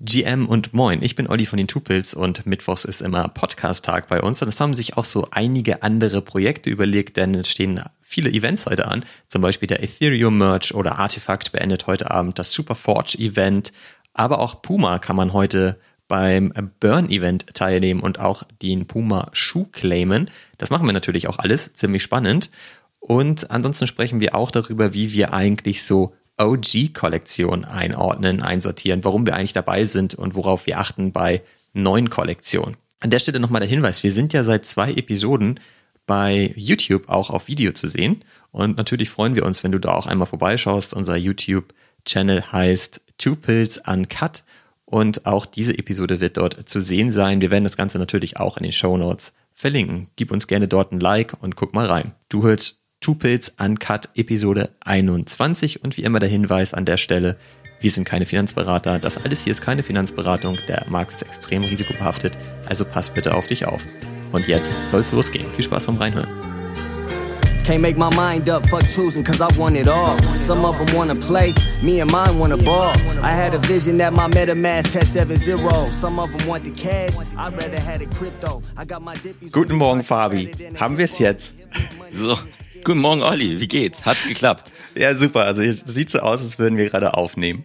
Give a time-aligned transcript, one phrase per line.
[0.00, 4.22] GM und Moin, ich bin Olli von den Tupils und Mittwochs ist immer Podcast-Tag bei
[4.22, 4.40] uns.
[4.40, 8.66] Und es haben sich auch so einige andere Projekte überlegt, denn es stehen viele Events
[8.66, 13.72] heute an, zum Beispiel der Ethereum Merch oder Artifact beendet heute Abend das Superforge Event,
[14.14, 19.66] aber auch Puma kann man heute beim Burn Event teilnehmen und auch den Puma Schuh
[19.72, 20.30] claimen.
[20.58, 22.50] Das machen wir natürlich auch alles, ziemlich spannend.
[23.00, 29.34] Und ansonsten sprechen wir auch darüber, wie wir eigentlich so OG-Kollektion einordnen, einsortieren, warum wir
[29.34, 31.42] eigentlich dabei sind und worauf wir achten bei
[31.72, 32.76] neuen Kollektionen.
[33.00, 35.60] An der Stelle nochmal der Hinweis, wir sind ja seit zwei Episoden
[36.06, 39.92] bei YouTube auch auf Video zu sehen und natürlich freuen wir uns, wenn du da
[39.92, 40.94] auch einmal vorbeischaust.
[40.94, 44.42] Unser YouTube-Channel heißt Two Pills Uncut
[44.84, 47.40] und auch diese Episode wird dort zu sehen sein.
[47.40, 50.08] Wir werden das Ganze natürlich auch in den Show Notes verlinken.
[50.16, 52.14] Gib uns gerne dort ein Like und guck mal rein.
[52.28, 57.36] Du hörst Tupils Uncut Episode 21 und wie immer der Hinweis an der Stelle,
[57.80, 62.36] wir sind keine Finanzberater, das alles hier ist keine Finanzberatung, der Markt ist extrem risikobehaftet,
[62.66, 63.86] also pass bitte auf dich auf.
[64.32, 65.50] Und jetzt soll es losgehen.
[65.52, 66.28] Viel Spaß beim Reinhören.
[67.64, 70.16] Can't make my mind up, fuck choosing, cause I want it all.
[70.40, 72.92] Some of them wanna play, me and mine wanna ball.
[73.22, 75.88] I had a vision that my MetaMask had 7 0.
[75.90, 78.62] Some of them want the cash, I'd rather had it crypto.
[78.76, 79.52] I got my dippies.
[79.52, 80.50] Guten Morgen, Fabi.
[80.80, 81.54] Haben wir es jetzt?
[82.10, 82.38] So.
[82.84, 83.60] Guten Morgen, Olli.
[83.60, 84.04] Wie geht's?
[84.06, 84.72] Hat's geklappt?
[84.96, 85.44] Ja, super.
[85.44, 87.64] Also es sieht so aus, als würden wir gerade aufnehmen.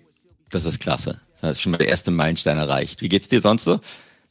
[0.49, 1.21] Das ist klasse.
[1.41, 3.01] Das ist schon mal der erste Meilenstein erreicht.
[3.01, 3.79] Wie geht's dir sonst so?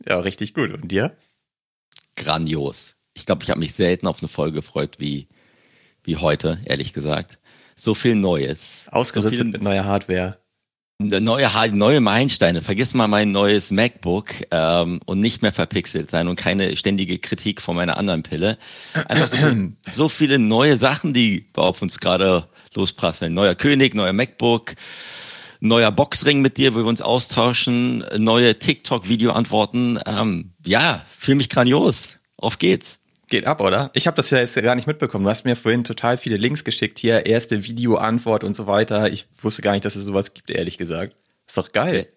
[0.07, 0.73] Ja, richtig gut.
[0.73, 1.17] Und dir?
[2.17, 2.97] Grandios.
[3.15, 5.29] Ich glaube, ich habe mich selten auf eine Folge gefreut wie,
[6.05, 7.39] wie heute, ehrlich gesagt.
[7.77, 8.87] So viel Neues.
[8.91, 10.42] Ausgerüstet so mit neuer Hardware
[11.03, 12.63] neue, neue Meilensteine.
[12.63, 17.61] Vergiss mal mein neues MacBook ähm, und nicht mehr verpixelt sein und keine ständige Kritik
[17.61, 18.59] von meiner anderen Pille.
[19.09, 19.37] Einfach so,
[19.93, 23.35] so viele neue Sachen, die auf uns gerade losprasseln.
[23.35, 24.75] Neuer König, neuer MacBook,
[25.61, 29.99] neuer Boxring mit dir, wo wir uns austauschen, neue TikTok-Video-Antworten.
[30.07, 32.17] Ähm, ja, fühle mich grandios.
[32.37, 33.02] Auf geht's.
[33.33, 33.91] Geht ab, oder?
[33.95, 35.25] Ich habe das ja jetzt gar nicht mitbekommen.
[35.25, 39.11] Du hast mir vorhin total viele Links geschickt, hier erste Videoantwort und so weiter.
[39.11, 41.17] Ich wusste gar nicht, dass es sowas gibt, ehrlich gesagt.
[41.47, 42.09] Ist doch geil.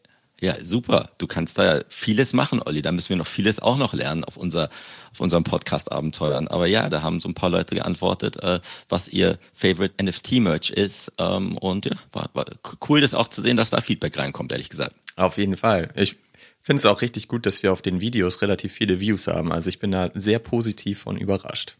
[0.41, 1.11] Ja, super.
[1.17, 2.81] Du kannst da ja vieles machen, Olli.
[2.81, 4.69] Da müssen wir noch vieles auch noch lernen auf unser
[5.13, 6.49] auf unserem Podcast Abenteuern.
[6.49, 8.59] Aber ja, da haben so ein paar Leute geantwortet, äh,
[8.89, 11.13] was ihr Favorite NFT Merch ist.
[11.17, 12.45] Ähm, und ja, war, war
[12.89, 14.93] cool, das auch zu sehen, dass da Feedback reinkommt, ehrlich gesagt.
[15.15, 15.91] Auf jeden Fall.
[15.95, 16.17] Ich
[16.65, 19.51] finde es auch richtig gut, dass wir auf den Videos relativ viele Views haben.
[19.51, 21.77] Also ich bin da sehr positiv und überrascht.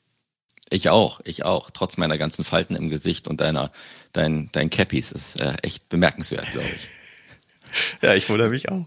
[0.69, 1.69] Ich auch, ich auch.
[1.71, 3.71] Trotz meiner ganzen Falten im Gesicht und deiner,
[4.13, 8.01] dein, dein Cappies ist äh, echt bemerkenswert, glaube ich.
[8.01, 8.85] ja, ich wundere mich auch.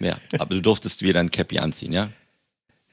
[0.00, 2.10] Ja, aber du durftest wieder ein Cappy anziehen, ja?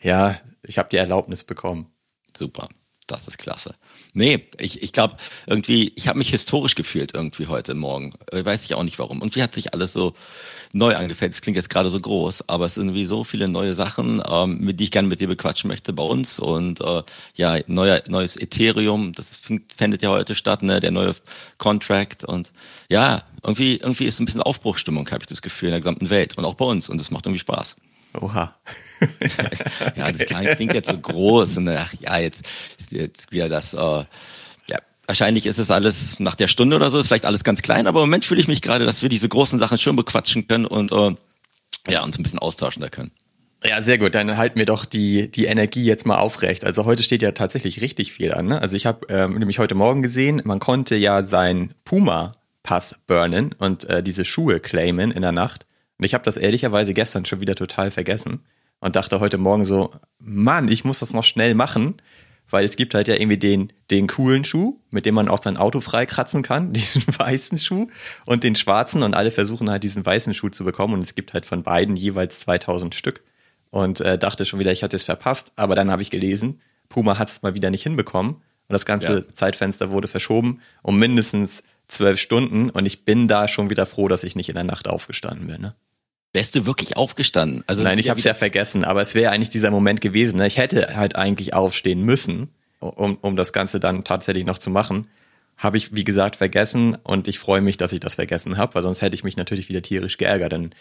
[0.01, 1.91] Ja, ich habe die Erlaubnis bekommen.
[2.35, 2.69] Super,
[3.07, 3.75] das ist klasse.
[4.13, 8.13] Nee, ich, ich glaube, irgendwie, ich habe mich historisch gefühlt irgendwie heute Morgen.
[8.31, 9.21] Äh, weiß ich auch nicht warum.
[9.21, 10.13] Und wie hat sich alles so
[10.73, 11.33] neu angefällt?
[11.33, 14.59] Es klingt jetzt gerade so groß, aber es sind irgendwie so viele neue Sachen, ähm,
[14.59, 16.39] mit die ich gerne mit dir bequatschen möchte bei uns.
[16.39, 17.03] Und äh,
[17.35, 19.39] ja, neuer, neues Ethereum, das
[19.75, 20.79] findet ja heute statt, ne?
[20.79, 21.15] Der neue
[21.57, 22.23] Contract.
[22.23, 22.51] Und
[22.89, 26.37] ja, irgendwie, irgendwie ist ein bisschen Aufbruchstimmung, habe ich das Gefühl, in der gesamten Welt
[26.37, 26.89] und auch bei uns.
[26.89, 27.77] Und das macht irgendwie Spaß.
[28.13, 28.55] Oha.
[29.95, 32.45] ja, das klingt jetzt so groß und ach ja, jetzt,
[32.89, 37.07] jetzt wieder das, äh, ja, wahrscheinlich ist es alles nach der Stunde oder so, ist
[37.07, 39.59] vielleicht alles ganz klein, aber im Moment fühle ich mich gerade, dass wir diese großen
[39.59, 41.15] Sachen schon bequatschen können und äh,
[41.87, 43.11] ja, uns ein bisschen austauschen da können.
[43.63, 44.13] Ja, sehr gut.
[44.13, 46.63] Dann halten wir doch die, die Energie jetzt mal aufrecht.
[46.63, 48.47] Also heute steht ja tatsächlich richtig viel an.
[48.47, 48.61] Ne?
[48.61, 53.85] Also ich habe ähm, nämlich heute Morgen gesehen, man konnte ja sein Puma-Pass burnen und
[53.89, 55.66] äh, diese Schuhe claimen in der Nacht.
[55.97, 58.41] Und ich habe das ehrlicherweise gestern schon wieder total vergessen
[58.79, 61.95] und dachte heute Morgen so, Mann, ich muss das noch schnell machen,
[62.49, 65.57] weil es gibt halt ja irgendwie den, den coolen Schuh, mit dem man auch sein
[65.57, 67.87] Auto freikratzen kann, diesen weißen Schuh
[68.25, 71.33] und den schwarzen und alle versuchen halt diesen weißen Schuh zu bekommen und es gibt
[71.33, 73.23] halt von beiden jeweils 2000 Stück
[73.69, 77.17] und äh, dachte schon wieder, ich hatte es verpasst, aber dann habe ich gelesen, Puma
[77.17, 79.33] hat es mal wieder nicht hinbekommen und das ganze ja.
[79.33, 84.23] Zeitfenster wurde verschoben um mindestens zwölf Stunden und ich bin da schon wieder froh, dass
[84.23, 85.61] ich nicht in der Nacht aufgestanden bin.
[85.61, 85.75] Ne?
[86.37, 87.63] Wärst du wirklich aufgestanden?
[87.65, 90.37] Also Nein, ich habe es ja vergessen, aber es wäre eigentlich dieser Moment gewesen.
[90.37, 90.45] Ne?
[90.45, 92.49] Ich hätte halt eigentlich aufstehen müssen,
[92.79, 95.07] um, um das Ganze dann tatsächlich noch zu machen.
[95.57, 98.83] Habe ich, wie gesagt, vergessen und ich freue mich, dass ich das vergessen habe, weil
[98.83, 100.53] sonst hätte ich mich natürlich wieder tierisch geärgert.
[100.53, 100.75] Dann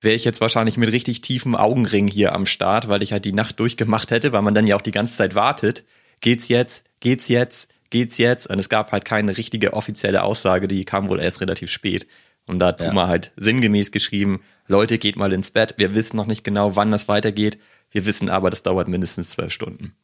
[0.00, 3.32] wäre ich jetzt wahrscheinlich mit richtig tiefem Augenring hier am Start, weil ich halt die
[3.32, 5.82] Nacht durchgemacht hätte, weil man dann ja auch die ganze Zeit wartet.
[6.20, 6.84] Geht's jetzt?
[7.00, 7.68] Geht's jetzt?
[7.90, 8.48] Geht's jetzt?
[8.48, 12.06] Und es gab halt keine richtige offizielle Aussage, die kam wohl erst relativ spät.
[12.46, 13.08] Und da hat Puma ja.
[13.08, 15.74] halt sinngemäß geschrieben, Leute, geht mal ins Bett.
[15.76, 17.58] Wir wissen noch nicht genau, wann das weitergeht.
[17.90, 19.94] Wir wissen aber, das dauert mindestens zwölf Stunden.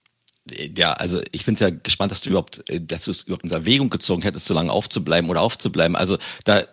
[0.51, 3.51] Ja, also ich es ja gespannt, dass du überhaupt, äh, dass du es überhaupt in
[3.51, 5.97] Erwägung gezogen hättest, so lange aufzubleiben oder aufzubleiben.
[5.97, 6.65] Also da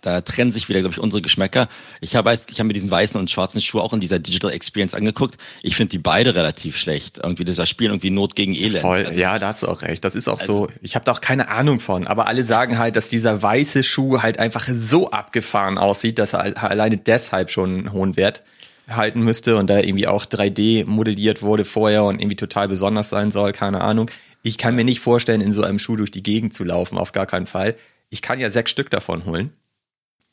[0.00, 1.68] da trennen sich wieder, glaube ich, unsere Geschmäcker.
[2.00, 4.94] Ich habe ich hab mir diesen weißen und schwarzen Schuh auch in dieser Digital Experience
[4.94, 5.36] angeguckt.
[5.62, 7.18] Ich finde die beide relativ schlecht.
[7.18, 8.78] Irgendwie das Spiel irgendwie Not gegen Elend.
[8.78, 10.04] Voll, also, ja, da hast du auch recht.
[10.04, 12.78] Das ist auch also, so, ich habe da auch keine Ahnung von, aber alle sagen
[12.78, 17.70] halt, dass dieser weiße Schuh halt einfach so abgefahren aussieht, dass er alleine deshalb schon
[17.70, 18.42] einen hohen Wert
[18.88, 23.30] halten müsste und da irgendwie auch 3D modelliert wurde vorher und irgendwie total besonders sein
[23.30, 24.10] soll, keine Ahnung.
[24.42, 27.12] Ich kann mir nicht vorstellen, in so einem Schuh durch die Gegend zu laufen, auf
[27.12, 27.74] gar keinen Fall.
[28.10, 29.52] Ich kann ja sechs Stück davon holen.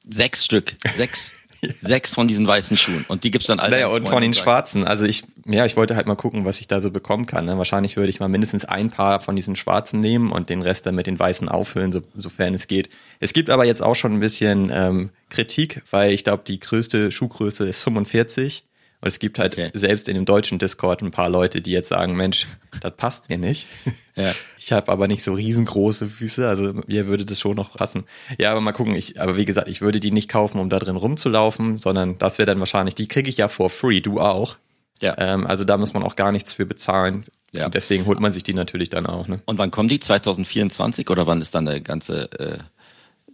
[0.10, 0.76] Sechs Stück.
[0.96, 1.32] Sechs.
[1.80, 3.06] Sechs von diesen weißen Schuhen.
[3.08, 3.72] Und die gibt's dann alle.
[3.72, 4.86] Naja, und von den schwarzen.
[4.86, 7.46] Also ich, ja, ich wollte halt mal gucken, was ich da so bekommen kann.
[7.46, 7.58] Ne?
[7.58, 10.96] Wahrscheinlich würde ich mal mindestens ein paar von diesen schwarzen nehmen und den Rest dann
[10.96, 12.90] mit den weißen auffüllen, so, sofern es geht.
[13.20, 17.12] Es gibt aber jetzt auch schon ein bisschen ähm, Kritik, weil ich glaube, die größte
[17.12, 18.64] Schuhgröße ist 45
[19.04, 19.70] und es gibt halt okay.
[19.74, 22.48] selbst in dem deutschen Discord ein paar Leute, die jetzt sagen, Mensch,
[22.80, 23.68] das passt mir nicht.
[24.16, 24.32] Ja.
[24.60, 28.04] Ich habe aber nicht so riesengroße Füße, also mir würde das schon noch passen.
[28.38, 30.78] Ja, aber mal gucken, ich, aber wie gesagt, ich würde die nicht kaufen, um da
[30.78, 34.58] drin rumzulaufen, sondern das wäre dann wahrscheinlich, die kriege ich ja for free, du auch.
[35.02, 35.16] Ja.
[35.18, 37.24] Ähm, also da muss man auch gar nichts für bezahlen.
[37.54, 37.66] Ja.
[37.66, 39.28] Und deswegen holt man sich die natürlich dann auch.
[39.28, 39.42] Ne?
[39.46, 40.00] Und wann kommen die?
[40.00, 42.60] 2024 oder wann ist dann der ganze äh,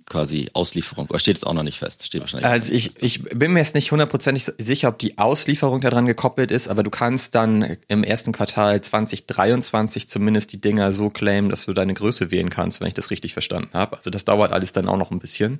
[0.09, 1.07] quasi Auslieferung?
[1.07, 2.05] Oder steht es auch noch nicht fest?
[2.05, 2.49] Steht wahrscheinlich.
[2.49, 6.67] Also ich, ich bin mir jetzt nicht hundertprozentig sicher, ob die Auslieferung daran gekoppelt ist,
[6.67, 11.73] aber du kannst dann im ersten Quartal 2023 zumindest die Dinger so claimen, dass du
[11.73, 13.95] deine Größe wählen kannst, wenn ich das richtig verstanden habe.
[13.95, 15.59] Also das dauert alles dann auch noch ein bisschen.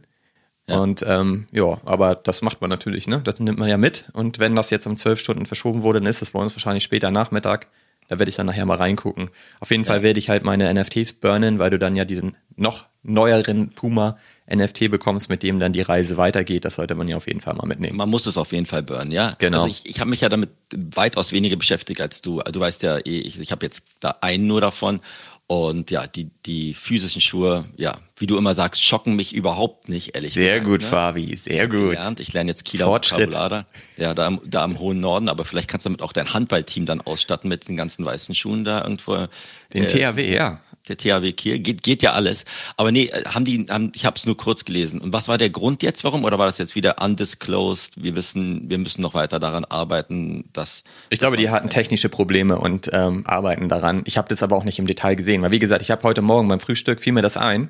[0.68, 0.80] Ja.
[0.80, 3.22] Und ähm, ja, aber das macht man natürlich, ne?
[3.24, 4.10] Das nimmt man ja mit.
[4.14, 6.84] Und wenn das jetzt um zwölf Stunden verschoben wurde, dann ist das bei uns wahrscheinlich
[6.84, 7.68] später Nachmittag.
[8.10, 9.30] Da werde ich dann nachher mal reingucken.
[9.60, 9.94] Auf jeden ja.
[9.94, 14.18] Fall werde ich halt meine NFTs burnen, weil du dann ja diesen noch neueren Puma
[14.54, 16.66] NFT bekommst, mit dem dann die Reise weitergeht.
[16.66, 17.98] Das sollte man ja auf jeden Fall mal mitnehmen.
[17.98, 19.32] Man muss es auf jeden Fall burnen, ja.
[19.38, 19.58] Genau.
[19.58, 22.42] Also ich, ich habe mich ja damit weitaus weniger beschäftigt als du.
[22.42, 25.02] Du weißt ja, eh, ich, ich habe jetzt da einen nur davon
[25.50, 30.14] und ja, die, die physischen Schuhe, ja, wie du immer sagst, schocken mich überhaupt nicht,
[30.14, 30.88] ehrlich Sehr gesagt, gut, ne?
[30.88, 31.90] Fabi, sehr ich gut.
[31.90, 32.20] Gelernt.
[32.20, 33.34] Ich lerne jetzt Kieler Fortschritt.
[33.34, 36.86] Ja, da, im, da im hohen Norden, aber vielleicht kannst du damit auch dein Handballteam
[36.86, 39.26] dann ausstatten mit den ganzen weißen Schuhen da irgendwo.
[39.74, 42.46] Den äh, THW, ja der THW Kiel, geht, geht ja alles.
[42.78, 45.00] Aber nee, haben die, haben, ich habe es nur kurz gelesen.
[45.00, 46.24] Und was war der Grund jetzt, warum?
[46.24, 48.02] Oder war das jetzt wieder undisclosed?
[48.02, 50.84] Wir wissen, wir müssen noch weiter daran arbeiten, dass.
[51.10, 54.02] Ich glaube, die hatten technische Probleme und ähm, arbeiten daran.
[54.06, 56.22] Ich habe das aber auch nicht im Detail gesehen, weil wie gesagt, ich habe heute
[56.22, 57.70] Morgen beim Frühstück fiel mir das ein.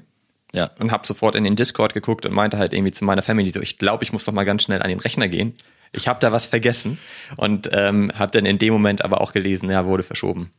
[0.53, 0.71] Ja.
[0.79, 3.61] Und habe sofort in den Discord geguckt und meinte halt irgendwie zu meiner Family so,
[3.61, 5.53] ich glaube, ich muss doch mal ganz schnell an den Rechner gehen.
[5.91, 6.99] Ich habe da was vergessen
[7.37, 10.51] und ähm, habe dann in dem Moment aber auch gelesen, ja, wurde verschoben.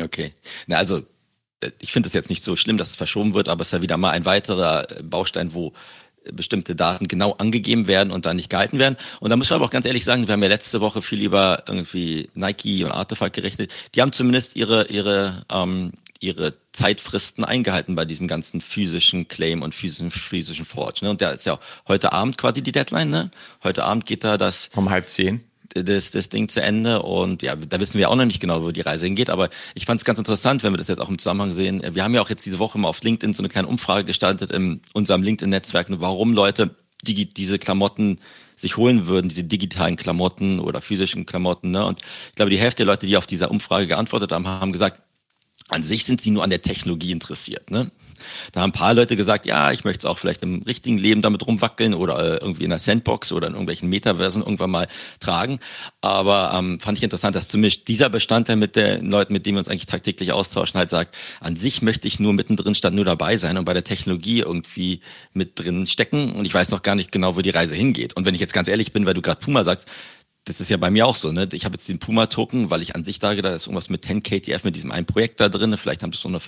[0.00, 0.32] Okay.
[0.66, 1.02] Na, also äh,
[1.80, 3.82] ich finde es jetzt nicht so schlimm, dass es verschoben wird, aber es ist ja
[3.82, 5.72] wieder mal ein weiterer äh, Baustein, wo
[6.24, 8.96] äh, bestimmte Daten genau angegeben werden und dann nicht gehalten werden.
[9.20, 11.22] Und da muss man aber auch ganz ehrlich sagen, wir haben ja letzte Woche viel
[11.22, 13.72] über irgendwie Nike und Artefakt gerechnet.
[13.94, 19.74] Die haben zumindest ihre, ihre, ähm, ihre Zeitfristen eingehalten bei diesem ganzen physischen Claim und
[19.74, 21.00] physischen, physischen Forge.
[21.02, 21.10] Ne?
[21.10, 21.58] Und da ist ja
[21.88, 23.10] heute Abend quasi die Deadline.
[23.10, 23.30] Ne?
[23.64, 24.70] Heute Abend geht da das.
[24.74, 28.24] Um halb zehn das, das Ding zu Ende und ja, da wissen wir auch noch
[28.24, 30.88] nicht genau, wo die Reise hingeht, aber ich fand es ganz interessant, wenn wir das
[30.88, 31.82] jetzt auch im Zusammenhang sehen.
[31.92, 34.50] Wir haben ja auch jetzt diese Woche mal auf LinkedIn so eine kleine Umfrage gestartet
[34.50, 38.18] in unserem LinkedIn-Netzwerk, warum Leute die, diese Klamotten
[38.56, 41.70] sich holen würden, diese digitalen Klamotten oder physischen Klamotten.
[41.70, 41.84] Ne?
[41.84, 45.00] Und ich glaube, die Hälfte der Leute, die auf dieser Umfrage geantwortet haben, haben gesagt,
[45.68, 47.70] an sich sind sie nur an der Technologie interessiert.
[47.70, 47.90] Ne?
[48.52, 51.22] Da haben ein paar Leute gesagt, ja, ich möchte es auch vielleicht im richtigen Leben
[51.22, 54.88] damit rumwackeln oder äh, irgendwie in einer Sandbox oder in irgendwelchen Metaversen irgendwann mal
[55.20, 55.60] tragen.
[56.00, 59.60] Aber ähm, fand ich interessant, dass zumindest dieser Bestandteil mit den Leuten, mit denen wir
[59.60, 63.36] uns eigentlich tagtäglich austauschen, halt sagt, an sich möchte ich nur mittendrin statt nur dabei
[63.36, 65.00] sein und bei der Technologie irgendwie
[65.32, 66.32] mit drin stecken.
[66.32, 68.16] Und ich weiß noch gar nicht genau, wo die Reise hingeht.
[68.16, 69.88] Und wenn ich jetzt ganz ehrlich bin, weil du gerade Puma sagst,
[70.48, 71.48] das ist ja bei mir auch so, ne?
[71.52, 74.22] Ich habe jetzt den Puma-Token, weil ich an sich sage, da ist irgendwas mit 10
[74.22, 75.76] KTF mit diesem einen Projekt da drin.
[75.76, 76.40] Vielleicht haben wir so eine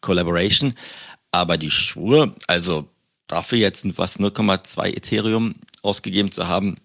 [0.00, 0.74] Collaboration.
[1.30, 2.88] Aber die Schuhe, also
[3.26, 6.76] dafür jetzt was 0,2 Ethereum ausgegeben zu haben,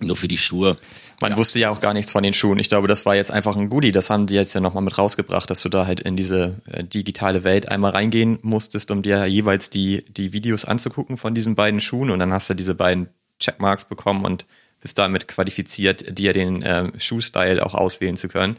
[0.00, 0.74] nur für die Schuhe.
[1.20, 1.38] Man ja.
[1.38, 2.58] wusste ja auch gar nichts von den Schuhen.
[2.58, 3.92] Ich glaube, das war jetzt einfach ein Goodie.
[3.92, 6.82] Das haben die jetzt ja nochmal mit rausgebracht, dass du da halt in diese äh,
[6.82, 11.80] digitale Welt einmal reingehen musstest, um dir jeweils die, die Videos anzugucken von diesen beiden
[11.80, 12.10] Schuhen.
[12.10, 13.08] Und dann hast du diese beiden
[13.38, 14.46] Checkmarks bekommen und
[14.80, 18.56] bist damit qualifiziert, dir den äh, Schuhstyle auch auswählen zu können.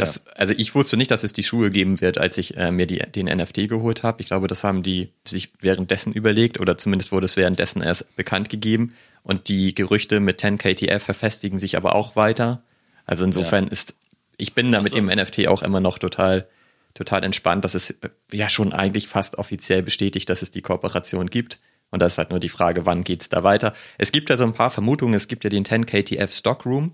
[0.00, 0.32] Das, ja.
[0.32, 2.98] Also ich wusste nicht, dass es die Schuhe geben wird, als ich äh, mir die,
[2.98, 4.20] den NFT geholt habe.
[4.22, 8.48] Ich glaube, das haben die sich währenddessen überlegt oder zumindest wurde es währenddessen erst bekannt
[8.48, 8.94] gegeben.
[9.22, 12.62] Und die Gerüchte mit 10 KTF verfestigen sich aber auch weiter.
[13.04, 13.70] Also insofern ja.
[13.70, 13.94] ist,
[14.36, 16.48] ich bin da mit dem NFT auch immer noch total,
[16.94, 21.28] total entspannt, dass es äh, ja schon eigentlich fast offiziell bestätigt, dass es die Kooperation
[21.28, 21.60] gibt.
[21.90, 23.72] Und da ist halt nur die Frage, wann geht's da weiter?
[23.98, 25.14] Es gibt ja so ein paar Vermutungen.
[25.14, 26.92] Es gibt ja den 10 KTF Stockroom.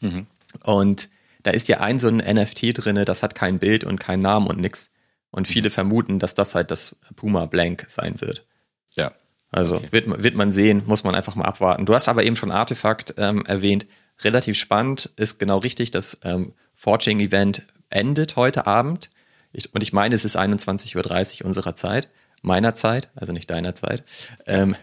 [0.00, 0.26] Mhm.
[0.62, 1.08] Und
[1.46, 4.48] da ist ja ein so ein NFT drinne, das hat kein Bild und keinen Namen
[4.48, 4.90] und nix.
[5.30, 5.74] Und viele mhm.
[5.74, 8.44] vermuten, dass das halt das Puma Blank sein wird.
[8.90, 9.12] Ja.
[9.52, 9.92] Also okay.
[9.92, 11.86] wird, wird man sehen, muss man einfach mal abwarten.
[11.86, 13.86] Du hast aber eben schon Artefakt ähm, erwähnt.
[14.24, 19.10] Relativ spannend, ist genau richtig, das ähm, Forging-Event endet heute Abend.
[19.52, 20.96] Ich, und ich meine, es ist 21.30
[21.42, 22.10] Uhr unserer Zeit,
[22.42, 24.04] meiner Zeit, also nicht deiner Zeit.
[24.46, 24.76] Ähm,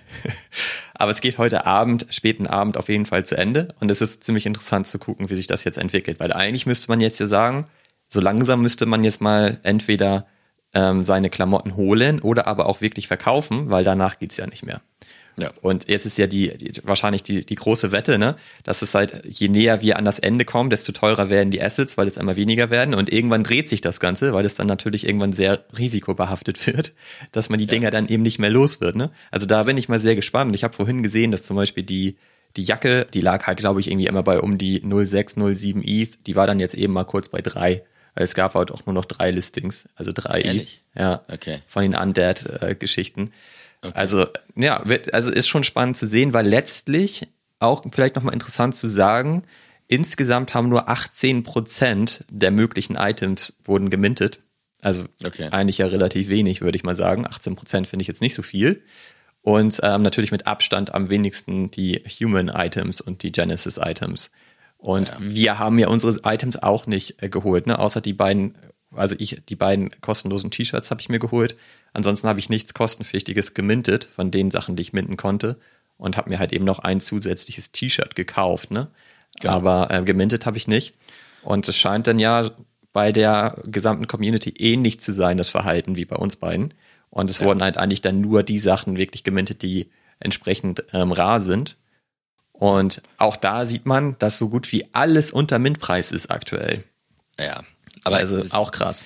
[0.94, 3.70] aber es geht heute Abend, späten Abend auf jeden Fall zu Ende.
[3.80, 6.20] Und es ist ziemlich interessant zu gucken, wie sich das jetzt entwickelt.
[6.20, 7.68] Weil eigentlich müsste man jetzt ja sagen,
[8.10, 10.28] so langsam müsste man jetzt mal entweder
[10.74, 14.82] ähm, seine Klamotten holen oder aber auch wirklich verkaufen, weil danach geht's ja nicht mehr.
[15.38, 15.52] Ja.
[15.62, 19.24] Und jetzt ist ja die, die wahrscheinlich die, die große Wette, ne, dass es halt,
[19.26, 22.36] je näher wir an das Ende kommen, desto teurer werden die Assets, weil es immer
[22.36, 22.94] weniger werden.
[22.94, 26.94] Und irgendwann dreht sich das Ganze, weil es dann natürlich irgendwann sehr risikobehaftet wird,
[27.32, 27.70] dass man die ja.
[27.70, 28.96] Dinger dann eben nicht mehr los wird.
[28.96, 29.12] Ne?
[29.32, 30.54] Also da bin ich mal sehr gespannt.
[30.56, 32.18] Ich habe vorhin gesehen, dass zum Beispiel die,
[32.56, 36.28] die Jacke, die lag halt, glaube ich, irgendwie immer bei um die 06, 07 ETH,
[36.28, 37.84] die war dann jetzt eben mal kurz bei drei.
[38.16, 40.84] Es gab halt auch nur noch drei Listings, also drei Ehrlich?
[40.94, 41.62] ETH, ja, okay.
[41.66, 43.28] von den Undead-Geschichten.
[43.28, 43.32] Äh,
[43.84, 43.92] okay.
[43.94, 47.28] Also, ja, wird, also ist schon spannend zu sehen, weil letztlich
[47.60, 49.44] auch vielleicht nochmal interessant zu sagen,
[49.88, 54.40] insgesamt haben nur 18 Prozent der möglichen Items wurden gemintet.
[54.82, 55.48] Also okay.
[55.52, 57.26] eigentlich ja relativ wenig, würde ich mal sagen.
[57.26, 58.84] 18 Prozent finde ich jetzt nicht so viel.
[59.42, 64.32] Und ähm, natürlich mit Abstand am wenigsten die Human Items und die Genesis Items.
[64.78, 65.18] Und ja.
[65.20, 67.80] wir haben ja unsere Items auch nicht äh, geholt, ne?
[67.80, 68.58] Außer die beiden,
[68.96, 71.56] also ich, die beiden kostenlosen T-Shirts habe ich mir geholt.
[71.94, 75.58] Ansonsten habe ich nichts kostenpflichtiges gemintet von den Sachen, die ich minten konnte.
[75.98, 78.88] Und habe mir halt eben noch ein zusätzliches T-Shirt gekauft, ne?
[79.40, 79.54] Genau.
[79.54, 80.96] Aber äh, gemintet habe ich nicht.
[81.44, 82.52] Und es scheint dann ja
[82.94, 86.74] bei der gesamten Community ähnlich zu sein, das Verhalten wie bei uns beiden.
[87.10, 87.46] Und es ja.
[87.46, 91.78] wurden halt eigentlich dann nur die Sachen wirklich gemintet, die entsprechend ähm, rar sind.
[92.54, 96.84] Und auch da sieht man, dass so gut wie alles unter Mintpreis ist aktuell.
[97.40, 97.64] Ja,
[98.04, 99.06] aber also auch krass.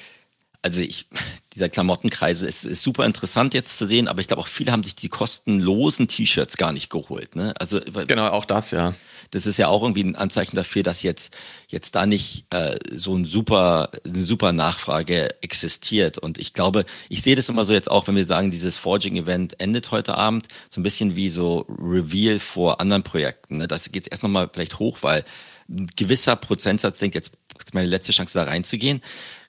[0.63, 1.07] Also ich,
[1.53, 4.83] dieser Klamottenkreise ist, ist super interessant jetzt zu sehen, aber ich glaube auch viele haben
[4.83, 7.35] sich die kostenlosen T-Shirts gar nicht geholt.
[7.35, 7.53] Ne?
[7.59, 8.93] Also genau auch das ja.
[9.31, 11.35] Das ist ja auch irgendwie ein Anzeichen dafür, dass jetzt
[11.67, 16.17] jetzt da nicht äh, so ein super eine super Nachfrage existiert.
[16.17, 19.59] Und ich glaube, ich sehe das immer so jetzt auch, wenn wir sagen, dieses Forging-Event
[19.59, 23.57] endet heute Abend, so ein bisschen wie so Reveal vor anderen Projekten.
[23.57, 23.67] Ne?
[23.67, 25.23] Das geht jetzt erst nochmal vielleicht hoch, weil
[25.69, 29.01] ein gewisser Prozentsatz denkt, jetzt ist meine letzte Chance da reinzugehen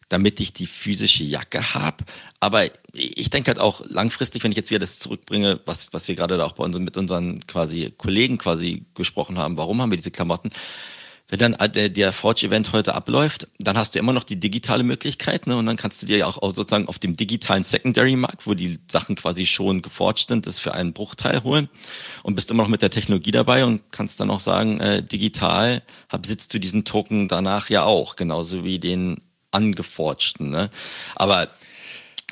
[0.08, 2.04] damit ich die physische Jacke habe.
[2.40, 6.14] Aber ich denke halt auch langfristig, wenn ich jetzt wieder das zurückbringe, was, was wir
[6.14, 9.98] gerade da auch bei unseren, mit unseren quasi Kollegen quasi gesprochen haben, warum haben wir
[9.98, 10.50] diese Klamotten?
[11.30, 15.46] Wenn dann der, der Forge-Event heute abläuft, dann hast du immer noch die digitale Möglichkeit,
[15.46, 15.56] ne?
[15.56, 18.78] Und dann kannst du dir ja auch, auch sozusagen auf dem digitalen Secondary-Markt, wo die
[18.90, 21.68] Sachen quasi schon geforged sind, das für einen Bruchteil holen
[22.22, 25.82] und bist immer noch mit der Technologie dabei und kannst dann auch sagen, äh, digital
[26.22, 29.20] besitzt du diesen Token danach ja auch, genauso wie den
[29.50, 30.50] angeforschten.
[30.50, 30.70] Ne?
[31.14, 31.48] Aber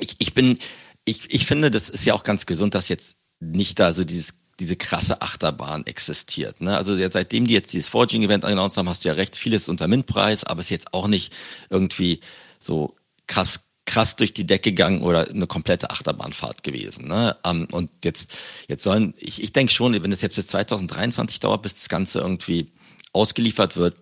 [0.00, 0.58] ich, ich bin,
[1.04, 4.34] ich, ich finde, das ist ja auch ganz gesund, dass jetzt nicht da so dieses
[4.58, 6.60] diese krasse Achterbahn existiert.
[6.60, 6.76] Ne?
[6.76, 9.86] Also jetzt, seitdem die jetzt dieses Forging-Event announced haben, hast du ja recht vieles unter
[9.88, 11.32] Mintpreis, aber es ist jetzt auch nicht
[11.68, 12.20] irgendwie
[12.58, 12.96] so
[13.26, 17.06] krass krass durch die Decke gegangen oder eine komplette Achterbahnfahrt gewesen.
[17.06, 17.36] Ne?
[17.44, 18.28] Um, und jetzt,
[18.68, 22.18] jetzt sollen, ich, ich denke schon, wenn es jetzt bis 2023 dauert, bis das Ganze
[22.18, 22.72] irgendwie
[23.12, 23.96] ausgeliefert wird,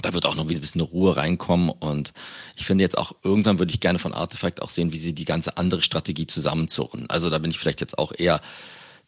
[0.00, 2.14] da wird auch noch wieder ein bisschen Ruhe reinkommen und
[2.56, 5.26] ich finde jetzt auch irgendwann würde ich gerne von Artifact auch sehen, wie sie die
[5.26, 7.10] ganze andere Strategie zusammenzurren.
[7.10, 8.40] Also da bin ich vielleicht jetzt auch eher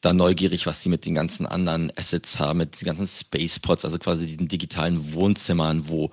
[0.05, 3.99] da neugierig, was sie mit den ganzen anderen Assets haben, mit den ganzen Spacepods, also
[3.99, 6.11] quasi diesen digitalen Wohnzimmern, wo,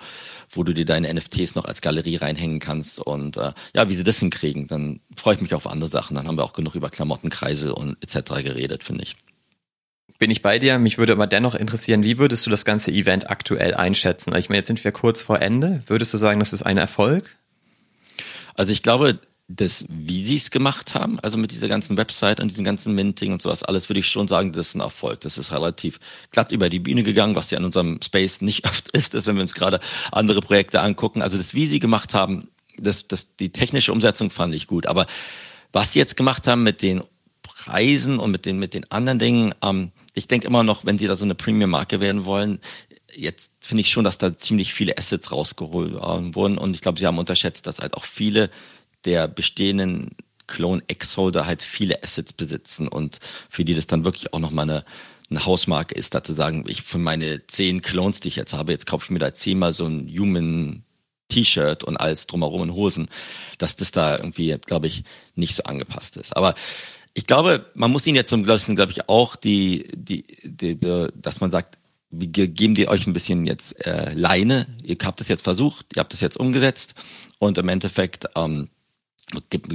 [0.52, 4.04] wo du dir deine NFTs noch als Galerie reinhängen kannst und äh, ja, wie sie
[4.04, 4.68] das hinkriegen.
[4.68, 6.16] Dann freue ich mich auf andere Sachen.
[6.16, 8.44] Dann haben wir auch genug über Klamottenkreisel und etc.
[8.44, 9.16] geredet, finde ich
[10.22, 10.78] bin ich bei dir.
[10.78, 14.36] Mich würde aber dennoch interessieren, wie würdest du das ganze Event aktuell einschätzen?
[14.36, 15.82] Ich meine, jetzt sind wir kurz vor Ende.
[15.88, 17.38] Würdest du sagen, das ist ein Erfolg?
[18.54, 19.20] Also ich glaube,
[19.56, 23.34] das, wie sie es gemacht haben, also mit dieser ganzen Website und diesem ganzen Minting
[23.34, 25.22] und sowas, alles würde ich schon sagen, das ist ein Erfolg.
[25.22, 26.00] Das ist relativ
[26.32, 29.36] glatt über die Bühne gegangen, was ja in unserem Space nicht oft ist, ist wenn
[29.36, 29.80] wir uns gerade
[30.12, 31.22] andere Projekte angucken.
[31.22, 34.88] Also das, wie sie gemacht haben, das, das, die technische Umsetzung fand ich gut.
[34.88, 35.08] Aber
[35.72, 37.02] was sie jetzt gemacht haben mit den
[37.42, 41.08] Preisen und mit den, mit den anderen Dingen, ähm, ich denke immer noch, wenn sie
[41.08, 42.60] da so eine Premium-Marke werden wollen,
[43.16, 47.06] jetzt finde ich schon, dass da ziemlich viele Assets rausgeholt wurden und ich glaube, sie
[47.06, 48.50] haben unterschätzt, dass halt auch viele
[49.06, 50.16] der bestehenden
[50.48, 54.86] Clone X-Holder halt viele Assets besitzen und für die das dann wirklich auch nochmal eine,
[55.30, 58.72] eine Hausmarke ist, da zu sagen, ich für meine zehn Clones, die ich jetzt habe,
[58.72, 60.84] jetzt kaufe ich mir da zehnmal so ein Human
[61.30, 63.08] T-Shirt und alles drumherum in Hosen,
[63.58, 65.04] dass das da irgendwie, glaube ich,
[65.36, 66.36] nicht so angepasst ist.
[66.36, 66.54] Aber
[67.14, 71.08] ich glaube, man muss ihnen jetzt zum Glück, glaube ich, auch die, die, die, die,
[71.16, 71.78] dass man sagt,
[72.10, 74.68] wir geben dir euch ein bisschen jetzt äh, Leine.
[74.84, 76.94] Ihr habt das jetzt versucht, ihr habt das jetzt umgesetzt
[77.40, 78.70] und im Endeffekt ähm,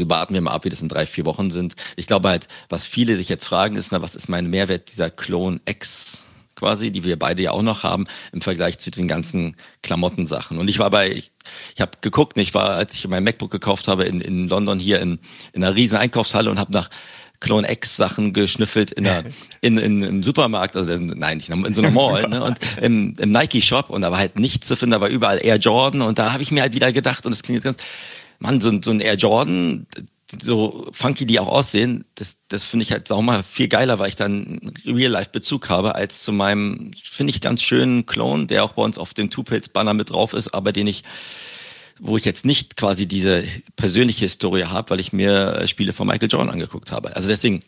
[0.08, 1.74] warten wir mal ab, wie das in drei, vier Wochen sind.
[1.96, 5.10] Ich glaube halt, was viele sich jetzt fragen, ist, na, was ist mein Mehrwert dieser
[5.10, 9.56] Clone X quasi, die wir beide ja auch noch haben, im Vergleich zu den ganzen
[9.82, 10.58] Klamottensachen.
[10.58, 11.30] Und ich war bei, ich,
[11.74, 15.00] ich habe geguckt, ich war, als ich mein MacBook gekauft habe in, in London hier
[15.00, 15.18] in,
[15.52, 16.90] in einer riesen Einkaufshalle und habe nach
[17.40, 19.24] Clone X Sachen geschnüffelt in der,
[19.60, 23.14] in, in, im Supermarkt, also in, nein, nicht in so einem Mall, ne, und im,
[23.18, 26.00] im Nike Shop und da war halt nichts zu finden, da war überall Air Jordan
[26.02, 27.78] und da habe ich mir halt wieder gedacht und das klingt jetzt ganz,
[28.38, 29.86] Mann, so, so ein Air Jordan,
[30.42, 34.16] so funky die auch aussehen, das, das finde ich halt sauber viel geiler, weil ich
[34.16, 38.98] dann Real-Life-Bezug habe, als zu meinem, finde ich, ganz schönen Clone, der auch bei uns
[38.98, 41.02] auf dem Two-Pills-Banner mit drauf ist, aber den ich,
[42.00, 43.44] wo ich jetzt nicht quasi diese
[43.76, 47.14] persönliche Historie habe, weil ich mir Spiele von Michael Jordan angeguckt habe.
[47.14, 47.62] Also deswegen,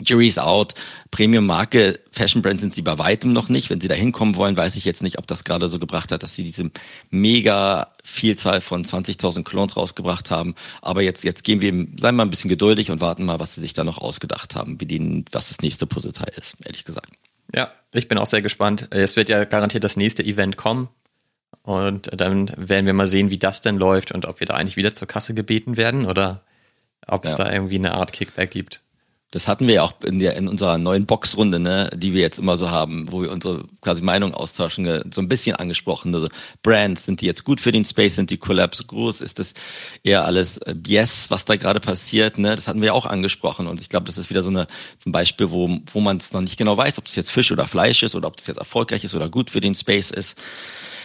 [0.00, 0.74] Jury's out.
[1.10, 3.70] Premium-Marke, Fashion-Brand sind sie bei weitem noch nicht.
[3.70, 6.22] Wenn sie da hinkommen wollen, weiß ich jetzt nicht, ob das gerade so gebracht hat,
[6.22, 6.70] dass sie diese
[7.10, 10.54] mega Vielzahl von 20.000 Clones rausgebracht haben.
[10.82, 13.54] Aber jetzt, jetzt gehen wir, seien wir mal ein bisschen geduldig und warten mal, was
[13.54, 17.12] sie sich da noch ausgedacht haben, wie die, was das nächste Puzzleteil ist, ehrlich gesagt.
[17.54, 18.88] Ja, ich bin auch sehr gespannt.
[18.90, 20.88] Es wird ja garantiert das nächste Event kommen.
[21.62, 24.76] Und dann werden wir mal sehen, wie das denn läuft und ob wir da eigentlich
[24.76, 26.42] wieder zur Kasse gebeten werden oder
[27.06, 27.44] ob es ja.
[27.44, 28.82] da irgendwie eine Art Kickback gibt.
[29.32, 32.40] Das hatten wir ja auch in, der, in unserer neuen Boxrunde, ne, die wir jetzt
[32.40, 36.12] immer so haben, wo wir unsere quasi Meinung austauschen, so ein bisschen angesprochen.
[36.12, 36.28] Also
[36.62, 39.20] Brands, sind die jetzt gut für den Space, sind die Collabs groß?
[39.20, 39.54] Ist das
[40.02, 42.38] eher alles äh, Yes, was da gerade passiert?
[42.38, 42.56] Ne?
[42.56, 43.68] Das hatten wir auch angesprochen.
[43.68, 44.66] Und ich glaube, das ist wieder so eine,
[45.06, 47.68] ein Beispiel, wo, wo man es noch nicht genau weiß, ob es jetzt Fisch oder
[47.68, 50.36] Fleisch ist oder ob das jetzt erfolgreich ist oder gut für den Space ist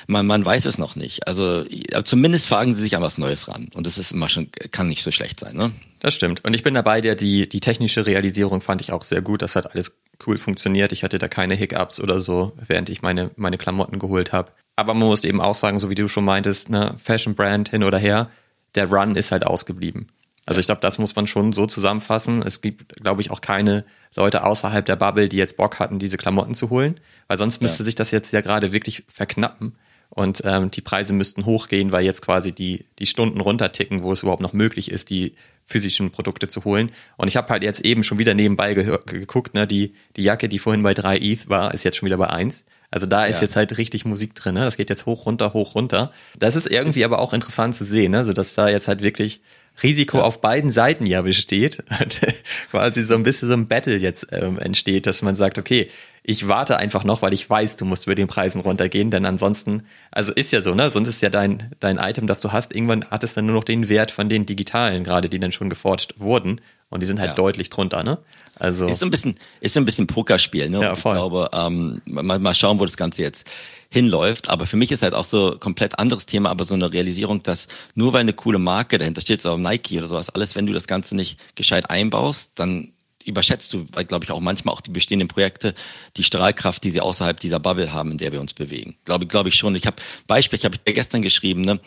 [0.07, 1.27] man, man weiß es noch nicht.
[1.27, 1.63] Also
[2.03, 3.69] zumindest fragen sie sich an was Neues ran.
[3.73, 5.71] Und das ist immer schon, kann nicht so schlecht sein, ne?
[5.99, 6.45] Das stimmt.
[6.45, 9.41] Und ich bin dabei, der die, die technische Realisierung fand ich auch sehr gut.
[9.41, 9.97] Das hat alles
[10.27, 10.91] cool funktioniert.
[10.91, 14.51] Ich hatte da keine Hiccups oder so, während ich meine, meine Klamotten geholt habe.
[14.75, 17.83] Aber man muss eben auch sagen, so wie du schon meintest, ne, Fashion Brand hin
[17.83, 18.29] oder her,
[18.75, 20.07] der Run ist halt ausgeblieben.
[20.45, 22.43] Also ich glaube, das muss man schon so zusammenfassen.
[22.43, 23.83] Es gibt, glaube ich, auch keine
[24.15, 27.81] Leute außerhalb der Bubble, die jetzt Bock hatten, diese Klamotten zu holen, weil sonst müsste
[27.81, 27.85] ja.
[27.85, 29.75] sich das jetzt ja gerade wirklich verknappen
[30.09, 34.23] und ähm, die Preise müssten hochgehen, weil jetzt quasi die, die Stunden runterticken, wo es
[34.23, 35.33] überhaupt noch möglich ist, die
[35.65, 36.91] physischen Produkte zu holen.
[37.17, 40.59] Und ich habe halt jetzt eben schon wieder nebenbei geguckt, ne, die, die Jacke, die
[40.59, 42.65] vorhin bei 3 ETH war, ist jetzt schon wieder bei 1.
[42.91, 43.43] Also da ist ja.
[43.43, 44.61] jetzt halt richtig Musik drin, ne?
[44.61, 46.11] Das geht jetzt hoch, runter, hoch, runter.
[46.37, 48.23] Das ist irgendwie aber auch interessant zu sehen, ne?
[48.23, 49.41] So dass da jetzt halt wirklich
[49.83, 50.23] Risiko ja.
[50.23, 51.83] auf beiden Seiten ja besteht.
[52.71, 55.89] quasi so ein bisschen so ein Battle jetzt ähm, entsteht, dass man sagt, okay,
[56.27, 59.83] ich warte einfach noch, weil ich weiß, du musst über den Preisen runtergehen, denn ansonsten,
[60.09, 60.89] also ist ja so, ne?
[60.89, 63.63] Sonst ist ja dein, dein Item, das du hast, irgendwann hat es dann nur noch
[63.63, 66.61] den Wert von den digitalen, gerade die dann schon geforscht wurden.
[66.89, 67.35] Und die sind halt ja.
[67.35, 68.17] deutlich drunter, ne?
[68.55, 68.87] Also.
[68.87, 70.81] Ist so ein bisschen, ist so ein bisschen Pokerspiel, ne?
[70.81, 70.93] Ja.
[70.93, 73.47] Ich glaube, ähm, mal, mal schauen, wo das Ganze jetzt
[73.89, 74.49] hinläuft.
[74.49, 77.67] Aber für mich ist halt auch so komplett anderes Thema, aber so eine Realisierung, dass
[77.93, 80.87] nur weil eine coole Marke dahinter steht, so Nike oder sowas, alles, wenn du das
[80.87, 82.93] Ganze nicht gescheit einbaust, dann
[83.25, 85.73] überschätzt du, glaube ich, auch manchmal auch die bestehenden Projekte,
[86.17, 88.95] die Strahlkraft, die sie außerhalb dieser Bubble haben, in der wir uns bewegen.
[89.05, 89.75] Glaube, glaube ich schon.
[89.75, 91.79] Ich habe Beispiel, ich habe ja gestern geschrieben, ne?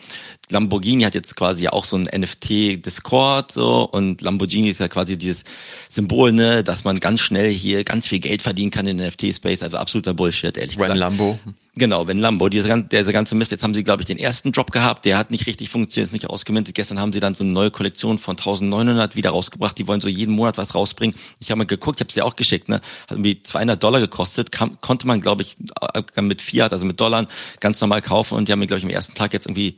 [0.49, 5.43] Lamborghini hat jetzt quasi auch so ein NFT-Discord so und Lamborghini ist ja quasi dieses
[5.89, 9.63] Symbol, ne, dass man ganz schnell hier ganz viel Geld verdienen kann in NFT-Space.
[9.63, 10.99] Also absoluter Bullshit, ehrlich When gesagt.
[10.99, 11.39] Lambo.
[11.79, 14.71] Genau, wenn Lambo, dieser, dieser ganze Mist, jetzt haben sie, glaube ich, den ersten Drop
[14.71, 16.75] gehabt, der hat nicht richtig funktioniert, ist nicht ausgemintet.
[16.75, 20.09] Gestern haben sie dann so eine neue Kollektion von 1900 wieder rausgebracht, die wollen so
[20.09, 21.15] jeden Monat was rausbringen.
[21.39, 22.81] Ich habe mal geguckt, ich habe sie auch geschickt, ne?
[23.07, 25.55] hat irgendwie 200 Dollar gekostet, kam, konnte man, glaube ich,
[25.93, 27.27] äh, mit Fiat, also mit Dollar,
[27.61, 29.77] ganz normal kaufen und die haben mir, glaube ich, im ersten Tag jetzt irgendwie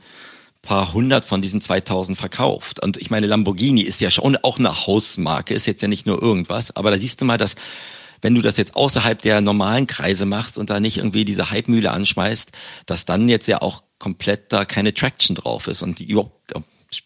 [0.64, 2.82] paar hundert von diesen 2000 verkauft.
[2.84, 6.22] Und ich meine, Lamborghini ist ja schon auch eine Hausmarke, ist jetzt ja nicht nur
[6.22, 7.56] irgendwas, aber da siehst du mal, dass
[8.22, 11.92] wenn du das jetzt außerhalb der normalen Kreise machst und da nicht irgendwie diese Hype-Mühle
[11.92, 12.52] anschmeißt,
[12.86, 16.54] dass dann jetzt ja auch komplett da keine Traction drauf ist und die überhaupt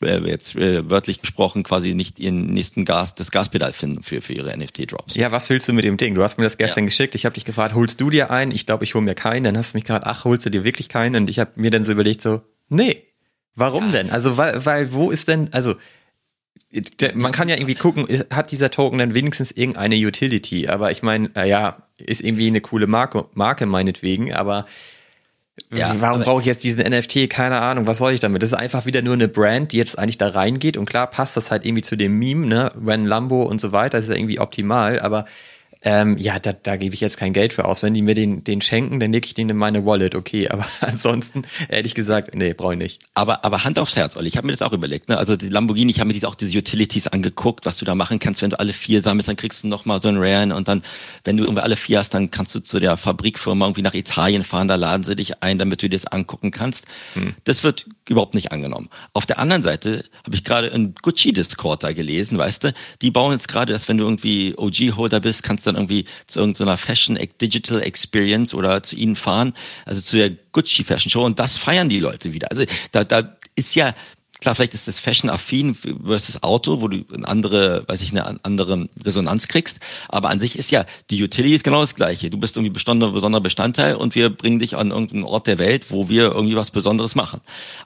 [0.01, 4.33] äh, jetzt äh, wörtlich gesprochen quasi nicht ihren nächsten Gas, das Gaspedal finden für, für
[4.33, 5.15] ihre NFT-Drops.
[5.15, 6.15] Ja, was willst du mit dem Ding?
[6.15, 6.87] Du hast mir das gestern ja.
[6.87, 7.13] geschickt.
[7.15, 8.51] Ich habe dich gefragt, holst du dir einen?
[8.51, 9.43] Ich glaube, ich hole mir keinen.
[9.43, 11.15] Dann hast du mich gefragt, ach, holst du dir wirklich keinen?
[11.15, 13.03] Und ich habe mir dann so überlegt, so, nee,
[13.53, 13.91] warum ja.
[13.91, 14.09] denn?
[14.09, 15.75] Also, weil, weil, wo ist denn, also
[17.13, 20.67] man kann ja irgendwie gucken, hat dieser Token dann wenigstens irgendeine Utility?
[20.67, 24.65] Aber ich meine, ja, ist irgendwie eine coole Marke, Marke meinetwegen, aber
[25.73, 27.29] ja, warum brauche ich jetzt diesen NFT?
[27.29, 28.43] Keine Ahnung, was soll ich damit?
[28.43, 31.37] Das ist einfach wieder nur eine Brand, die jetzt eigentlich da reingeht und klar passt
[31.37, 32.71] das halt irgendwie zu dem Meme, ne?
[32.75, 35.25] When Lambo und so weiter, das ist ja irgendwie optimal, aber
[35.87, 37.83] Ähm, ja, da, da gebe ich jetzt kein Geld für aus.
[37.83, 40.49] Wenn die mir den, den schenken, dann lege ich den in meine Wallet, okay.
[40.55, 43.01] Aber ansonsten, ehrlich gesagt, nee, brauche ich nicht.
[43.13, 45.09] Aber, aber Hand aufs Herz, Olli, ich habe mir das auch überlegt.
[45.09, 45.17] Ne?
[45.17, 48.17] Also die Lamborghini, ich habe mir diese, auch diese Utilities angeguckt, was du da machen
[48.17, 48.41] kannst.
[48.41, 50.81] Wenn du alle vier sammelst, dann kriegst du nochmal so ein Rare und dann,
[51.23, 54.43] wenn du irgendwie alle vier hast, dann kannst du zu der Fabrikfirma irgendwie nach Italien
[54.43, 56.85] fahren, da laden sie dich ein, damit du dir das angucken kannst.
[57.13, 57.35] Hm.
[57.43, 58.89] Das wird überhaupt nicht angenommen.
[59.13, 63.33] Auf der anderen Seite habe ich gerade einen Gucci-Discord da gelesen, weißt du, die bauen
[63.33, 67.19] jetzt gerade, dass wenn du irgendwie OG-Holder bist, kannst du dann irgendwie zu irgendeiner Fashion
[67.41, 69.53] Digital Experience oder zu ihnen fahren,
[69.85, 72.49] also zu der Gucci Fashion Show und das feiern die Leute wieder.
[72.51, 73.93] Also da, da ist ja
[74.41, 78.89] Klar, vielleicht ist das Fashion-affin versus Auto, wo du eine andere, weiß ich, eine andere
[79.03, 79.79] Resonanz kriegst.
[80.09, 82.29] Aber an sich ist ja, die Utility ist genau das Gleiche.
[82.29, 86.09] Du bist irgendwie besonderer, Bestandteil und wir bringen dich an irgendeinen Ort der Welt, wo
[86.09, 87.39] wir irgendwie was Besonderes machen.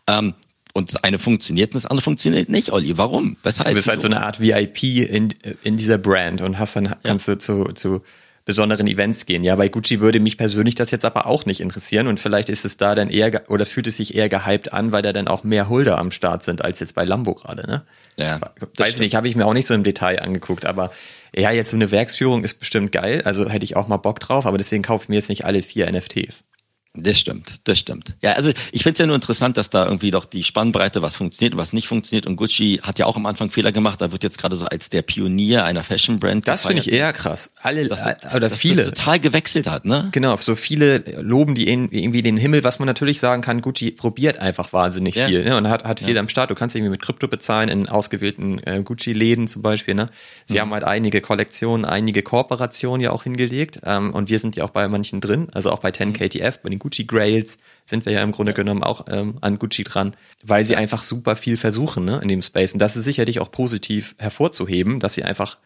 [0.07, 0.33] Ähm,
[0.73, 2.97] und das eine funktioniert und das andere funktioniert nicht, Olli.
[2.97, 3.37] Warum?
[3.43, 3.69] Weshalb?
[3.69, 7.27] Du bist halt so eine Art VIP in, in dieser Brand und hast dann, kannst
[7.27, 7.35] ja.
[7.35, 8.01] du zu, zu
[8.49, 9.43] besonderen Events gehen.
[9.43, 12.65] Ja, bei Gucci würde mich persönlich das jetzt aber auch nicht interessieren und vielleicht ist
[12.65, 15.43] es da dann eher oder fühlt es sich eher gehypt an, weil da dann auch
[15.43, 17.83] mehr Holder am Start sind als jetzt bei Lambo gerade, ne?
[18.17, 18.39] Ja.
[18.77, 20.89] Weiß ich nicht, habe ich mir auch nicht so im Detail angeguckt, aber
[21.35, 24.47] ja, jetzt so eine Werksführung ist bestimmt geil, also hätte ich auch mal Bock drauf,
[24.47, 26.45] aber deswegen kaufe ich mir jetzt nicht alle vier NFTs.
[26.95, 28.15] Das stimmt, das stimmt.
[28.21, 31.15] Ja, also ich finde es ja nur interessant, dass da irgendwie doch die Spannbreite, was
[31.15, 32.25] funktioniert und was nicht funktioniert.
[32.25, 34.01] Und Gucci hat ja auch am Anfang Fehler gemacht.
[34.01, 36.47] Da wird jetzt gerade so als der Pionier einer Fashion Brand.
[36.47, 37.51] Das finde ich eher krass.
[37.61, 40.09] Alle dass, äh, oder dass viele das total gewechselt hat, ne?
[40.11, 43.61] Genau, so viele loben die irgendwie den Himmel, was man natürlich sagen kann.
[43.61, 45.27] Gucci probiert einfach wahnsinnig ja.
[45.27, 45.57] viel ne?
[45.57, 46.19] und hat, hat viel ja.
[46.19, 46.49] am Start.
[46.49, 49.93] Du kannst irgendwie mit Krypto bezahlen in ausgewählten äh, Gucci-Läden zum Beispiel.
[49.93, 50.09] Ne?
[50.47, 50.61] Sie mhm.
[50.61, 54.71] haben halt einige Kollektionen, einige Kooperationen ja auch hingelegt ähm, und wir sind ja auch
[54.71, 55.49] bei manchen drin.
[55.53, 56.59] Also auch bei 10KTF, mhm.
[56.63, 60.15] bei den Gucci Grails sind wir ja im Grunde genommen auch ähm, an Gucci dran,
[60.43, 62.73] weil sie einfach super viel versuchen ne, in dem Space.
[62.73, 65.57] Und das ist sicherlich auch positiv hervorzuheben, dass sie einfach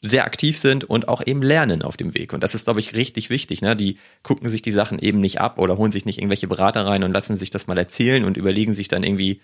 [0.00, 2.32] sehr aktiv sind und auch eben lernen auf dem Weg.
[2.32, 3.62] Und das ist, glaube ich, richtig wichtig.
[3.62, 3.74] Ne?
[3.74, 7.02] Die gucken sich die Sachen eben nicht ab oder holen sich nicht irgendwelche Berater rein
[7.02, 9.40] und lassen sich das mal erzählen und überlegen sich dann irgendwie,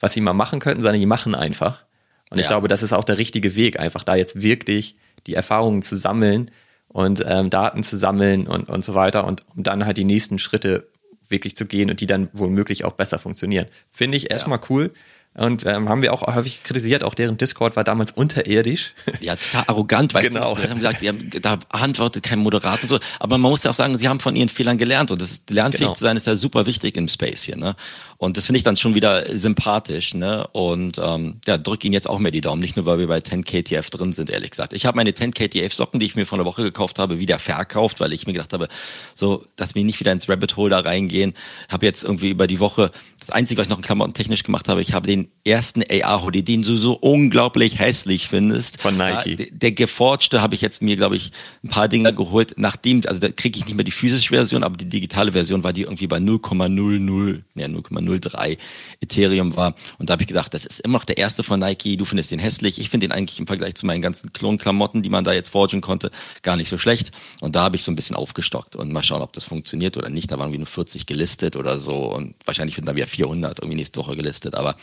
[0.00, 1.84] was sie mal machen könnten, sondern die machen einfach.
[2.30, 2.42] Und ja.
[2.42, 4.96] ich glaube, das ist auch der richtige Weg, einfach da jetzt wirklich
[5.26, 6.50] die Erfahrungen zu sammeln
[6.88, 10.38] und ähm, Daten zu sammeln und, und so weiter und um dann halt die nächsten
[10.38, 10.88] Schritte
[11.28, 13.66] wirklich zu gehen und die dann womöglich auch besser funktionieren.
[13.90, 14.64] Finde ich erstmal ja.
[14.70, 14.92] cool.
[15.34, 18.94] Und ähm, haben wir auch häufig kritisiert, auch deren Discord war damals unterirdisch.
[19.20, 20.54] Ja, total arrogant, weißt genau.
[20.54, 20.62] du.
[20.62, 22.98] Wir haben gesagt, die haben, da antwortet kein Moderator und so.
[23.20, 25.10] Aber man muss ja auch sagen, sie haben von ihren Fehlern gelernt.
[25.10, 25.94] Und das ist, lernfähig genau.
[25.94, 27.56] zu sein ist ja super wichtig im Space hier.
[27.56, 27.76] Ne?
[28.20, 30.12] Und das finde ich dann schon wieder sympathisch.
[30.12, 30.44] Ne?
[30.48, 32.60] Und ähm, ja, drück ihnen jetzt auch mehr die Daumen.
[32.60, 34.72] Nicht nur, weil wir bei 10KTF drin sind, ehrlich gesagt.
[34.72, 38.00] Ich habe meine 10KTF Socken, die ich mir vor einer Woche gekauft habe, wieder verkauft,
[38.00, 38.68] weil ich mir gedacht habe,
[39.14, 41.34] so, dass wir nicht wieder ins Rabbit Hole da reingehen.
[41.68, 44.68] Habe jetzt irgendwie über die Woche, das Einzige, was ich noch in Klamotten technisch gemacht
[44.68, 48.82] habe, ich habe den ersten AR-Hoodie, den du so unglaublich hässlich findest.
[48.82, 49.36] Von Nike.
[49.36, 51.30] Der, der geforgte habe ich jetzt mir, glaube ich,
[51.62, 54.76] ein paar Dinge geholt, nachdem, also da kriege ich nicht mehr die physische Version, aber
[54.76, 57.68] die digitale Version war die irgendwie bei 0,00, ne,
[58.08, 58.58] 0,03
[59.00, 59.74] Ethereum war.
[59.98, 62.30] Und da habe ich gedacht, das ist immer noch der erste von Nike, du findest
[62.30, 62.78] den hässlich.
[62.78, 65.80] Ich finde den eigentlich im Vergleich zu meinen ganzen Klonklamotten, die man da jetzt forgen
[65.80, 66.10] konnte,
[66.42, 67.12] gar nicht so schlecht.
[67.40, 70.08] Und da habe ich so ein bisschen aufgestockt und mal schauen, ob das funktioniert oder
[70.08, 70.30] nicht.
[70.30, 73.76] Da waren irgendwie nur 40 gelistet oder so und wahrscheinlich finden da wieder 400 irgendwie
[73.76, 74.54] nächste Woche gelistet.
[74.54, 74.76] Aber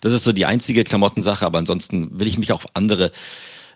[0.00, 3.12] das ist so die einzige Klamottensache, aber ansonsten will ich mich auf andere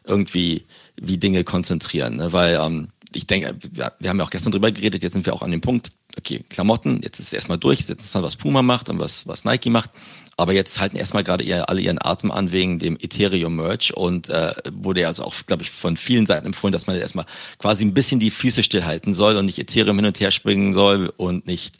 [0.04, 0.64] irgendwie
[0.96, 2.32] wie Dinge konzentrieren, ne?
[2.32, 5.42] weil ähm, ich denke, wir, haben ja auch gestern drüber geredet, jetzt sind wir auch
[5.42, 8.62] an dem Punkt, okay, Klamotten, jetzt ist es erstmal durch, jetzt ist interessant, was Puma
[8.62, 9.90] macht und was, was Nike macht,
[10.36, 14.54] aber jetzt halten erstmal gerade ihr, alle ihren Atem an wegen dem Ethereum-Merch und äh,
[14.70, 17.26] wurde ja also auch, glaube ich, von vielen Seiten empfohlen, dass man erstmal
[17.58, 21.12] quasi ein bisschen die Füße stillhalten soll und nicht Ethereum hin und her springen soll
[21.16, 21.76] und nicht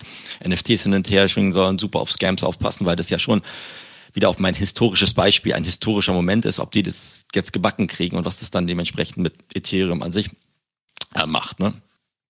[0.47, 3.43] NFTs hin und her springen soll und super auf Scams aufpassen, weil das ja schon
[4.15, 8.17] wieder auf mein historisches Beispiel ein historischer Moment ist, ob die das jetzt gebacken kriegen
[8.17, 10.31] und was das dann dementsprechend mit Ethereum an sich
[11.15, 11.61] äh, macht.
[11.61, 11.75] Ne?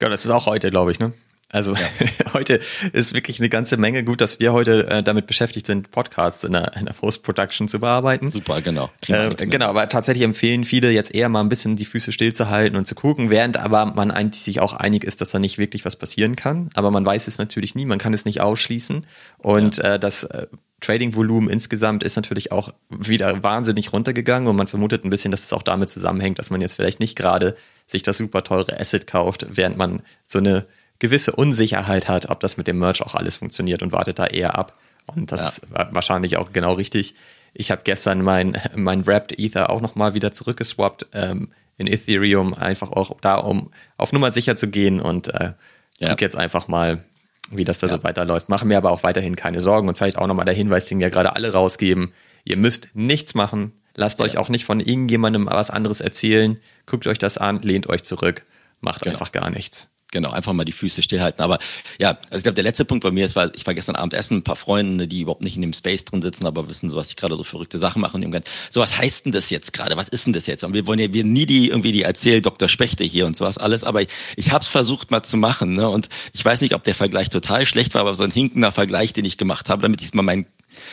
[0.01, 1.13] Ja, das ist auch heute, glaube ich, ne?
[1.53, 1.87] Also ja.
[2.33, 2.61] heute
[2.95, 6.53] ist wirklich eine ganze Menge gut, dass wir heute äh, damit beschäftigt sind, Podcasts in
[6.53, 8.31] der, in der Post-Production zu bearbeiten.
[8.31, 8.91] Super, genau.
[9.07, 12.87] Äh, genau, aber tatsächlich empfehlen viele jetzt eher mal ein bisschen die Füße stillzuhalten und
[12.87, 15.97] zu gucken, während aber man eigentlich sich auch einig ist, dass da nicht wirklich was
[15.97, 16.71] passieren kann.
[16.73, 19.07] Aber man weiß es natürlich nie, man kann es nicht ausschließen.
[19.37, 19.95] Und ja.
[19.95, 20.47] äh, das äh,
[20.81, 25.53] Trading-Volumen insgesamt ist natürlich auch wieder wahnsinnig runtergegangen und man vermutet ein bisschen, dass es
[25.53, 27.57] auch damit zusammenhängt, dass man jetzt vielleicht nicht gerade
[27.93, 30.67] sich das super teure Asset kauft, während man so eine
[30.99, 34.59] gewisse Unsicherheit hat, ob das mit dem Merch auch alles funktioniert und wartet da eher
[34.59, 34.79] ab.
[35.07, 35.49] Und das ja.
[35.49, 35.63] ist
[35.95, 37.15] wahrscheinlich auch genau richtig.
[37.55, 42.93] Ich habe gestern mein, mein Wrapped Ether auch nochmal wieder zurückgeswappt ähm, in Ethereum, einfach
[42.93, 45.53] auch da, um auf Nummer sicher zu gehen und äh,
[45.99, 46.11] ja.
[46.11, 47.05] guck jetzt einfach mal,
[47.51, 47.97] wie das da ja.
[47.97, 48.49] so weiterläuft.
[48.49, 51.09] Machen mir aber auch weiterhin keine Sorgen und vielleicht auch nochmal der Hinweis, den ja
[51.09, 52.13] gerade alle rausgeben.
[52.45, 53.73] Ihr müsst nichts machen.
[53.97, 56.59] Lasst euch auch nicht von irgendjemandem was anderes erzählen.
[56.87, 58.45] Guckt euch das an, lehnt euch zurück,
[58.81, 59.15] macht Genau.
[59.15, 59.91] einfach gar nichts.
[60.13, 61.43] Genau, einfach mal die Füße stillhalten.
[61.43, 61.59] Aber
[61.99, 64.13] ja, also ich glaube, der letzte Punkt bei mir ist, weil ich war gestern Abend
[64.13, 66.99] essen, ein paar Freunde, die überhaupt nicht in dem Space drin sitzen, aber wissen, so
[66.99, 69.73] was ich gerade so verrückte Sachen mache und gesagt, so was heißt denn das jetzt
[69.73, 69.97] gerade?
[69.97, 70.65] Was ist denn das jetzt?
[70.65, 72.69] Und wir wollen ja wir nie die irgendwie die erzähl Dr.
[72.69, 75.89] Spechte hier und sowas alles, aber ich, ich habe es versucht mal zu machen, ne?
[75.89, 79.15] Und ich weiß nicht, ob der Vergleich total schlecht war, aber so ein hinkender Vergleich,
[79.15, 80.45] den ich gemacht habe, damit ich mal mein,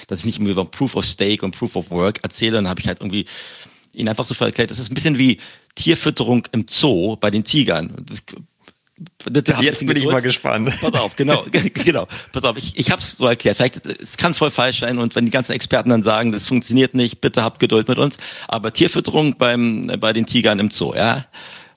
[0.07, 2.81] dass ich nicht immer über Proof of Stake und Proof of Work erzähle, dann habe
[2.81, 3.25] ich halt irgendwie
[3.93, 5.39] ihn einfach so erklärt, das ist ein bisschen wie
[5.75, 7.93] Tierfütterung im Zoo bei den Tigern.
[8.05, 8.21] Das,
[9.43, 10.73] das Jetzt bin ich mal gespannt.
[10.81, 12.07] Pass auf, genau, genau.
[12.31, 13.57] Pass auf, ich, ich habe es so erklärt.
[13.57, 16.93] Vielleicht, es kann voll falsch sein und wenn die ganzen Experten dann sagen, das funktioniert
[16.95, 18.17] nicht, bitte habt Geduld mit uns.
[18.47, 21.25] Aber Tierfütterung beim, bei den Tigern im Zoo, ja.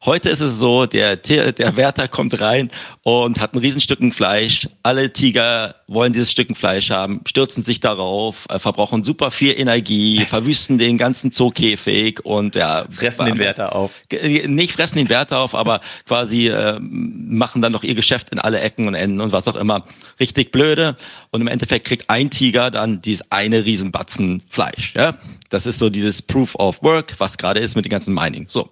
[0.05, 2.73] Heute ist es so, der, der Wärter kommt rein
[3.05, 4.69] und hat ein Riesenstücken Fleisch.
[4.83, 10.25] Alle Tiger wollen dieses Stücken Fleisch haben, stürzen sich darauf, äh, verbrauchen super viel Energie,
[10.29, 13.93] verwüsten den ganzen Zookäfig und ja, Fressen den Wärter auf.
[14.09, 18.41] Ge- nicht fressen den Wert auf, aber quasi äh, machen dann noch ihr Geschäft in
[18.41, 19.87] alle Ecken und Enden und was auch immer.
[20.19, 20.97] Richtig blöde.
[21.31, 24.95] Und im Endeffekt kriegt ein Tiger dann dieses eine Riesenbatzen Fleisch.
[24.97, 25.15] Ja?
[25.49, 28.47] Das ist so dieses Proof of Work, was gerade ist mit dem ganzen Mining.
[28.49, 28.69] So.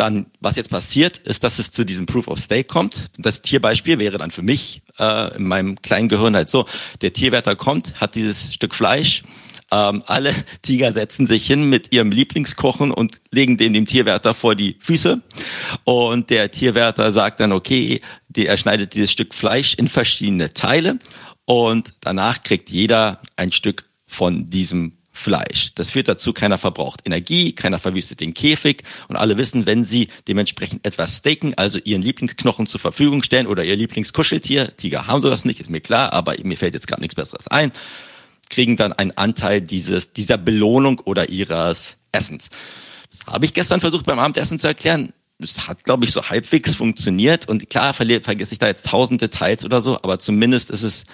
[0.00, 3.10] Dann, was jetzt passiert, ist, dass es zu diesem Proof of Stake kommt.
[3.18, 6.64] Das Tierbeispiel wäre dann für mich äh, in meinem kleinen Gehirn halt so,
[7.02, 9.24] der Tierwärter kommt, hat dieses Stück Fleisch,
[9.70, 14.54] ähm, alle Tiger setzen sich hin mit ihrem Lieblingskochen und legen dem dem Tierwärter vor
[14.54, 15.20] die Füße.
[15.84, 20.98] Und der Tierwärter sagt dann, okay, die, er schneidet dieses Stück Fleisch in verschiedene Teile
[21.44, 25.72] und danach kriegt jeder ein Stück von diesem Fleisch.
[25.74, 30.08] Das führt dazu, keiner verbraucht Energie, keiner verwüstet den Käfig und alle wissen, wenn sie
[30.26, 35.44] dementsprechend etwas staken, also ihren Lieblingsknochen zur Verfügung stellen oder ihr Lieblingskuscheltier, Tiger haben sowas
[35.44, 37.70] nicht, ist mir klar, aber mir fällt jetzt gerade nichts Besseres ein,
[38.48, 42.48] kriegen dann einen Anteil dieses, dieser Belohnung oder ihres Essens.
[43.10, 45.12] Das habe ich gestern versucht beim Abendessen zu erklären.
[45.38, 47.48] Es hat, glaube ich, so halbwegs funktioniert.
[47.48, 51.04] Und klar vergesse ich da jetzt tausend Details oder so, aber zumindest ist es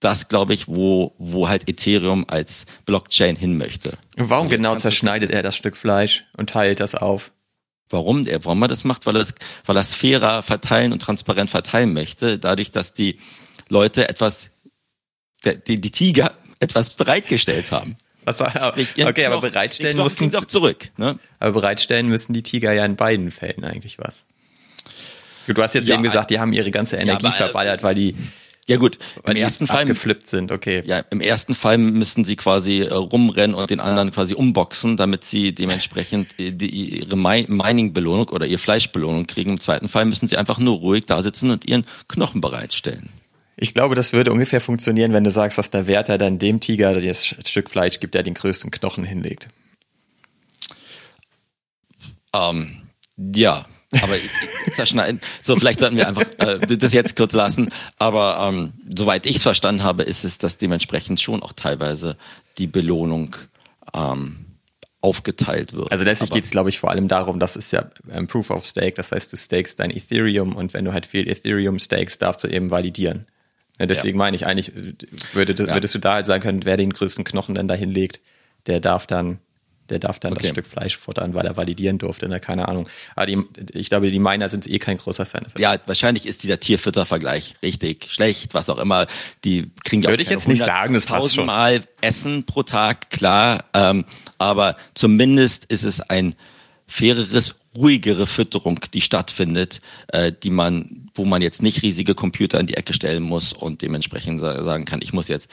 [0.00, 3.98] das, glaube ich, wo, wo halt Ethereum als Blockchain hin möchte.
[4.16, 7.32] Und warum Und genau zerschneidet er das Stück Fleisch und teilt das auf?
[7.90, 9.06] Warum er, warum er das macht?
[9.06, 9.34] Weil er es,
[9.66, 13.18] weil er es fairer verteilen und transparent verteilen möchte, dadurch, dass die
[13.68, 14.50] Leute etwas,
[15.44, 17.96] die, die Tiger etwas bereitgestellt haben.
[18.24, 20.90] Was, okay, aber bereitstellen Knochen mussten, sie auch zurück.
[20.98, 21.18] Ne?
[21.38, 24.26] aber bereitstellen müssen die Tiger ja in beiden Fällen eigentlich was.
[25.46, 27.94] Du hast jetzt Ja, eben gesagt, die haben ihre ganze Energie aber, äh, verballert, weil
[27.94, 28.14] die,
[28.70, 30.80] Ja gut, im ersten Fall abgeflippt sind, okay.
[30.86, 35.24] Ja, im ersten Fall müssen sie quasi äh, rumrennen und den anderen quasi umboxen, damit
[35.24, 39.50] sie dementsprechend äh, die, ihre Mi- Mining-Belohnung oder ihr Fleischbelohnung kriegen.
[39.50, 43.08] Im zweiten Fall müssen sie einfach nur ruhig da sitzen und ihren Knochen bereitstellen.
[43.56, 46.94] Ich glaube, das würde ungefähr funktionieren, wenn du sagst, dass der Wärter dann dem Tiger
[46.94, 49.48] das Stück Fleisch gibt, der den größten Knochen hinlegt.
[52.32, 52.82] Ähm,
[53.16, 53.66] ja,
[54.00, 54.16] aber
[54.74, 55.20] zerschneiden.
[55.42, 57.70] So, vielleicht sollten wir einfach äh, das jetzt kurz lassen.
[57.98, 62.16] Aber ähm, soweit ich es verstanden habe, ist es, dass dementsprechend schon auch teilweise
[62.58, 63.36] die Belohnung
[63.94, 64.46] ähm,
[65.00, 65.90] aufgeteilt wird.
[65.90, 68.66] Also letztlich geht es, glaube ich, vor allem darum, das ist ja ähm, Proof of
[68.66, 72.44] Stake, das heißt, du stakest dein Ethereum und wenn du halt viel Ethereum stakest, darfst
[72.44, 73.24] du eben validieren.
[73.78, 74.92] Ja, deswegen meine ich eigentlich, äh,
[75.32, 75.72] würde, Ja.
[75.74, 78.20] würdest du da halt sagen können, wer den größten Knochen dann dahin legt,
[78.66, 79.38] der darf dann,
[79.90, 80.42] der darf dann Okay.
[80.42, 82.40] das Stück Fleisch futtern, weil er validieren durfte, ne?
[82.40, 82.88] keine Ahnung.
[83.16, 83.38] Aber die,
[83.74, 85.60] ich glaube, die Miner sind eh kein großer Fan davon.
[85.60, 89.06] Ja, wahrscheinlich ist dieser Tierfüttervergleich richtig schlecht, was auch immer.
[89.44, 91.46] Die kriegen ja Würde auch ich jetzt nicht sagen, das passt schon.
[91.46, 93.64] Mal Essen pro Tag, klar.
[93.74, 94.04] Ähm,
[94.38, 96.34] aber zumindest ist es ein
[96.86, 102.66] faireres, ruhigere Fütterung, die stattfindet, äh, die man, wo man jetzt nicht riesige Computer in
[102.66, 105.48] die Ecke stellen muss und dementsprechend sa- sagen kann, ich muss jetzt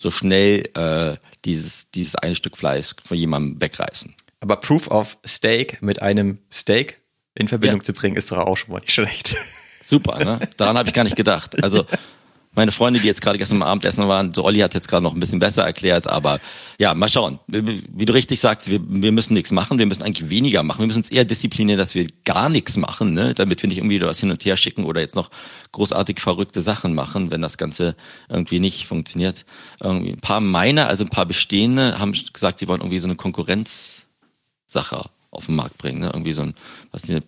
[0.00, 4.14] so schnell äh, dieses, dieses eine Stück Fleisch von jemandem wegreißen.
[4.40, 7.00] Aber Proof of Stake mit einem Steak
[7.34, 7.84] in Verbindung Ja.
[7.84, 9.36] zu bringen, ist doch auch schon mal nicht schlecht.
[9.84, 10.40] Super, ne?
[10.56, 11.62] Daran habe ich gar nicht gedacht.
[11.62, 11.84] Also
[12.52, 15.14] meine Freunde, die jetzt gerade gestern am Abendessen waren, so Olli hat jetzt gerade noch
[15.14, 16.40] ein bisschen besser erklärt, aber
[16.78, 17.38] ja, mal schauen.
[17.46, 20.80] Wie du richtig sagst, wir, wir müssen nichts machen, wir müssen eigentlich weniger machen.
[20.80, 23.34] Wir müssen uns eher disziplinieren, dass wir gar nichts machen, ne?
[23.34, 25.30] damit wir nicht irgendwie was hin und her schicken oder jetzt noch
[25.70, 27.94] großartig verrückte Sachen machen, wenn das Ganze
[28.28, 29.44] irgendwie nicht funktioniert.
[29.80, 33.16] Irgendwie ein paar Miner, also ein paar bestehende, haben gesagt, sie wollen irgendwie so eine
[33.16, 36.10] Konkurrenzsache auf den Markt bringen, ne?
[36.12, 36.54] irgendwie so ein,
[36.90, 37.22] was ist eine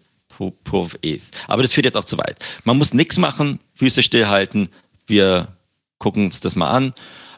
[0.72, 1.22] of ETH.
[1.46, 2.36] Aber das führt jetzt auch zu weit.
[2.64, 4.68] Man muss nichts machen, Füße stillhalten.
[5.12, 5.48] Wir
[5.98, 6.94] gucken uns das mal an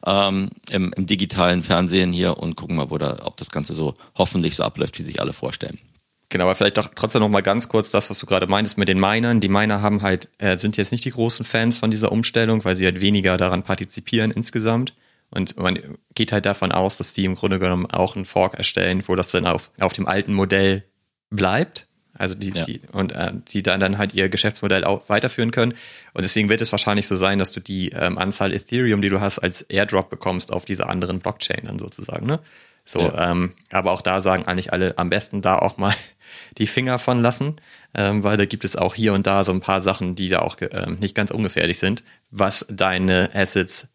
[0.07, 4.55] ähm, im, im digitalen Fernsehen hier und gucken mal, da, ob das Ganze so hoffentlich
[4.55, 5.81] so abläuft, wie sich alle vorstellen.
[6.29, 8.89] Genau, aber vielleicht doch trotzdem noch mal ganz kurz das, was du gerade meintest mit
[8.89, 9.41] den Minern.
[9.41, 12.77] Die Miner haben halt, äh, sind jetzt nicht die großen Fans von dieser Umstellung, weil
[12.77, 14.95] sie halt weniger daran partizipieren insgesamt.
[15.31, 15.79] Und man
[16.15, 19.33] geht halt davon aus, dass die im Grunde genommen auch einen Fork erstellen, wo das
[19.33, 20.85] dann auf, auf dem alten Modell
[21.31, 21.89] bleibt.
[22.17, 22.63] Also die, ja.
[22.63, 25.75] die und äh, die dann dann halt ihr Geschäftsmodell auch weiterführen können.
[26.13, 29.21] Und deswegen wird es wahrscheinlich so sein, dass du die ähm, Anzahl Ethereum, die du
[29.21, 32.27] hast, als Airdrop bekommst auf diese anderen Blockchain dann sozusagen.
[32.27, 32.39] Ne?
[32.85, 33.31] So, ja.
[33.31, 35.95] ähm, aber auch da sagen eigentlich alle am besten da auch mal
[36.59, 37.57] die Finger von lassen,
[37.95, 40.41] ähm, weil da gibt es auch hier und da so ein paar Sachen, die da
[40.41, 43.89] auch ähm, nicht ganz ungefährlich sind, was deine Assets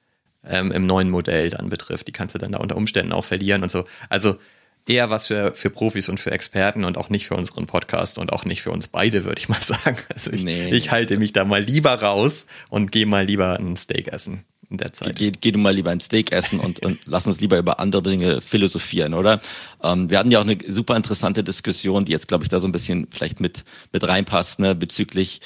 [0.45, 2.08] ähm, im neuen Modell dann betrifft.
[2.08, 3.86] Die kannst du dann da unter Umständen auch verlieren und so.
[4.10, 4.38] Also
[4.89, 8.34] eher was für, für Profis und für Experten und auch nicht für unseren Podcast und
[8.34, 9.97] auch nicht für uns beide, würde ich mal sagen.
[10.13, 10.69] Also ich, nee.
[10.69, 14.78] ich halte mich da mal lieber raus und gehe mal lieber ein Steak essen in
[14.78, 15.15] der Zeit.
[15.15, 18.02] Geh, geh du mal lieber ein Steak essen und, und lass uns lieber über andere
[18.04, 19.41] Dinge philosophieren, oder?
[19.84, 22.67] Ähm, wir hatten ja auch eine super interessante Diskussion, die jetzt, glaube ich, da so
[22.67, 25.41] ein bisschen vielleicht mit, mit reinpasst, ne, bezüglich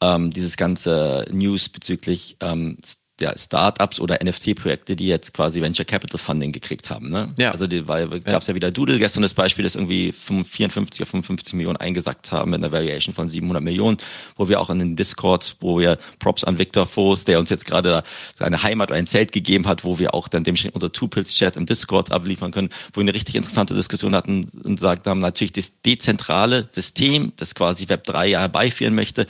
[0.00, 2.78] ähm, dieses ganze News bezüglich ähm,
[3.20, 7.10] ja, Startups oder NFT-Projekte, die jetzt quasi Venture Capital Funding gekriegt haben.
[7.10, 7.32] Ne?
[7.38, 7.52] Ja.
[7.52, 8.52] Also die, weil gab es ja.
[8.52, 8.56] ja.
[8.56, 12.72] wieder Doodle gestern das Beispiel, das irgendwie 54 oder 55 Millionen eingesackt haben mit einer
[12.72, 13.98] Variation von 700 Millionen,
[14.36, 17.66] wo wir auch in den Discord, wo wir Props an Victor Voss, der uns jetzt
[17.66, 18.02] gerade
[18.34, 21.66] seine Heimat oder ein Zelt gegeben hat, wo wir auch dann dem unser Two-Pills-Chat im
[21.66, 25.72] Discord abliefern können, wo wir eine richtig interessante Diskussion hatten und gesagt haben, natürlich das
[25.82, 29.26] dezentrale System, das quasi Web 3 ja herbeiführen möchte,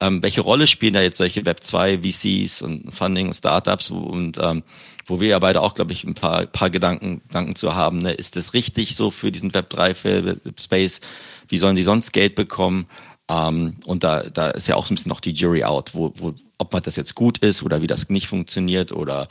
[0.00, 4.38] ähm, welche Rolle spielen da jetzt solche Web 2 VCs und Funding und Startups und
[4.40, 4.62] ähm,
[5.06, 7.98] wo wir ja beide auch, glaube ich, ein paar, paar Gedanken, Gedanken zu haben.
[7.98, 8.12] Ne?
[8.12, 9.94] Ist das richtig so für diesen Web 3
[10.58, 11.00] Space?
[11.48, 12.86] Wie sollen die sonst Geld bekommen?
[13.28, 16.14] Ähm, und da, da ist ja auch so ein bisschen noch die Jury out, wo,
[16.16, 19.28] wo, ob man das jetzt gut ist oder wie das nicht funktioniert oder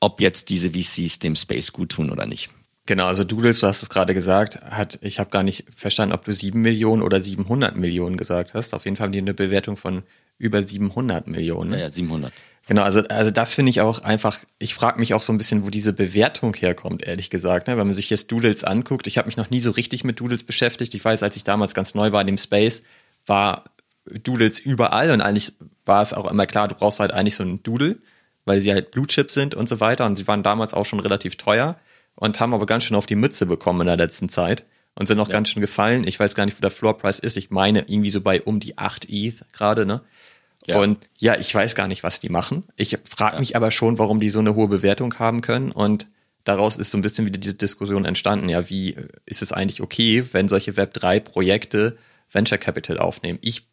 [0.00, 2.50] ob jetzt diese VCs dem Space gut tun oder nicht.
[2.86, 6.24] Genau, also Doodles, du hast es gerade gesagt, hat, ich habe gar nicht verstanden, ob
[6.24, 8.74] du 7 Millionen oder 700 Millionen gesagt hast.
[8.74, 10.02] Auf jeden Fall haben die eine Bewertung von
[10.38, 11.70] über 700 Millionen.
[11.70, 11.76] Ne?
[11.76, 12.32] Ja, ja 700.
[12.66, 15.64] Genau, also, also das finde ich auch einfach, ich frage mich auch so ein bisschen,
[15.64, 17.68] wo diese Bewertung herkommt, ehrlich gesagt.
[17.68, 17.76] Ne?
[17.76, 20.42] Wenn man sich jetzt Doodles anguckt, ich habe mich noch nie so richtig mit Doodles
[20.42, 20.94] beschäftigt.
[20.94, 22.82] Ich weiß, als ich damals ganz neu war in dem Space,
[23.26, 23.64] war
[24.04, 25.52] Doodles überall und eigentlich
[25.84, 27.98] war es auch immer klar, du brauchst halt eigentlich so einen Doodle,
[28.44, 30.98] weil sie halt Blue Chip sind und so weiter und sie waren damals auch schon
[30.98, 31.76] relativ teuer
[32.22, 35.18] und haben aber ganz schön auf die Mütze bekommen in der letzten Zeit und sind
[35.18, 35.32] auch ja.
[35.32, 36.06] ganz schön gefallen.
[36.06, 37.36] Ich weiß gar nicht, wo der Floor Price ist.
[37.36, 40.02] Ich meine irgendwie so bei um die 8 ETH gerade, ne?
[40.64, 40.78] Ja.
[40.78, 42.64] Und ja, ich weiß gar nicht, was die machen.
[42.76, 43.40] Ich frage ja.
[43.40, 45.72] mich aber schon, warum die so eine hohe Bewertung haben können.
[45.72, 46.06] Und
[46.44, 48.48] daraus ist so ein bisschen wieder diese Diskussion entstanden.
[48.48, 48.94] Ja, wie
[49.26, 51.98] ist es eigentlich okay, wenn solche Web3-Projekte
[52.30, 53.40] Venture Capital aufnehmen?
[53.42, 53.66] Ich,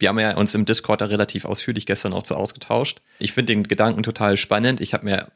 [0.00, 3.00] wir haben ja uns im Discord da relativ ausführlich gestern auch so ausgetauscht.
[3.20, 4.80] Ich finde den Gedanken total spannend.
[4.80, 5.28] Ich habe mir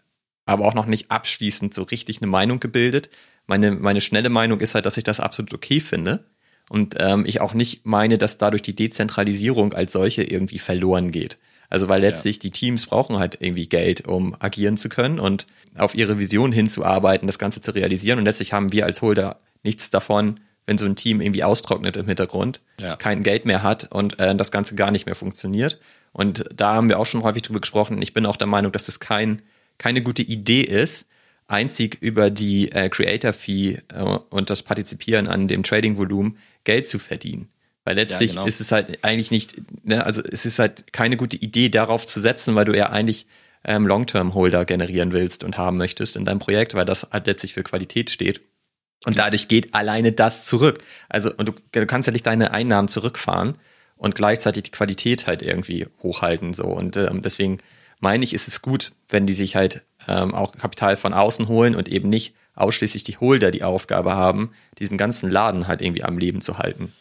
[0.46, 3.11] aber auch noch nicht abschließend so richtig eine Meinung gebildet.
[3.46, 6.24] Meine, meine schnelle Meinung ist halt, dass ich das absolut okay finde.
[6.68, 11.38] Und ähm, ich auch nicht meine, dass dadurch die Dezentralisierung als solche irgendwie verloren geht.
[11.68, 12.40] Also weil letztlich ja.
[12.42, 17.26] die Teams brauchen halt irgendwie Geld, um agieren zu können und auf ihre Vision hinzuarbeiten,
[17.26, 18.18] das Ganze zu realisieren.
[18.18, 22.06] Und letztlich haben wir als Holder nichts davon, wenn so ein Team irgendwie austrocknet im
[22.06, 22.96] Hintergrund, ja.
[22.96, 25.80] kein Geld mehr hat und äh, das Ganze gar nicht mehr funktioniert.
[26.12, 28.00] Und da haben wir auch schon häufig drüber gesprochen.
[28.02, 29.42] Ich bin auch der Meinung, dass es kein
[29.78, 31.08] keine gute Idee ist,
[31.48, 36.86] einzig über die äh, Creator Fee äh, und das Partizipieren an dem Trading Volumen Geld
[36.86, 37.48] zu verdienen.
[37.84, 38.46] Weil letztlich ja, genau.
[38.46, 42.20] ist es halt eigentlich nicht, ne, also es ist halt keine gute Idee, darauf zu
[42.20, 43.26] setzen, weil du ja eigentlich
[43.64, 47.62] ähm, Long-Term-Holder generieren willst und haben möchtest in deinem Projekt, weil das halt letztlich für
[47.62, 48.40] Qualität steht.
[49.04, 50.78] Und dadurch geht alleine das zurück.
[51.08, 53.56] Also, und du, du kannst ja nicht deine Einnahmen zurückfahren
[53.96, 56.64] und gleichzeitig die Qualität halt irgendwie hochhalten, so.
[56.64, 57.58] Und ähm, deswegen
[58.00, 61.74] meine ich, ist es gut, wenn die sich halt ähm, auch Kapital von außen holen
[61.74, 66.18] und eben nicht ausschließlich die Holder die Aufgabe haben, diesen ganzen Laden halt irgendwie am
[66.18, 66.92] Leben zu halten.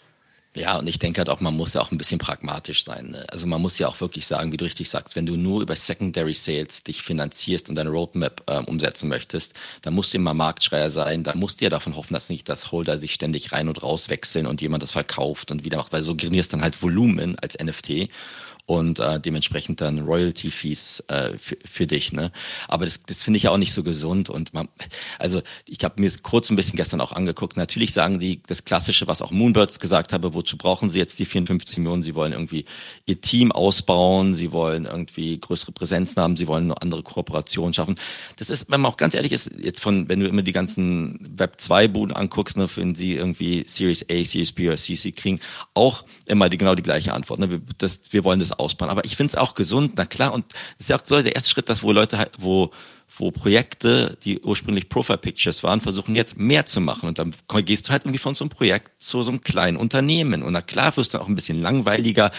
[0.56, 3.10] Ja, und ich denke halt auch, man muss ja auch ein bisschen pragmatisch sein.
[3.12, 3.26] Ne?
[3.28, 5.76] Also man muss ja auch wirklich sagen, wie du richtig sagst, wenn du nur über
[5.76, 10.90] Secondary Sales dich finanzierst und deine Roadmap ähm, umsetzen möchtest, dann musst du immer Marktschreier
[10.92, 13.84] sein, da musst du ja davon hoffen, dass nicht das Holder sich ständig rein und
[13.84, 17.38] raus wechseln und jemand das verkauft und wieder macht, weil so generierst dann halt Volumen
[17.38, 18.10] als NFT
[18.66, 22.12] und äh, dementsprechend dann Royalty-Fees äh, für, für dich.
[22.14, 22.32] Ne?
[22.68, 24.30] Aber das, das finde ich ja auch nicht so gesund.
[24.30, 24.70] Und man,
[25.20, 27.58] also ich habe mir kurz ein bisschen gestern auch angeguckt.
[27.58, 31.26] Natürlich sagen die das Klassische, was auch Moonbirds gesagt habe, wozu brauchen sie jetzt die
[31.26, 32.02] 54 Millionen?
[32.02, 32.66] Sie wollen irgendwie
[33.06, 37.96] ihr Team ausbauen, sie wollen irgendwie größere Präsenzen haben, sie wollen eine andere Kooperationen schaffen.
[38.38, 41.20] Das ist, wenn man auch ganz ehrlich ist, jetzt von, wenn du immer die ganzen
[41.38, 45.40] Web 2-Buden anguckst, ne, wenn sie irgendwie Series A, Series B oder CC kriegen,
[45.76, 47.40] auch immer die, genau die gleiche Antwort.
[47.40, 47.52] Ne?
[47.52, 48.90] Wir, das, wir wollen das ausbauen.
[48.90, 50.34] Aber ich finde es auch gesund, na klar.
[50.34, 50.46] Und
[50.78, 52.72] es ist ja auch so der erste Schritt, dass wo Leute halt, wo
[53.18, 57.08] wo Projekte, die ursprünglich Profile Pictures waren, versuchen jetzt mehr zu machen.
[57.08, 60.44] Und dann gehst du halt irgendwie von so einem Projekt zu so einem kleinen Unternehmen.
[60.44, 62.32] Und na klar wirst du auch ein bisschen langweiliger.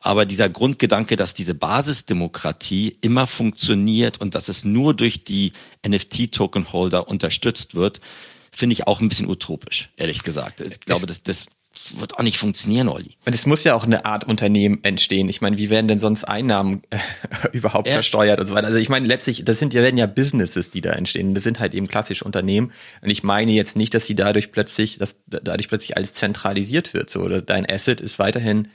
[0.00, 5.52] Aber dieser Grundgedanke, dass diese Basisdemokratie immer funktioniert und dass es nur durch die
[5.86, 8.00] NFT-Token-Holder unterstützt wird,
[8.50, 10.60] finde ich auch ein bisschen utopisch, ehrlich gesagt.
[10.62, 11.46] Ich glaube, das, das
[11.96, 13.16] wird auch nicht funktionieren, Olli.
[13.24, 15.28] Und es muss ja auch eine Art Unternehmen entstehen.
[15.28, 16.98] Ich meine, wie werden denn sonst Einnahmen äh,
[17.52, 17.94] überhaupt ja.
[17.94, 18.66] versteuert und so weiter?
[18.66, 21.34] Also ich meine, letztlich, das sind ja werden ja Businesses, die da entstehen.
[21.34, 22.72] Das sind halt eben klassische Unternehmen.
[23.02, 27.10] Und ich meine jetzt nicht, dass sie dadurch plötzlich, dass dadurch plötzlich alles zentralisiert wird.
[27.10, 28.68] So, oder dein Asset ist weiterhin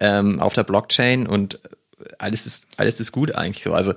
[0.00, 1.60] ähm, auf der Blockchain und
[2.18, 3.72] alles ist alles ist gut eigentlich so.
[3.72, 3.94] Also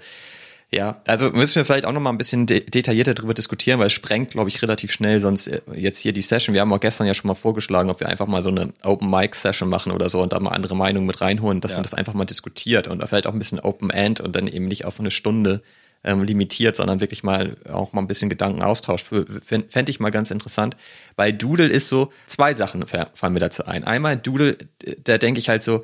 [0.72, 3.88] ja, also müssen wir vielleicht auch noch mal ein bisschen de detaillierter darüber diskutieren, weil
[3.88, 6.54] es sprengt, glaube ich, relativ schnell sonst äh, jetzt hier die Session.
[6.54, 9.10] Wir haben auch gestern ja schon mal vorgeschlagen, ob wir einfach mal so eine Open
[9.10, 11.78] Mic Session machen oder so und da mal andere Meinungen mit reinholen, dass ja.
[11.78, 14.68] man das einfach mal diskutiert und vielleicht auch ein bisschen Open End und dann eben
[14.68, 15.64] nicht auf eine Stunde
[16.04, 19.08] ähm, limitiert, sondern wirklich mal auch mal ein bisschen Gedanken austauscht.
[19.42, 20.78] Fände ich mal ganz interessant.
[21.16, 23.84] Bei Doodle ist so, zwei Sachen fallen mir dazu ein.
[23.84, 24.56] Einmal Doodle,
[25.04, 25.82] da denke ich halt so,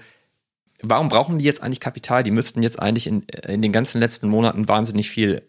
[0.82, 2.23] warum brauchen die jetzt eigentlich Kapital?
[2.23, 5.41] Die müssten jetzt eigentlich in, in den ganzen letzten Monaten wahnsinnig viel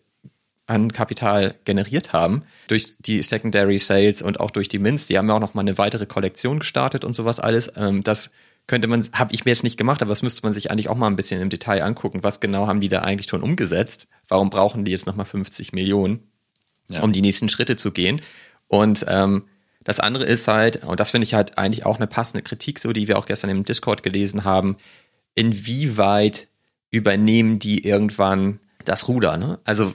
[0.66, 5.06] an Kapital generiert haben durch die Secondary Sales und auch durch die Mints.
[5.06, 7.72] Die haben ja auch noch mal eine weitere Kollektion gestartet und sowas alles.
[7.76, 8.30] Ähm, das
[8.66, 10.96] könnte man, habe ich mir jetzt nicht gemacht, aber das müsste man sich eigentlich auch
[10.96, 12.24] mal ein bisschen im Detail angucken.
[12.24, 14.08] Was genau haben die da eigentlich schon umgesetzt?
[14.28, 16.30] Warum brauchen die jetzt noch mal 50 Millionen,
[16.88, 17.00] ja.
[17.02, 18.20] um die nächsten Schritte zu gehen?
[18.66, 19.44] Und ähm,
[19.84, 22.92] das andere ist halt, und das finde ich halt eigentlich auch eine passende Kritik, so
[22.92, 24.78] die wir auch gestern im Discord gelesen haben,
[25.36, 26.48] inwieweit
[26.90, 28.58] übernehmen die irgendwann
[28.88, 29.58] das Ruder, ne?
[29.64, 29.92] Also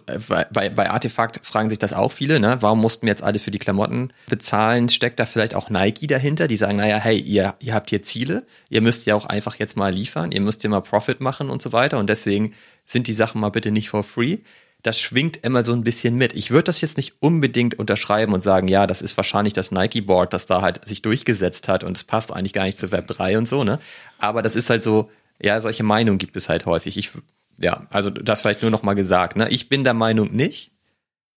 [0.51, 2.57] bei, bei Artefakt fragen sich das auch viele, ne?
[2.61, 4.89] Warum mussten wir jetzt alle für die Klamotten bezahlen?
[4.89, 8.45] Steckt da vielleicht auch Nike dahinter, die sagen, naja, hey, ihr, ihr habt hier Ziele,
[8.69, 11.61] ihr müsst ja auch einfach jetzt mal liefern, ihr müsst ja mal Profit machen und
[11.61, 12.53] so weiter und deswegen
[12.85, 14.39] sind die Sachen mal bitte nicht for free.
[14.83, 16.33] Das schwingt immer so ein bisschen mit.
[16.33, 20.33] Ich würde das jetzt nicht unbedingt unterschreiben und sagen, ja, das ist wahrscheinlich das Nike-Board,
[20.33, 23.37] das da halt sich durchgesetzt hat und es passt eigentlich gar nicht zu Web 3
[23.37, 23.79] und so, ne?
[24.17, 25.11] Aber das ist halt so,
[25.41, 26.97] ja, solche Meinungen gibt es halt häufig.
[26.97, 27.11] Ich,
[27.57, 29.37] ja, also das vielleicht nur noch mal gesagt.
[29.37, 29.49] Ne?
[29.49, 30.71] Ich bin der Meinung nicht,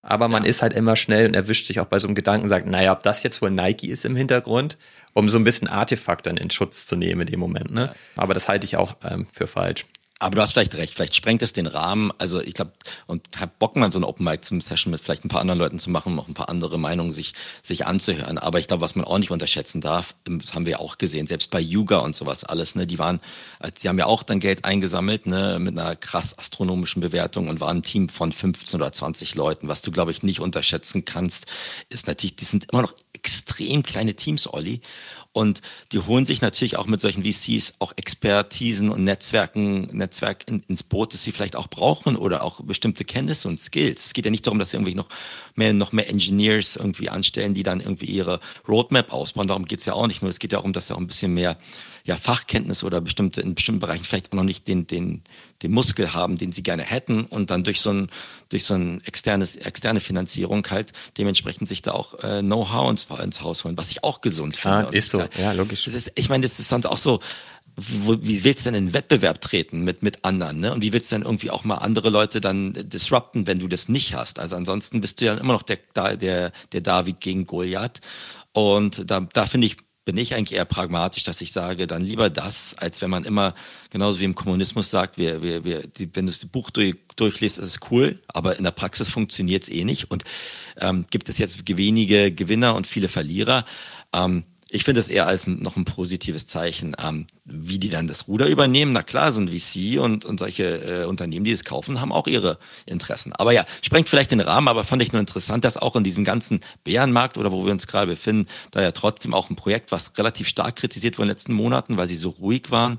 [0.03, 0.51] aber man ja.
[0.51, 3.03] ist halt immer schnell und erwischt sich auch bei so einem Gedanken, sagt, naja, ob
[3.03, 4.77] das jetzt wohl Nike ist im Hintergrund,
[5.15, 7.71] um so ein bisschen Artefakt dann in Schutz zu nehmen in dem Moment.
[7.71, 7.87] Ne?
[7.87, 7.95] Ja.
[8.17, 9.87] Aber das halte ich auch ähm, für falsch.
[10.25, 12.11] Aber du hast vielleicht recht, vielleicht sprengt es den Rahmen.
[12.17, 12.73] Also ich glaube,
[13.07, 15.59] und hab Bock mal so eine Open Mic zum Session mit vielleicht ein paar anderen
[15.59, 18.39] Leuten zu machen, noch ein paar andere Meinungen sich, sich anzuhören.
[18.39, 21.27] Aber ich glaube, was man auch nicht unterschätzen darf, das haben wir ja auch gesehen,
[21.27, 23.21] selbst bei Yuga und sowas alles, ne, die waren,
[23.83, 27.79] die haben ja auch dann Geld eingesammelt, ne, mit einer krass astronomischen Bewertung und waren
[27.79, 29.69] ein Team von 15 oder 20 Leuten.
[29.69, 31.45] Was du, glaube ich, nicht unterschätzen kannst,
[31.91, 34.81] ist natürlich, die sind immer noch extrem kleine Teams, Olli.
[35.35, 40.63] Und die holen sich natürlich auch mit solchen VCs auch Expertisen und Netzwerken, Netzwerk in,
[40.69, 44.07] ins Boot, das sie vielleicht auch brauchen oder auch bestimmte Kenntnisse und Skills.
[44.07, 45.09] Es geht ja nicht darum, dass sie irgendwie noch
[45.57, 49.49] mehr, noch mehr Engineers irgendwie anstellen, die dann irgendwie ihre Roadmap ausbauen.
[49.49, 50.31] Darum geht's ja auch nicht nur.
[50.31, 51.59] Es geht ja darum, dass sie auch ein bisschen mehr
[52.07, 55.23] ja, Fachkenntnis oder bestimmte, in bestimmten Bereichen vielleicht auch noch nicht den, den,
[55.63, 58.11] den Muskel haben, den sie gerne hätten und dann durch so ein,
[58.51, 63.41] durch so ein externes, externe Finanzierung halt dementsprechend sich da auch äh, Know-how ins, ins
[63.41, 64.89] Haus holen, was ich auch gesund finde.
[64.89, 65.87] Ah, ist so, ja, logisch.
[65.87, 67.21] Ist, ich meine, das ist sonst auch so,
[67.77, 70.73] wo, wie willst du denn in Wettbewerb treten mit, mit anderen, ne?
[70.73, 73.89] Und wie willst du denn irgendwie auch mal andere Leute dann disrupten, wenn du das
[73.89, 74.39] nicht hast?
[74.39, 75.79] Also ansonsten bist du ja immer noch der,
[76.17, 78.01] der, der David gegen Goliath.
[78.53, 82.29] Und da, da finde ich, bin ich eigentlich eher pragmatisch, dass ich sage, dann lieber
[82.29, 83.55] das, als wenn man immer,
[83.91, 87.59] genauso wie im Kommunismus sagt, wir, wir, wir, die, wenn du das Buch durch, durchliest,
[87.59, 90.11] ist es cool, aber in der Praxis funktioniert es eh nicht.
[90.11, 90.25] Und
[90.79, 93.65] ähm, gibt es jetzt wenige Gewinner und viele Verlierer.
[94.13, 94.45] Ähm,
[94.75, 98.49] ich finde es eher als noch ein positives Zeichen, ähm, wie die dann das Ruder
[98.49, 98.93] übernehmen.
[98.93, 102.27] Na klar, so ein VC und, und solche äh, Unternehmen, die es kaufen, haben auch
[102.27, 103.33] ihre Interessen.
[103.33, 106.25] Aber ja, sprengt vielleicht den Rahmen, aber fand ich nur interessant, dass auch in diesem
[106.25, 110.19] ganzen Bärenmarkt oder wo wir uns gerade befinden, da ja trotzdem auch ein Projekt, was
[110.19, 112.99] relativ stark kritisiert wurde in den letzten Monaten, weil sie so ruhig waren,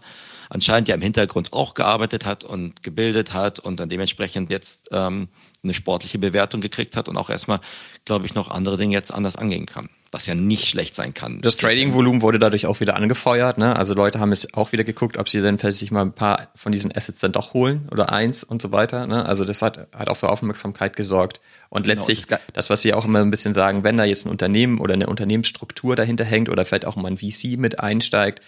[0.50, 5.28] anscheinend ja im Hintergrund auch gearbeitet hat und gebildet hat und dann dementsprechend jetzt ähm,
[5.62, 7.60] eine sportliche Bewertung gekriegt hat und auch erstmal,
[8.06, 11.42] glaube ich, noch andere Dinge jetzt anders angehen kann was ja nicht schlecht sein kann.
[11.42, 13.58] Das Trading-Volumen wurde dadurch auch wieder angefeuert.
[13.58, 13.76] Ne?
[13.76, 16.48] Also Leute haben jetzt auch wieder geguckt, ob sie dann vielleicht sich mal ein paar
[16.56, 19.08] von diesen Assets dann doch holen oder eins und so weiter.
[19.08, 19.26] Ne?
[19.26, 21.42] Also das hat, hat auch für Aufmerksamkeit gesorgt.
[21.68, 24.26] Und genau, letztlich, genau, das, was sie auch immer ein bisschen sagen, wenn da jetzt
[24.26, 28.42] ein Unternehmen oder eine Unternehmensstruktur dahinter hängt oder vielleicht auch mal ein VC mit einsteigt,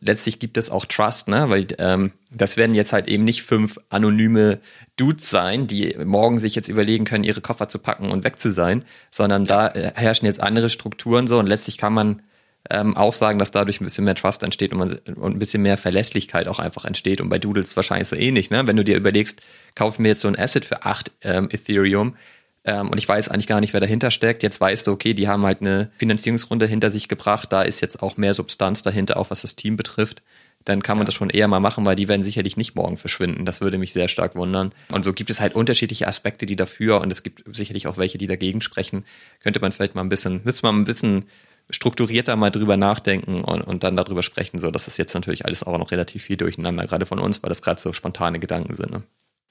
[0.00, 1.48] letztlich gibt es auch Trust, ne?
[1.48, 4.60] Weil ähm, das werden jetzt halt eben nicht fünf anonyme
[4.96, 8.50] Dudes sein, die morgen sich jetzt überlegen können, ihre Koffer zu packen und weg zu
[8.50, 9.68] sein, sondern ja.
[9.68, 12.22] da äh, herrschen jetzt andere Strukturen so und letztlich kann man
[12.70, 15.62] ähm, auch sagen, dass dadurch ein bisschen mehr Trust entsteht und, man, und ein bisschen
[15.62, 17.20] mehr Verlässlichkeit auch einfach entsteht.
[17.20, 18.66] Und bei Doodles wahrscheinlich so ähnlich, ne?
[18.66, 19.40] Wenn du dir überlegst,
[19.74, 22.14] kaufen wir jetzt so ein Asset für acht ähm, Ethereum
[22.64, 24.42] ähm, und ich weiß eigentlich gar nicht, wer dahinter steckt.
[24.42, 28.02] Jetzt weißt du, okay, die haben halt eine Finanzierungsrunde hinter sich gebracht, da ist jetzt
[28.02, 30.22] auch mehr Substanz dahinter, auch was das Team betrifft
[30.64, 31.06] dann kann man ja.
[31.06, 33.44] das schon eher mal machen, weil die werden sicherlich nicht morgen verschwinden.
[33.44, 34.70] Das würde mich sehr stark wundern.
[34.90, 38.18] Und so gibt es halt unterschiedliche Aspekte, die dafür und es gibt sicherlich auch welche,
[38.18, 39.04] die dagegen sprechen.
[39.40, 41.24] Könnte man vielleicht mal ein bisschen, müsste man ein bisschen
[41.70, 44.58] strukturierter mal drüber nachdenken und, und dann darüber sprechen.
[44.58, 47.48] So, das ist jetzt natürlich alles auch noch relativ viel durcheinander, gerade von uns, weil
[47.48, 48.90] das gerade so spontane Gedanken sind.
[48.90, 49.02] Ne?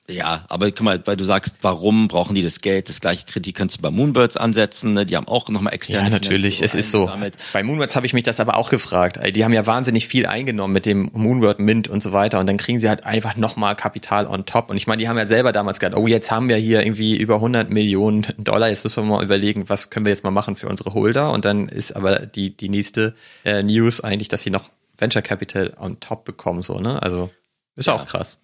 [0.09, 2.89] Ja, aber guck mal, weil du sagst, warum brauchen die das Geld?
[2.89, 4.93] Das gleiche Kritik kannst du bei Moonbirds ansetzen.
[4.93, 5.05] Ne?
[5.05, 6.05] Die haben auch nochmal externe.
[6.05, 7.09] Ja, natürlich, es ist so.
[7.53, 9.19] Bei Moonbirds habe ich mich das aber auch gefragt.
[9.35, 12.39] Die haben ja wahnsinnig viel eingenommen mit dem Moonbird Mint und so weiter.
[12.39, 14.71] Und dann kriegen sie halt einfach nochmal Kapital on top.
[14.71, 17.15] Und ich meine, die haben ja selber damals gesagt, oh, jetzt haben wir hier irgendwie
[17.15, 18.69] über 100 Millionen Dollar.
[18.69, 21.31] Jetzt müssen wir mal überlegen, was können wir jetzt mal machen für unsere Holder.
[21.31, 25.73] Und dann ist aber die, die nächste äh, News eigentlich, dass sie noch Venture Capital
[25.79, 26.63] on top bekommen.
[26.63, 27.01] So, ne?
[27.01, 27.29] Also
[27.75, 27.95] ist ja.
[27.95, 28.39] auch krass.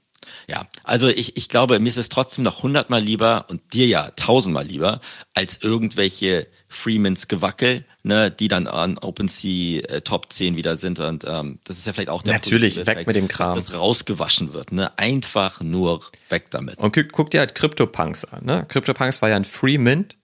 [0.48, 4.12] Ja, also ich, ich glaube, mir ist es trotzdem noch hundertmal lieber und dir ja
[4.12, 5.02] tausendmal lieber
[5.34, 11.24] als irgendwelche Freemans Gewackel, ne, die dann an OpenSea äh, Top 10 wieder sind und
[11.28, 13.56] ähm, das ist ja vielleicht auch der Natürlich, weg mit dem Kram.
[13.56, 14.98] Dass das rausgewaschen wird, ne?
[14.98, 16.78] Einfach nur weg damit.
[16.78, 18.66] Und guck, guck dir halt CryptoPunks an, ne?
[18.68, 20.18] CryptoPunks war ja ein Freemint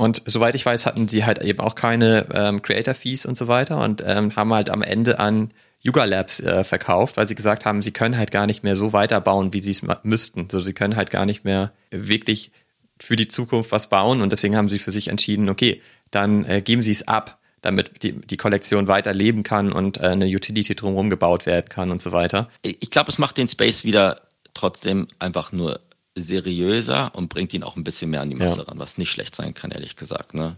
[0.00, 3.48] und soweit ich weiß, hatten sie halt eben auch keine ähm, Creator Fees und so
[3.48, 5.50] weiter und ähm, haben halt am Ende an
[5.82, 8.92] Yuga Labs äh, verkauft, weil sie gesagt haben, sie können halt gar nicht mehr so
[8.92, 10.48] weiterbauen, wie sie es müssten.
[10.50, 12.52] So, sie können halt gar nicht mehr wirklich
[13.00, 16.60] für die Zukunft was bauen und deswegen haben sie für sich entschieden, okay, dann äh,
[16.60, 20.74] geben sie es ab, damit die, die Kollektion weiter leben kann und äh, eine Utility
[20.74, 22.50] drumherum gebaut werden kann und so weiter.
[22.62, 24.20] Ich glaube, es macht den Space wieder
[24.52, 25.80] trotzdem einfach nur
[26.16, 28.62] seriöser und bringt ihn auch ein bisschen mehr an die Masse ja.
[28.64, 30.34] ran, was nicht schlecht sein kann, ehrlich gesagt.
[30.34, 30.56] Ne?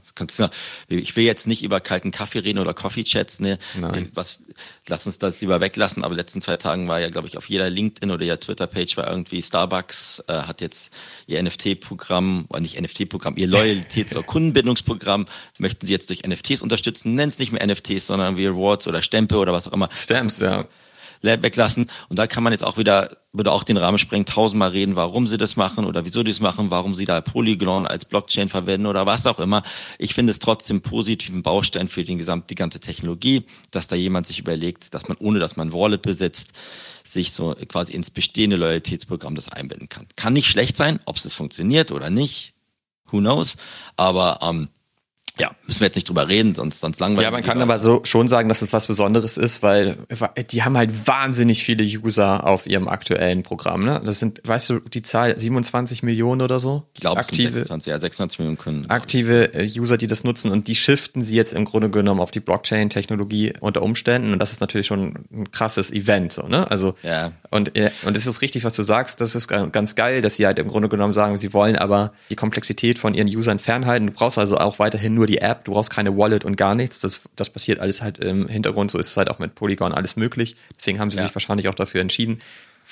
[0.88, 3.58] Ich will jetzt nicht über kalten Kaffee reden oder Coffee-Chats, ne?
[3.78, 4.10] Nein.
[4.14, 4.40] Was,
[4.88, 7.68] lass uns das lieber weglassen, aber letzten zwei Tagen war ja, glaube ich, auf jeder
[7.68, 10.90] LinkedIn oder jeder Twitter-Page war irgendwie Starbucks äh, hat jetzt
[11.26, 15.26] ihr NFT-Programm, oder nicht NFT-Programm, ihr Loyalitäts- oder Kundenbindungsprogramm
[15.58, 17.14] möchten sie jetzt durch NFTs unterstützen.
[17.14, 19.90] Nennen es nicht mehr NFTs, sondern wie Rewards oder Stempel oder was auch immer.
[19.92, 20.66] Stamps, ja
[21.22, 21.90] weglassen.
[22.08, 25.26] Und da kann man jetzt auch wieder, würde auch den Rahmen sprengen, tausendmal reden, warum
[25.26, 28.86] sie das machen oder wieso die es machen, warum sie da Polygon als Blockchain verwenden
[28.86, 29.62] oder was auch immer.
[29.98, 34.26] Ich finde es trotzdem positiven Baustein für den gesamt, die ganze Technologie, dass da jemand
[34.26, 36.52] sich überlegt, dass man, ohne dass man Wallet besitzt,
[37.04, 40.06] sich so quasi ins bestehende Loyalitätsprogramm das einbinden kann.
[40.16, 42.54] Kann nicht schlecht sein, ob es funktioniert oder nicht.
[43.10, 43.56] Who knows?
[43.96, 44.68] Aber ähm,
[45.38, 47.24] ja, müssen wir jetzt nicht drüber reden, sonst, sonst langweilig.
[47.24, 49.96] Ja, man kann aber so schon sagen, dass es was Besonderes ist, weil
[50.50, 53.84] die haben halt wahnsinnig viele User auf ihrem aktuellen Programm.
[53.84, 54.00] Ne?
[54.04, 56.82] Das sind, weißt du, die Zahl 27 Millionen oder so?
[56.94, 58.90] Ich glaube, aktive, 26, ja, 26 Millionen können.
[58.90, 62.30] Aktive äh, User, die das nutzen und die shiften sie jetzt im Grunde genommen auf
[62.30, 66.70] die Blockchain-Technologie unter Umständen und das ist natürlich schon ein krasses Event, so, ne?
[66.70, 67.32] Also, ja.
[67.50, 70.44] und, äh, und es ist richtig, was du sagst, das ist ganz geil, dass sie
[70.44, 74.08] halt im Grunde genommen sagen, sie wollen aber die Komplexität von ihren Usern fernhalten.
[74.08, 76.74] Du brauchst also auch weiterhin nur nur die App, du brauchst keine Wallet und gar
[76.74, 76.98] nichts.
[76.98, 78.90] Das, das passiert alles halt im Hintergrund.
[78.90, 80.56] So ist es halt auch mit Polygon alles möglich.
[80.76, 81.22] Deswegen haben sie ja.
[81.22, 82.40] sich wahrscheinlich auch dafür entschieden.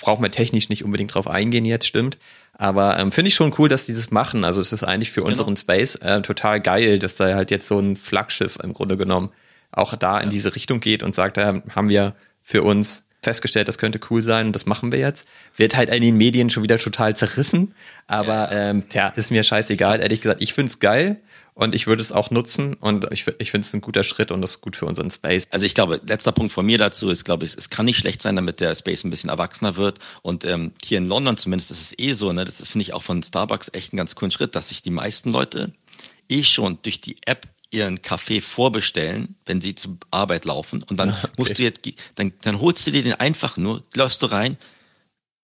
[0.00, 2.18] Braucht man technisch nicht unbedingt drauf eingehen jetzt, stimmt.
[2.54, 4.44] Aber ähm, finde ich schon cool, dass die das machen.
[4.44, 5.30] Also es ist eigentlich für genau.
[5.30, 9.30] unseren Space äh, total geil, dass da halt jetzt so ein Flaggschiff im Grunde genommen
[9.72, 13.78] auch da in diese Richtung geht und sagt, da haben wir für uns festgestellt, das
[13.78, 15.26] könnte cool sein und das machen wir jetzt.
[15.56, 17.74] Wird halt in den Medien schon wieder total zerrissen,
[18.06, 18.70] aber ja.
[18.70, 20.00] ähm, tja, ist mir scheißegal.
[20.00, 21.20] Ehrlich gesagt, ich find's geil
[21.61, 24.40] und ich würde es auch nutzen und ich, ich finde es ein guter Schritt und
[24.40, 25.46] das ist gut für unseren Space.
[25.50, 28.22] Also ich glaube, letzter Punkt von mir dazu ist, glaube ich, es kann nicht schlecht
[28.22, 31.80] sein, damit der Space ein bisschen erwachsener wird und ähm, hier in London zumindest ist
[31.82, 34.56] es eh so, ne, das finde ich auch von Starbucks echt einen ganz coolen Schritt,
[34.56, 35.72] dass sich die meisten Leute
[36.30, 40.82] eh schon durch die App ihren Kaffee vorbestellen, wenn sie zur Arbeit laufen.
[40.82, 41.28] Und dann okay.
[41.36, 41.80] musst du jetzt,
[42.14, 44.56] dann, dann holst du dir den einfach nur, läufst du rein,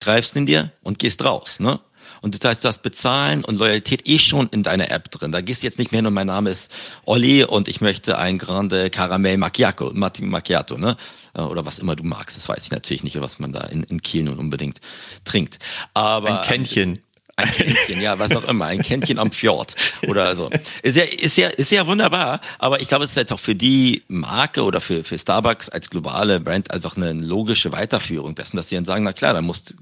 [0.00, 1.60] greifst ihn dir und gehst raus.
[1.60, 1.78] Ne?
[2.20, 5.32] Und das heißt, das Bezahlen und Loyalität eh schon in deiner App drin.
[5.32, 6.70] Da gehst du jetzt nicht mehr hin und mein Name ist
[7.04, 10.96] Olli und ich möchte ein Grande Caramel Macchiato, Macchiato, ne?
[11.34, 12.36] Oder was immer du magst.
[12.36, 14.80] Das weiß ich natürlich nicht, was man da in, in Kiel nun unbedingt
[15.24, 15.58] trinkt.
[15.92, 16.40] Aber.
[16.40, 17.02] Ein Kännchen.
[17.38, 19.74] Ein Kännchen, ja, was auch immer, ein Kännchen am Fjord
[20.08, 20.48] oder so.
[20.82, 23.54] Ist ja, ist ja, ist ja wunderbar, aber ich glaube, es ist jetzt auch für
[23.54, 28.70] die Marke oder für, für Starbucks als globale Brand einfach eine logische Weiterführung dessen, dass
[28.70, 29.74] sie dann sagen, na klar, dann musst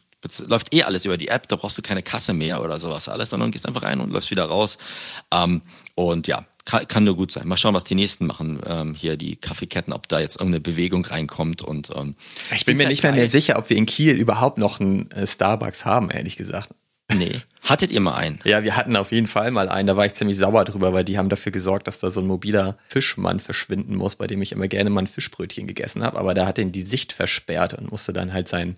[0.46, 3.30] läuft eh alles über die App, da brauchst du keine Kasse mehr oder sowas alles,
[3.30, 4.78] sondern gehst einfach rein und läufst wieder raus.
[5.32, 5.62] Ähm,
[5.94, 7.46] und ja, kann, kann, nur gut sein.
[7.46, 11.04] Mal schauen, was die nächsten machen, ähm, hier die Kaffeeketten, ob da jetzt irgendeine Bewegung
[11.04, 12.16] reinkommt und ähm,
[12.54, 15.26] ich bin mir nicht mehr, mehr sicher, ob wir in Kiel überhaupt noch einen äh,
[15.26, 16.70] Starbucks haben, ehrlich gesagt.
[17.12, 17.36] Nee.
[17.62, 18.40] Hattet ihr mal einen?
[18.44, 19.86] Ja, wir hatten auf jeden Fall mal einen.
[19.86, 22.26] Da war ich ziemlich sauer drüber, weil die haben dafür gesorgt, dass da so ein
[22.26, 26.18] mobiler Fischmann verschwinden muss, bei dem ich immer gerne mal ein Fischbrötchen gegessen habe.
[26.18, 28.76] Aber der hat den die Sicht versperrt und musste dann halt sein,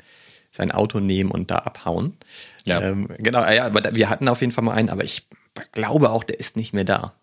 [0.57, 2.17] sein Auto nehmen und da abhauen.
[2.65, 2.81] Ja.
[2.81, 5.29] Ähm, genau, ja, aber wir hatten auf jeden Fall mal einen, aber ich
[5.73, 7.15] glaube auch, der ist nicht mehr da.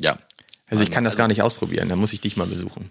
[0.00, 0.18] Ja.
[0.66, 2.90] Also ich kann das gar nicht ausprobieren, da muss ich dich mal besuchen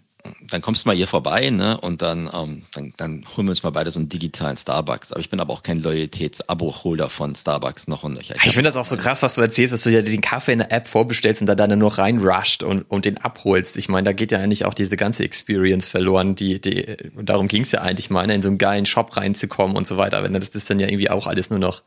[0.50, 1.80] dann kommst du mal hier vorbei, ne?
[1.80, 5.12] Und dann, ähm, dann, dann holen wir uns mal beide so einen digitalen Starbucks.
[5.12, 8.36] Aber ich bin aber auch kein Loyalitäts-Abo-Holder von Starbucks noch und nöcher.
[8.36, 10.54] Ich, ich finde das auch so krass, was du erzählst, dass du ja den Kaffee
[10.54, 13.78] in der App vorbestellst und da dann nur reinrusht und, und den abholst.
[13.78, 17.64] Ich meine, da geht ja eigentlich auch diese ganze Experience verloren, die, die darum ging
[17.64, 18.36] es ja eigentlich mal, ne?
[18.36, 20.24] in so einen geilen Shop reinzukommen und so weiter.
[20.24, 21.82] Wenn das ist dann ja irgendwie auch alles nur noch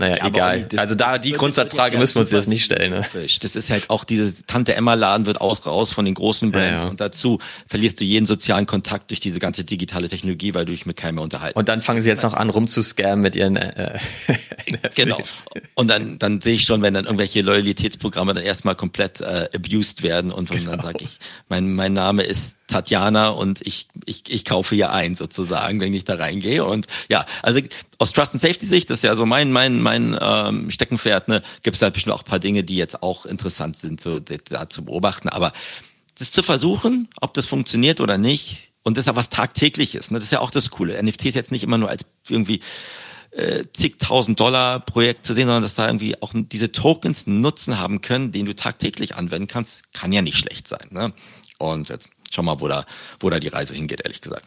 [0.00, 0.66] naja, ja, egal.
[0.78, 2.92] Also da die Grundsatzfrage müssen wir uns jetzt nicht stellen.
[2.92, 3.04] Ne?
[3.42, 6.70] Das ist halt auch diese Tante Emma Laden wird aus raus von den großen Brands
[6.70, 6.88] ja, ja.
[6.88, 10.86] und dazu verlierst du jeden sozialen Kontakt durch diese ganze digitale Technologie, weil du dich
[10.86, 11.58] mit keinem mehr unterhalten.
[11.58, 13.98] Und dann fangen sie jetzt noch an rumzuscammen mit ihren äh,
[14.94, 15.18] Genau.
[15.74, 20.02] Und dann dann sehe ich schon, wenn dann irgendwelche Loyalitätsprogramme dann erstmal komplett äh, abused
[20.02, 20.70] werden und genau.
[20.70, 21.18] dann sage ich,
[21.50, 26.04] mein mein Name ist Tatjana und ich, ich, ich kaufe hier ein sozusagen, wenn ich
[26.04, 26.64] da reingehe.
[26.64, 27.60] Und ja, also
[27.98, 31.42] aus Trust and Safety Sicht, das ist ja so mein, mein, mein ähm, Steckenpferd, ne,
[31.62, 34.70] gibt es da bestimmt auch ein paar Dinge, die jetzt auch interessant sind, so da
[34.70, 35.28] zu beobachten.
[35.28, 35.52] Aber
[36.18, 40.18] das zu versuchen, ob das funktioniert oder nicht, und das ist ja was Tagtägliches, ne?
[40.18, 41.02] Das ist ja auch das Coole.
[41.02, 42.60] NFT ist jetzt nicht immer nur als irgendwie
[43.30, 47.78] äh, zigtausend Dollar Projekt zu sehen, sondern dass da irgendwie auch diese Tokens einen Nutzen
[47.78, 50.88] haben können, den du tagtäglich anwenden kannst, kann ja nicht schlecht sein.
[50.90, 51.12] Ne?
[51.58, 52.86] Und jetzt schau mal, wo da,
[53.20, 54.46] wo da die Reise hingeht, ehrlich gesagt.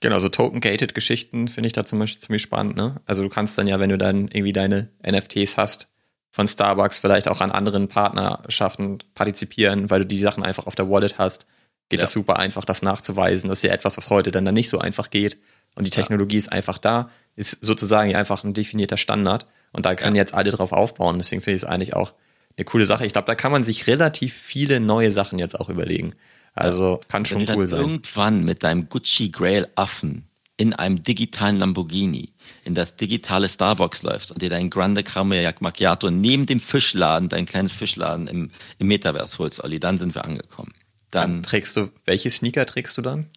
[0.00, 2.76] Genau, so Token-Gated-Geschichten finde ich da zum Beispiel ziemlich spannend.
[2.76, 3.00] Ne?
[3.06, 5.88] Also du kannst dann ja, wenn du dann irgendwie deine NFTs hast,
[6.30, 10.90] von Starbucks vielleicht auch an anderen Partnerschaften partizipieren, weil du die Sachen einfach auf der
[10.90, 11.46] Wallet hast,
[11.88, 12.04] geht ja.
[12.04, 13.48] das super einfach, das nachzuweisen.
[13.48, 15.38] Das ist ja etwas, was heute dann, dann nicht so einfach geht.
[15.76, 16.40] Und die Technologie ja.
[16.40, 19.46] ist einfach da, ist sozusagen einfach ein definierter Standard.
[19.72, 20.22] Und da können ja.
[20.22, 21.18] jetzt alle drauf aufbauen.
[21.18, 22.14] Deswegen finde ich es eigentlich auch
[22.56, 23.06] eine coole Sache.
[23.06, 26.14] Ich glaube, da kann man sich relativ viele neue Sachen jetzt auch überlegen.
[26.54, 27.80] Also kann schon cool sein.
[27.80, 32.32] Irgendwann mit deinem Gucci Grail Affen in einem digitalen Lamborghini
[32.64, 37.46] in das digitale Starbucks läufst und dir dein Grande Caramel Macchiato neben dem Fischladen, dein
[37.46, 40.72] kleines Fischladen im, im Metaverse holst, Olli, dann sind wir angekommen.
[41.10, 43.30] Dann, dann trägst du, welche Sneaker trägst du dann?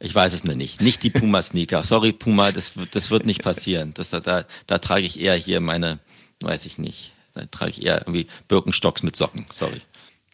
[0.00, 0.80] Ich weiß es nicht.
[0.80, 1.82] Nicht die Puma-Sneaker.
[1.82, 3.94] Sorry, Puma, das, das wird nicht passieren.
[3.94, 5.98] Das, da, da trage ich eher hier meine,
[6.40, 7.12] weiß ich nicht.
[7.34, 9.46] Da trage ich eher irgendwie Birkenstocks mit Socken.
[9.50, 9.80] Sorry.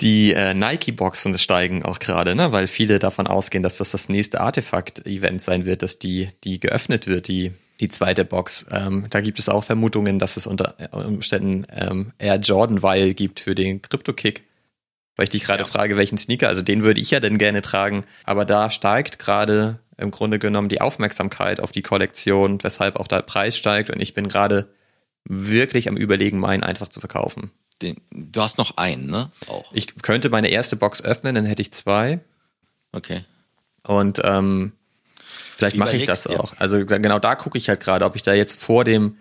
[0.01, 2.51] Die äh, Nike-Boxen steigen auch gerade, ne?
[2.53, 7.07] weil viele davon ausgehen, dass das das nächste Artefakt-Event sein wird, dass die, die geöffnet
[7.07, 8.67] wird, die, die zweite Box.
[8.73, 13.39] Ähm, da gibt es auch Vermutungen, dass es unter Umständen ähm, Air Jordan Weil gibt
[13.39, 14.45] für den Crypto-Kick.
[15.17, 15.69] Weil ich dich gerade ja.
[15.69, 19.79] frage, welchen Sneaker, also den würde ich ja denn gerne tragen, aber da steigt gerade
[19.97, 24.15] im Grunde genommen die Aufmerksamkeit auf die Kollektion, weshalb auch der Preis steigt und ich
[24.15, 24.69] bin gerade
[25.25, 27.53] wirklich am überlegen, meinen einfach zu verkaufen.
[27.83, 29.31] Den, du hast noch einen, ne?
[29.49, 29.70] Auch.
[29.72, 32.20] Ich könnte meine erste Box öffnen, dann hätte ich zwei.
[32.93, 33.25] Okay.
[33.87, 34.72] Und ähm,
[35.57, 36.55] vielleicht mache ich das auch.
[36.59, 39.18] Also genau da gucke ich halt gerade, ob ich da jetzt vor dem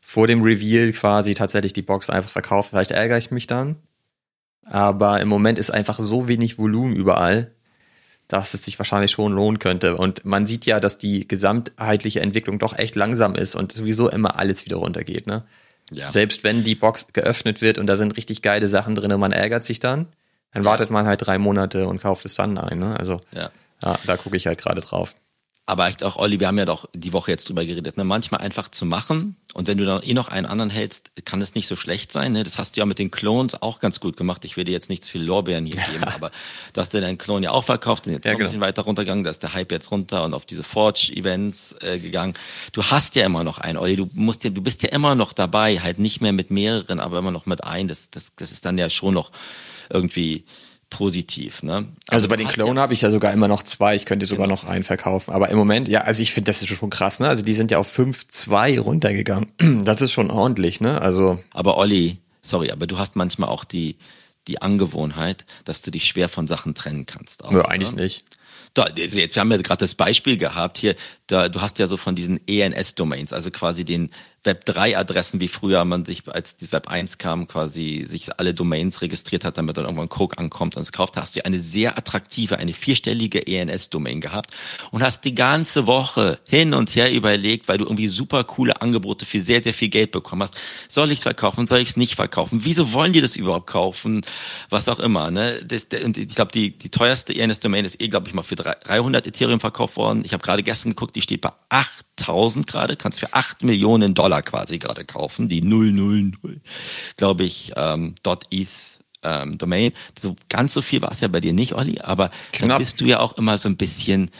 [0.00, 2.70] vor dem Reveal quasi tatsächlich die Box einfach verkaufe.
[2.70, 3.76] Vielleicht ärgere ich mich dann.
[4.64, 7.52] Aber im Moment ist einfach so wenig Volumen überall,
[8.28, 9.96] dass es sich wahrscheinlich schon lohnen könnte.
[9.96, 14.38] Und man sieht ja, dass die gesamtheitliche Entwicklung doch echt langsam ist und sowieso immer
[14.38, 15.26] alles wieder runtergeht.
[15.26, 15.44] Ne?
[15.90, 16.10] Ja.
[16.10, 19.32] Selbst wenn die Box geöffnet wird und da sind richtig geile Sachen drin und man
[19.32, 20.06] ärgert sich dann,
[20.52, 20.70] dann ja.
[20.70, 22.78] wartet man halt drei Monate und kauft es dann ein.
[22.78, 22.98] Ne?
[22.98, 23.50] Also ja.
[23.82, 25.14] ja da gucke ich halt gerade drauf.
[25.66, 28.02] Aber echt auch, Olli, wir haben ja doch die Woche jetzt drüber geredet, ne?
[28.02, 31.54] manchmal einfach zu machen und wenn du dann eh noch einen anderen hältst, kann es
[31.54, 32.32] nicht so schlecht sein.
[32.32, 32.44] Ne?
[32.44, 34.44] Das hast du ja mit den Clones auch ganz gut gemacht.
[34.44, 36.30] Ich will dir jetzt nicht zu viel Lorbeeren hier geben, aber
[36.72, 38.44] du hast dir deinen Klon ja auch verkauft, sind jetzt ja, genau.
[38.44, 41.98] ein bisschen weiter runtergegangen, da ist der Hype jetzt runter und auf diese Forge-Events äh,
[41.98, 42.34] gegangen.
[42.72, 45.32] Du hast ja immer noch einen, Olli, du musst ja, du bist ja immer noch
[45.32, 47.88] dabei, halt nicht mehr mit mehreren, aber immer noch mit ein.
[47.88, 49.32] Das, das, das ist dann ja schon noch
[49.88, 50.44] irgendwie
[50.90, 51.62] positiv.
[51.62, 51.72] Ne?
[51.72, 53.94] Also, also bei den Clone ja habe ich ja sogar immer noch zwei.
[53.94, 54.60] Ich könnte sogar genau.
[54.60, 55.32] noch einen verkaufen.
[55.32, 57.20] Aber im Moment, ja, also ich finde, das ist schon krass.
[57.20, 57.28] Ne?
[57.28, 59.50] Also die sind ja auf 5-2 runtergegangen.
[59.84, 60.80] Das ist schon ordentlich.
[60.80, 61.00] Ne?
[61.00, 63.96] Also aber Olli, sorry, aber du hast manchmal auch die
[64.48, 67.44] die Angewohnheit, dass du dich schwer von Sachen trennen kannst.
[67.44, 68.02] Auch, ja, eigentlich ne?
[68.02, 68.24] nicht.
[68.74, 70.94] Da, jetzt, wir haben ja gerade das Beispiel gehabt hier,
[71.26, 74.10] da, du hast ja so von diesen ENS-Domains, also quasi den
[74.44, 79.44] Web3-Adressen, wie früher man sich, als die Web 1 kam, quasi sich alle Domains registriert
[79.44, 82.72] hat, damit dann irgendwann Coke ankommt und es kauft, hast du eine sehr attraktive, eine
[82.72, 84.52] vierstellige ENS-Domain gehabt
[84.92, 89.26] und hast die ganze Woche hin und her überlegt, weil du irgendwie super coole Angebote
[89.26, 90.54] für sehr, sehr viel Geld bekommen hast.
[90.88, 91.66] Soll ich es verkaufen?
[91.66, 92.60] Soll ich es nicht verkaufen?
[92.64, 94.22] Wieso wollen die das überhaupt kaufen?
[94.70, 95.30] Was auch immer.
[95.30, 95.60] Ne?
[95.66, 99.26] Das, und ich glaube, die, die teuerste ENS-Domain ist eh, glaube ich, mal für 300
[99.26, 100.22] Ethereum verkauft worden.
[100.24, 102.96] Ich habe gerade gestern geguckt, die steht bei 8000 gerade.
[102.96, 105.48] Kannst für 8 Millionen Dollar quasi gerade kaufen.
[105.48, 106.32] Die 000,
[107.16, 108.14] glaube ich, ähm,
[108.50, 108.68] .eth
[109.22, 109.92] ähm, Domain.
[110.18, 112.70] So ganz so viel war es ja bei dir nicht, Olli, aber Knapp.
[112.70, 114.30] dann bist du ja auch immer so ein bisschen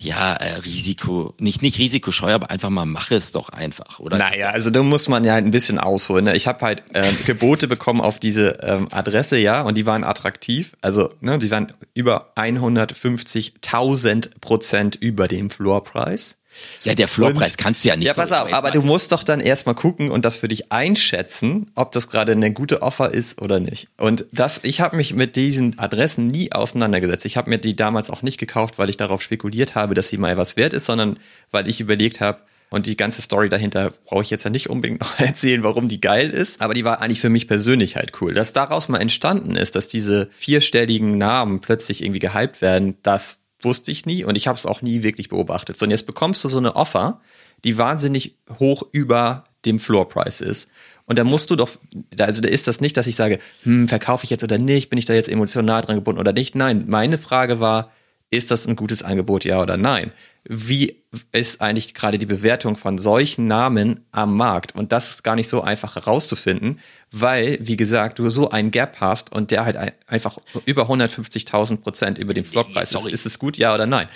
[0.00, 4.16] ja, äh, Risiko, nicht, nicht risikoscheu, aber einfach mal mach es doch einfach, oder?
[4.16, 6.26] Naja, also da muss man ja halt ein bisschen ausholen.
[6.26, 6.36] Ne?
[6.36, 10.76] Ich habe halt ähm, Gebote bekommen auf diese ähm, Adresse, ja, und die waren attraktiv.
[10.80, 16.37] Also, ne, die waren über 150.000 Prozent über dem Floorpreis.
[16.84, 18.06] Ja, der Floorpreis kannst du ja nicht.
[18.06, 20.72] Ja, pass so auf, aber du musst doch dann erstmal gucken und das für dich
[20.72, 23.88] einschätzen, ob das gerade eine gute Offer ist oder nicht.
[23.98, 27.24] Und das, ich habe mich mit diesen Adressen nie auseinandergesetzt.
[27.26, 30.18] Ich habe mir die damals auch nicht gekauft, weil ich darauf spekuliert habe, dass sie
[30.18, 31.18] mal was wert ist, sondern
[31.50, 32.38] weil ich überlegt habe,
[32.70, 36.00] und die ganze Story dahinter brauche ich jetzt ja nicht unbedingt noch erzählen, warum die
[36.00, 36.60] geil ist.
[36.60, 38.34] Aber die war eigentlich für mich persönlich halt cool.
[38.34, 43.90] Dass daraus mal entstanden ist, dass diese vierstelligen Namen plötzlich irgendwie gehypt werden, das wusste
[43.90, 45.76] ich nie und ich habe es auch nie wirklich beobachtet.
[45.76, 47.20] So, und jetzt bekommst du so eine Offer,
[47.64, 50.70] die wahnsinnig hoch über dem Floorpreis ist.
[51.06, 51.70] Und da musst du doch,
[52.18, 54.98] also da ist das nicht, dass ich sage, hm, verkaufe ich jetzt oder nicht, bin
[54.98, 56.54] ich da jetzt emotional dran gebunden oder nicht.
[56.54, 57.90] Nein, meine Frage war,
[58.30, 60.12] ist das ein gutes Angebot, ja oder nein?
[60.44, 61.02] Wie
[61.32, 64.74] ist eigentlich gerade die Bewertung von solchen Namen am Markt?
[64.74, 68.96] Und das ist gar nicht so einfach herauszufinden, weil, wie gesagt, du so einen Gap
[69.00, 69.76] hast und der halt
[70.06, 73.06] einfach über 150.000 Prozent über dem Floppreis ist.
[73.06, 74.08] Ist es gut, ja oder nein?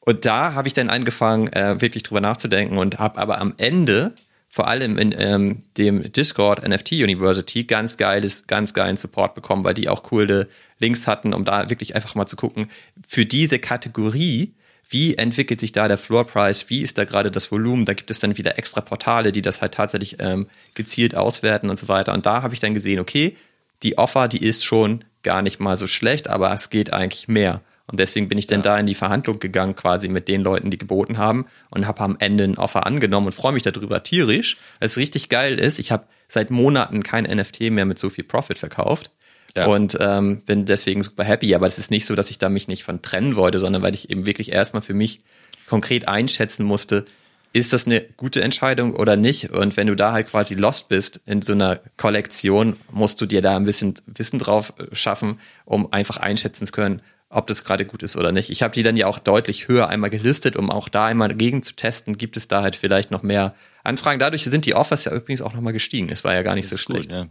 [0.00, 4.14] Und da habe ich dann angefangen, äh, wirklich drüber nachzudenken und habe aber am Ende
[4.52, 9.74] vor allem in ähm, dem Discord NFT University ganz geiles, ganz geilen Support bekommen, weil
[9.74, 10.48] die auch coole
[10.80, 12.66] Links hatten, um da wirklich einfach mal zu gucken,
[13.06, 14.52] für diese Kategorie,
[14.88, 18.10] wie entwickelt sich da der Floor Price, wie ist da gerade das Volumen, da gibt
[18.10, 22.12] es dann wieder extra Portale, die das halt tatsächlich ähm, gezielt auswerten und so weiter.
[22.12, 23.36] Und da habe ich dann gesehen, okay,
[23.84, 27.62] die Offer, die ist schon gar nicht mal so schlecht, aber es geht eigentlich mehr.
[27.90, 28.64] Und deswegen bin ich dann ja.
[28.64, 32.16] da in die Verhandlung gegangen, quasi mit den Leuten, die geboten haben und habe am
[32.20, 35.78] Ende ein Offer angenommen und freue mich darüber tierisch, weil es richtig geil ist.
[35.78, 39.10] Ich habe seit Monaten kein NFT mehr mit so viel Profit verkauft.
[39.56, 39.66] Ja.
[39.66, 41.54] Und ähm, bin deswegen super happy.
[41.56, 43.94] Aber es ist nicht so, dass ich da mich nicht von trennen wollte, sondern weil
[43.94, 45.20] ich eben wirklich erstmal für mich
[45.66, 47.04] konkret einschätzen musste,
[47.52, 49.50] ist das eine gute Entscheidung oder nicht?
[49.50, 53.42] Und wenn du da halt quasi lost bist in so einer Kollektion, musst du dir
[53.42, 58.02] da ein bisschen Wissen drauf schaffen, um einfach einschätzen zu können, ob das gerade gut
[58.02, 58.50] ist oder nicht.
[58.50, 61.62] Ich habe die dann ja auch deutlich höher einmal gelistet, um auch da einmal gegen
[61.62, 63.54] zu testen, gibt es da halt vielleicht noch mehr
[63.84, 64.18] Anfragen.
[64.18, 66.10] Dadurch sind die Offers ja übrigens auch nochmal gestiegen.
[66.10, 67.08] Es war ja gar nicht das so schlecht.
[67.08, 67.28] Gut, ja.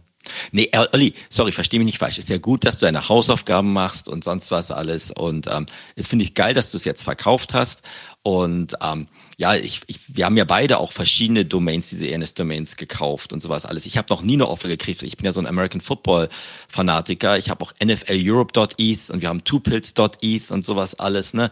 [0.52, 2.18] Nee, Olli, sorry, versteh mich nicht falsch.
[2.18, 5.10] Ist ja gut, dass du deine Hausaufgaben machst und sonst was alles.
[5.10, 7.82] Und ähm, es finde ich geil, dass du es jetzt verkauft hast.
[8.22, 9.06] Und ähm,
[9.40, 13.64] ja, ich, ich, wir haben ja beide auch verschiedene Domains, diese ENS-Domains gekauft und sowas
[13.64, 13.86] alles.
[13.86, 15.02] Ich habe noch nie eine Offer gekriegt.
[15.02, 17.38] Ich bin ja so ein American Football-Fanatiker.
[17.38, 21.32] Ich habe auch NFLEurope.eth und wir haben twopills.eth und sowas alles.
[21.32, 21.48] Ne?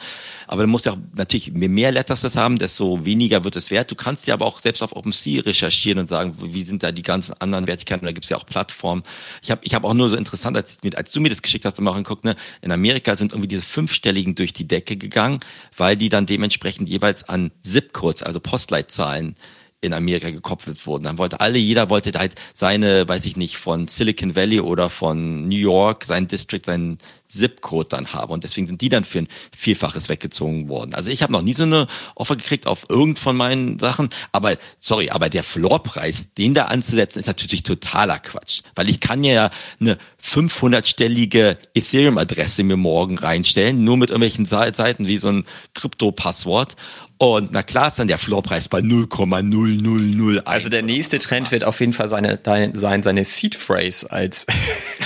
[0.47, 3.71] Aber du musst ja auch natürlich, je mehr Letters das haben, desto weniger wird es
[3.71, 3.91] wert.
[3.91, 7.01] Du kannst ja aber auch selbst auf OpenSea recherchieren und sagen, wie sind da die
[7.01, 8.05] ganzen anderen Wertigkeiten.
[8.05, 9.03] Da gibt's ja auch Plattformen.
[9.41, 11.79] Ich habe ich hab auch nur so interessant, als, als du mir das geschickt hast,
[11.79, 12.37] immer auch geguckt, ne?
[12.61, 15.41] in Amerika sind irgendwie diese fünfstelligen durch die Decke gegangen,
[15.75, 19.37] weil die dann dementsprechend jeweils an ZIP-Codes, also Postleitzahlen
[19.81, 21.05] in Amerika gekoppelt wurden.
[21.05, 25.49] Dann wollte alle, jeder wollte halt seine, weiß ich nicht, von Silicon Valley oder von
[25.49, 26.99] New York, sein District, seinen
[27.29, 28.33] ZIP-Code dann haben.
[28.33, 30.95] Und deswegen sind die dann für ein Vielfaches weggezogen worden.
[30.95, 34.11] Also ich habe noch nie so eine Offer gekriegt auf irgend von meinen Sachen.
[34.33, 38.63] Aber, sorry, aber der Floorpreis, den da anzusetzen, ist natürlich totaler Quatsch.
[38.75, 45.19] Weil ich kann ja eine 500-stellige Ethereum-Adresse mir morgen reinstellen, nur mit irgendwelchen Seiten wie
[45.19, 45.45] so ein
[45.75, 46.77] Krypto-Passwort.
[47.21, 50.39] Und na klar ist dann der Floorpreis bei 0,0001.
[50.45, 54.47] Also der nächste Trend wird auf jeden Fall seine, sein, seine Seed Phrase als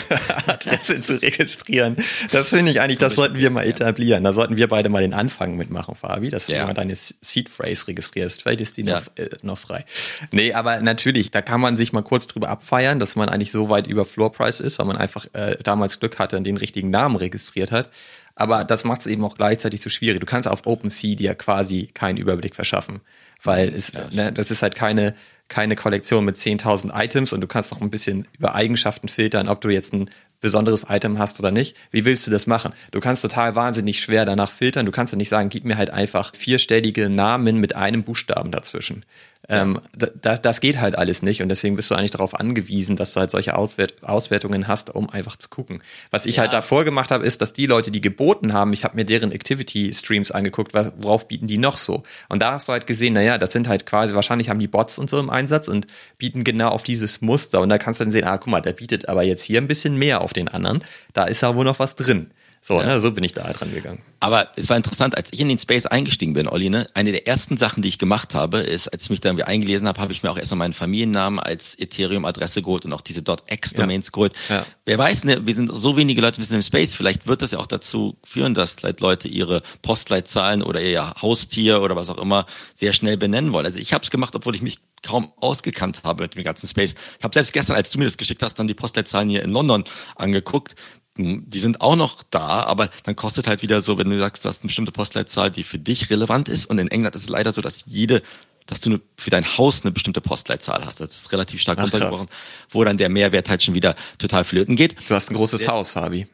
[0.47, 1.97] Adresse zu registrieren.
[2.31, 4.25] Das finde ich eigentlich, das sollten wir mal etablieren.
[4.25, 6.61] Da sollten wir beide mal den Anfang mitmachen, Fabi, dass ja.
[6.61, 8.43] du mal deine Seed Phrase registrierst.
[8.43, 8.97] Vielleicht ist die ja.
[8.97, 9.87] noch, äh, noch frei.
[10.33, 13.71] Nee, aber natürlich, da kann man sich mal kurz drüber abfeiern, dass man eigentlich so
[13.71, 17.17] weit über Floorpreis ist, weil man einfach äh, damals Glück hatte und den richtigen Namen
[17.17, 17.91] registriert hat.
[18.35, 20.21] Aber das macht es eben auch gleichzeitig so schwierig.
[20.21, 23.01] Du kannst auf OpenSea dir quasi keinen Überblick verschaffen,
[23.43, 24.09] weil es, ja.
[24.11, 25.15] ne, das ist halt keine,
[25.49, 29.61] keine Kollektion mit 10.000 Items und du kannst noch ein bisschen über Eigenschaften filtern, ob
[29.61, 30.09] du jetzt ein
[30.41, 31.77] besonderes Item hast oder nicht.
[31.91, 32.73] Wie willst du das machen?
[32.91, 34.87] Du kannst total wahnsinnig schwer danach filtern.
[34.87, 39.05] Du kannst ja nicht sagen, gib mir halt einfach vierstellige Namen mit einem Buchstaben dazwischen.
[39.49, 43.13] Ähm, das, das geht halt alles nicht und deswegen bist du eigentlich darauf angewiesen, dass
[43.13, 45.83] du halt solche Auswert Auswertungen hast, um einfach zu gucken.
[46.11, 46.43] Was ich ja.
[46.43, 49.33] halt davor gemacht habe, ist, dass die Leute, die geboten haben, ich habe mir deren
[49.33, 52.05] Activity-Streams angeguckt, worauf bieten die noch so?
[52.29, 54.99] Und da hast du halt gesehen, naja, das sind halt quasi, wahrscheinlich haben die Bots
[54.99, 55.89] und so im Einsatz und
[56.19, 58.73] bieten genau auf dieses Muster und da kannst du dann sehen, ah, guck mal, der
[58.73, 61.81] bietet aber jetzt hier ein bisschen mehr auf den anderen, da ist ja wohl noch
[61.81, 62.31] was drin.
[62.65, 62.87] So, ja.
[62.87, 63.99] ne, so bin ich da dran gegangen.
[64.21, 67.27] Aber es war interessant, als ich in den Space eingestiegen bin, Olli, ne, eine der
[67.27, 70.13] ersten Sachen, die ich gemacht habe, ist, als ich mich da irgendwie eingelesen habe, habe
[70.13, 74.11] ich mir auch erstmal meinen Familiennamen als Ethereum-Adresse geholt und auch diese .x-Domains ja.
[74.13, 74.33] geholt.
[74.49, 74.65] Ja.
[74.85, 77.51] Wer weiß, ne, wir sind so wenige Leute ein bisschen im Space, vielleicht wird das
[77.51, 82.19] ja auch dazu führen, dass halt Leute ihre Postleitzahlen oder ihr Haustier oder was auch
[82.19, 82.47] immer
[82.77, 83.67] sehr schnell benennen wollen.
[83.67, 86.95] Also ich habe es gemacht, obwohl ich mich kaum ausgekannt habe mit dem ganzen Space.
[87.19, 89.51] Ich habe selbst gestern, als du mir das geschickt hast, dann die Postleitzahlen hier in
[89.51, 89.83] London
[90.15, 90.77] angeguckt
[91.17, 94.49] die sind auch noch da, aber dann kostet halt wieder so, wenn du sagst, du
[94.49, 96.67] hast eine bestimmte Postleitzahl, die für dich relevant ist.
[96.67, 98.23] Und in England ist es leider so, dass jede,
[98.67, 101.01] dass du für dein Haus eine bestimmte Postleitzahl hast.
[101.01, 102.29] Das ist relativ stark Ach, runtergebrochen,
[102.71, 104.97] wo dann der Mehrwert halt schon wieder total flöten geht.
[105.09, 106.27] Du hast ein großes der, Haus, Fabi.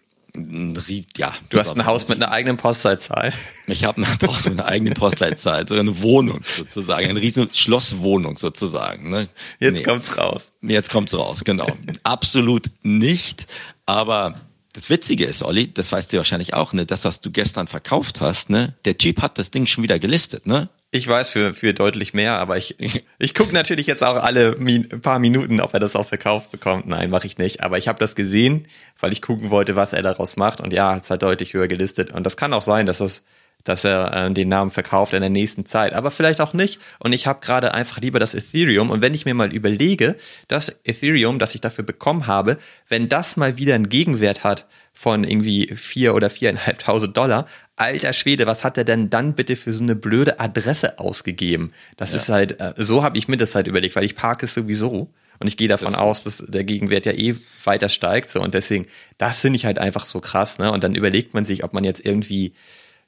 [1.16, 1.34] Ja.
[1.48, 3.32] Du hast ein Haus mit einer eigenen Postleitzahl.
[3.66, 8.36] Ich habe ein Haus mit einer eigenen Postleitzahl, so eine Wohnung sozusagen, eine riesen Schlosswohnung
[8.36, 9.08] sozusagen.
[9.08, 9.28] Ne?
[9.58, 9.84] Jetzt nee.
[9.84, 10.52] kommt's raus.
[10.62, 11.66] Jetzt kommt's raus, genau.
[12.04, 13.48] Absolut nicht,
[13.86, 14.34] aber
[14.72, 18.20] das Witzige ist, Olli, das weißt du wahrscheinlich auch, ne, das, was du gestern verkauft
[18.20, 20.68] hast, ne, der Typ hat das Ding schon wieder gelistet, ne?
[20.90, 22.76] Ich weiß für, für deutlich mehr, aber ich,
[23.18, 26.86] ich gucke natürlich jetzt auch alle Min paar Minuten, ob er das auch verkauft bekommt.
[26.86, 27.62] Nein, mache ich nicht.
[27.62, 28.66] Aber ich habe das gesehen,
[28.98, 30.62] weil ich gucken wollte, was er daraus macht.
[30.62, 32.10] Und ja, es hat deutlich höher gelistet.
[32.10, 33.22] Und das kann auch sein, dass das
[33.68, 35.92] dass er äh, den Namen verkauft in der nächsten Zeit.
[35.92, 36.80] Aber vielleicht auch nicht.
[36.98, 38.90] Und ich habe gerade einfach lieber das Ethereum.
[38.90, 40.16] Und wenn ich mir mal überlege,
[40.48, 42.56] das Ethereum, das ich dafür bekommen habe,
[42.88, 47.46] wenn das mal wieder einen Gegenwert hat von irgendwie vier oder viereinhalbtausend Dollar,
[47.76, 51.72] alter Schwede, was hat er denn dann bitte für so eine blöde Adresse ausgegeben?
[51.96, 52.16] Das ja.
[52.16, 55.12] ist halt, äh, so habe ich mir das halt überlegt, weil ich parke sowieso.
[55.40, 58.30] Und ich gehe davon das aus, dass der Gegenwert ja eh weiter steigt.
[58.30, 58.86] So, und deswegen,
[59.18, 60.72] das finde ich halt einfach so krass, ne?
[60.72, 62.54] Und dann überlegt man sich, ob man jetzt irgendwie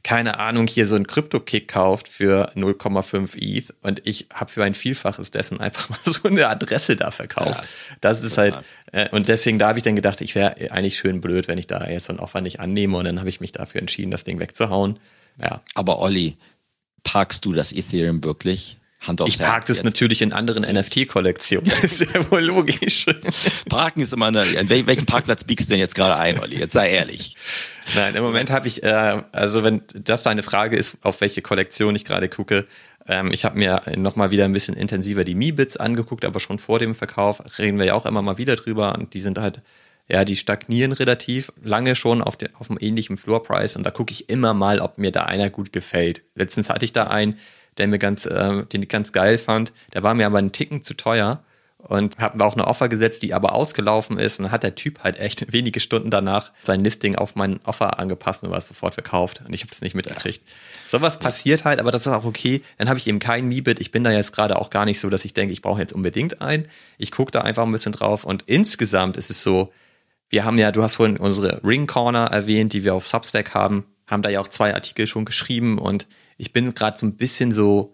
[0.03, 4.75] keine Ahnung, hier so ein Krypto-Kick kauft für 0,5 ETH und ich habe für ein
[4.75, 7.61] Vielfaches dessen einfach mal so eine Adresse da verkauft.
[7.63, 8.59] Ja, das ist halt,
[8.93, 11.67] äh, und deswegen da habe ich dann gedacht, ich wäre eigentlich schön blöd, wenn ich
[11.67, 14.25] da jetzt so ein Offer nicht annehme und dann habe ich mich dafür entschieden, das
[14.25, 14.99] Ding wegzuhauen.
[15.41, 15.61] Ja.
[15.75, 16.37] Aber Olli,
[17.03, 18.80] parkst du das Ethereum wirklich?
[19.01, 21.71] Hand aufs Ich parke das natürlich in anderen NFT-Kollektionen.
[21.83, 23.07] Das ist ja wohl logisch.
[23.69, 26.59] Parken ist immer eine, an welchen Parkplatz biegst du denn jetzt gerade ein, Olli?
[26.59, 27.37] Jetzt sei ehrlich.
[27.95, 31.97] Nein, im Moment habe ich, äh, also wenn das deine Frage ist, auf welche Kollektion
[31.97, 32.67] ich gerade gucke,
[33.09, 36.79] ähm, ich habe mir nochmal wieder ein bisschen intensiver die Mi-Bits angeguckt, aber schon vor
[36.79, 39.63] dem Verkauf reden wir ja auch immer mal wieder drüber und die sind halt,
[40.09, 44.13] ja, die stagnieren relativ lange schon auf, den, auf einem ähnlichen Floor-Price und da gucke
[44.13, 46.23] ich immer mal, ob mir da einer gut gefällt.
[46.35, 47.37] Letztens hatte ich da einen,
[47.79, 49.73] der mir ganz, äh, den ich ganz geil fand.
[49.93, 51.43] Der war mir aber einen Ticken zu teuer
[51.79, 54.39] und habe auch eine Offer gesetzt, die aber ausgelaufen ist.
[54.39, 57.99] Und dann hat der Typ halt echt wenige Stunden danach sein Listing auf mein Offer
[57.99, 59.43] angepasst und war sofort verkauft.
[59.47, 60.45] Und ich habe das nicht mitgekriegt.
[60.89, 62.63] Sowas passiert halt, aber das ist auch okay.
[62.79, 63.81] Dann habe ich eben keinen Mibit.
[63.81, 65.93] Ich bin da jetzt gerade auch gar nicht so, dass ich denke, ich brauche jetzt
[65.93, 66.69] unbedingt einen.
[66.99, 68.25] Ich gucke da einfach ein bisschen drauf.
[68.25, 69.73] Und insgesamt ist es so,
[70.29, 73.85] wir haben ja, du hast vorhin unsere Ring Corner erwähnt, die wir auf Substack haben,
[74.07, 76.07] haben da ja auch zwei Artikel schon geschrieben und
[76.41, 77.93] ich bin gerade so ein bisschen so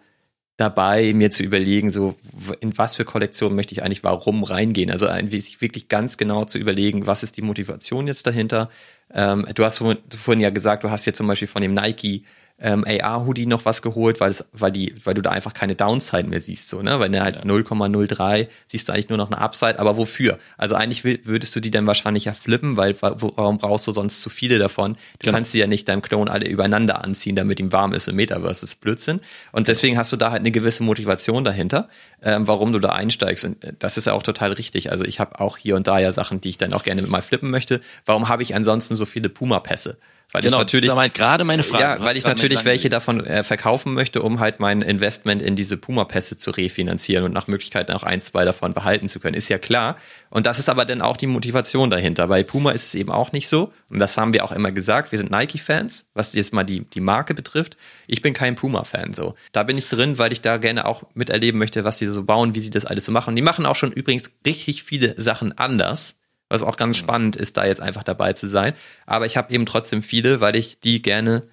[0.57, 2.15] dabei, mir zu überlegen, so
[2.61, 4.91] in was für Kollektion möchte ich eigentlich warum reingehen.
[4.91, 8.71] Also eigentlich wirklich ganz genau zu überlegen, was ist die Motivation jetzt dahinter.
[9.13, 12.25] Ähm, du hast vorhin ja gesagt, du hast jetzt zum Beispiel von dem Nike
[12.59, 16.29] ähm, AR-Hoodie noch was geholt, weil, es, weil, die, weil du da einfach keine Downside
[16.29, 16.69] mehr siehst.
[16.69, 16.99] So, ne?
[16.99, 17.43] Weil ne, halt ja.
[17.43, 20.39] 0,03 siehst du eigentlich nur noch eine Upside, aber wofür?
[20.57, 24.31] Also eigentlich würdest du die dann wahrscheinlich ja flippen, weil warum brauchst du sonst zu
[24.31, 24.95] viele davon?
[24.95, 25.35] Du genau.
[25.35, 28.47] kannst die ja nicht deinem Klon alle übereinander anziehen, damit ihm warm ist im Metaverse.
[28.47, 29.21] Das ist Blödsinn.
[29.53, 31.91] Und deswegen hast du da halt eine gewisse Motivation dahinter,
[32.23, 33.45] ähm, warum du da einsteigst.
[33.45, 34.91] Und äh, das ist ja auch total richtig.
[34.91, 37.21] Also ich habe auch hier und da ja Sachen, die ich dann auch gerne mal
[37.21, 37.83] flippen möchte.
[38.07, 39.99] Warum habe ich ansonsten so viele Puma-Pässe?
[40.33, 41.83] Weil genau, ich natürlich das gerade meine Frage.
[41.83, 45.77] Ja, weil ich natürlich welche davon äh, verkaufen möchte, um halt mein Investment in diese
[45.77, 49.35] Puma-Pässe zu refinanzieren und nach Möglichkeit auch ein, zwei davon behalten zu können.
[49.35, 49.97] Ist ja klar.
[50.29, 52.27] Und das ist aber dann auch die Motivation dahinter.
[52.27, 53.73] Bei Puma ist es eben auch nicht so.
[53.89, 55.13] Und das haben wir auch immer gesagt.
[55.13, 57.77] Wir sind Nike-Fans, was jetzt mal die, die Marke betrifft.
[58.09, 59.37] Ich bin kein Puma-Fan so.
[59.53, 62.57] Da bin ich drin, weil ich da gerne auch miterleben möchte, was sie so bauen,
[62.57, 63.37] wie sie das alles so machen.
[63.37, 66.17] Die machen auch schon übrigens richtig viele Sachen anders
[66.49, 68.75] was auch ganz spannend ist, da jetzt einfach dabei zu sein.
[69.05, 71.45] Aber ich habe eben trotzdem viele, weil ich die gerne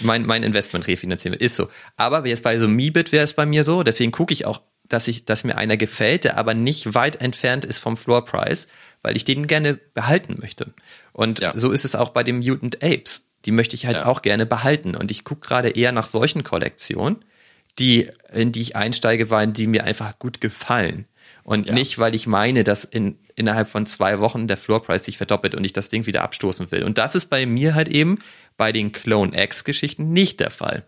[0.00, 1.44] mein, mein Investment refinanzieren will.
[1.44, 1.68] Ist so.
[1.96, 5.08] Aber jetzt bei so Mibit wäre es bei mir so, deswegen gucke ich auch, dass
[5.08, 8.68] ich, dass mir einer gefällt, der aber nicht weit entfernt ist vom Floor Price,
[9.02, 10.72] weil ich den gerne behalten möchte.
[11.12, 11.52] Und ja.
[11.56, 13.24] so ist es auch bei den Mutant Apes.
[13.44, 14.06] Die möchte ich halt ja.
[14.06, 14.96] auch gerne behalten.
[14.96, 17.24] Und ich gucke gerade eher nach solchen Kollektionen,
[17.78, 21.06] die, in die ich einsteige, weil die mir einfach gut gefallen.
[21.42, 21.74] Und ja.
[21.74, 25.64] nicht, weil ich meine, dass in, innerhalb von zwei Wochen der Floorpreis sich verdoppelt und
[25.64, 26.82] ich das Ding wieder abstoßen will.
[26.82, 28.18] Und das ist bei mir halt eben
[28.56, 30.84] bei den Clone X-Geschichten nicht der Fall.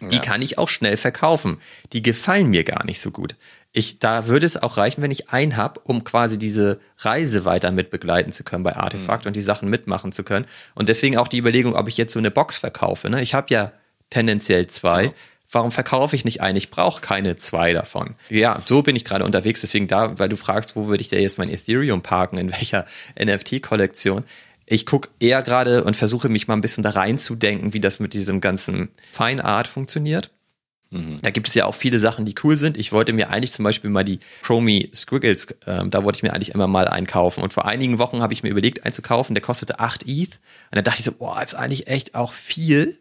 [0.00, 0.22] Die ja.
[0.22, 1.58] kann ich auch schnell verkaufen.
[1.92, 3.36] Die gefallen mir gar nicht so gut.
[3.72, 7.70] Ich, da würde es auch reichen, wenn ich einen habe, um quasi diese Reise weiter
[7.70, 9.28] mit begleiten zu können bei Artefakt mhm.
[9.28, 10.46] und die Sachen mitmachen zu können.
[10.74, 13.10] Und deswegen auch die Überlegung, ob ich jetzt so eine Box verkaufe.
[13.10, 13.22] Ne?
[13.22, 13.72] Ich habe ja
[14.10, 15.02] tendenziell zwei.
[15.02, 15.14] Genau.
[15.54, 16.56] Warum verkaufe ich nicht einen?
[16.56, 18.14] Ich brauche keine zwei davon.
[18.30, 19.60] Ja, so bin ich gerade unterwegs.
[19.60, 22.86] Deswegen da, weil du fragst, wo würde ich da jetzt mein Ethereum parken, in welcher
[23.22, 24.24] NFT-Kollektion
[24.66, 28.14] ich gucke eher gerade und versuche mich mal ein bisschen da reinzudenken, wie das mit
[28.14, 30.30] diesem ganzen Fine Art funktioniert.
[30.90, 31.16] Mhm.
[31.22, 32.78] Da gibt es ja auch viele Sachen, die cool sind.
[32.78, 36.32] Ich wollte mir eigentlich zum Beispiel mal die Chromie Squiggles, äh, da wollte ich mir
[36.32, 37.42] eigentlich immer mal einkaufen.
[37.42, 39.34] Und vor einigen Wochen habe ich mir überlegt, einzukaufen.
[39.34, 40.38] Der kostete 8 ETH.
[40.70, 42.98] Und da dachte ich so, boah, ist eigentlich echt auch viel.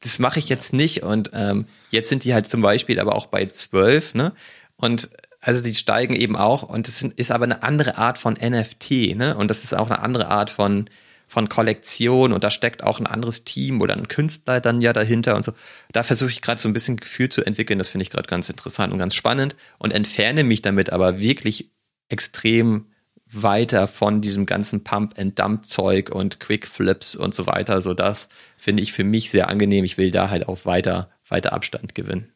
[0.00, 1.02] Das mache ich jetzt nicht.
[1.02, 4.32] Und ähm, jetzt sind die halt zum Beispiel aber auch bei 12, ne?
[4.76, 9.16] Und also die steigen eben auch und es ist aber eine andere Art von NFT,
[9.16, 9.36] ne?
[9.36, 10.88] Und das ist auch eine andere Art von
[11.30, 15.36] von Kollektion und da steckt auch ein anderes Team oder ein Künstler dann ja dahinter
[15.36, 15.52] und so.
[15.92, 17.78] Da versuche ich gerade so ein bisschen Gefühl zu entwickeln.
[17.78, 21.70] Das finde ich gerade ganz interessant und ganz spannend und entferne mich damit aber wirklich
[22.08, 22.86] extrem
[23.32, 27.82] weiter von diesem ganzen Pump-and-Dump-Zeug und Quick-Flips und so weiter.
[27.82, 29.84] So das finde ich für mich sehr angenehm.
[29.84, 32.32] Ich will da halt auch weiter, weiter Abstand gewinnen.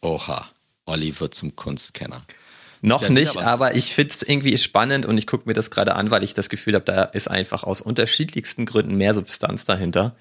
[0.00, 0.48] Oha.
[0.84, 2.22] Olli wird zum Kunstkenner.
[2.80, 6.10] Noch nicht, aber ich finde es irgendwie spannend und ich gucke mir das gerade an,
[6.10, 10.16] weil ich das Gefühl habe, da ist einfach aus unterschiedlichsten Gründen mehr Substanz dahinter.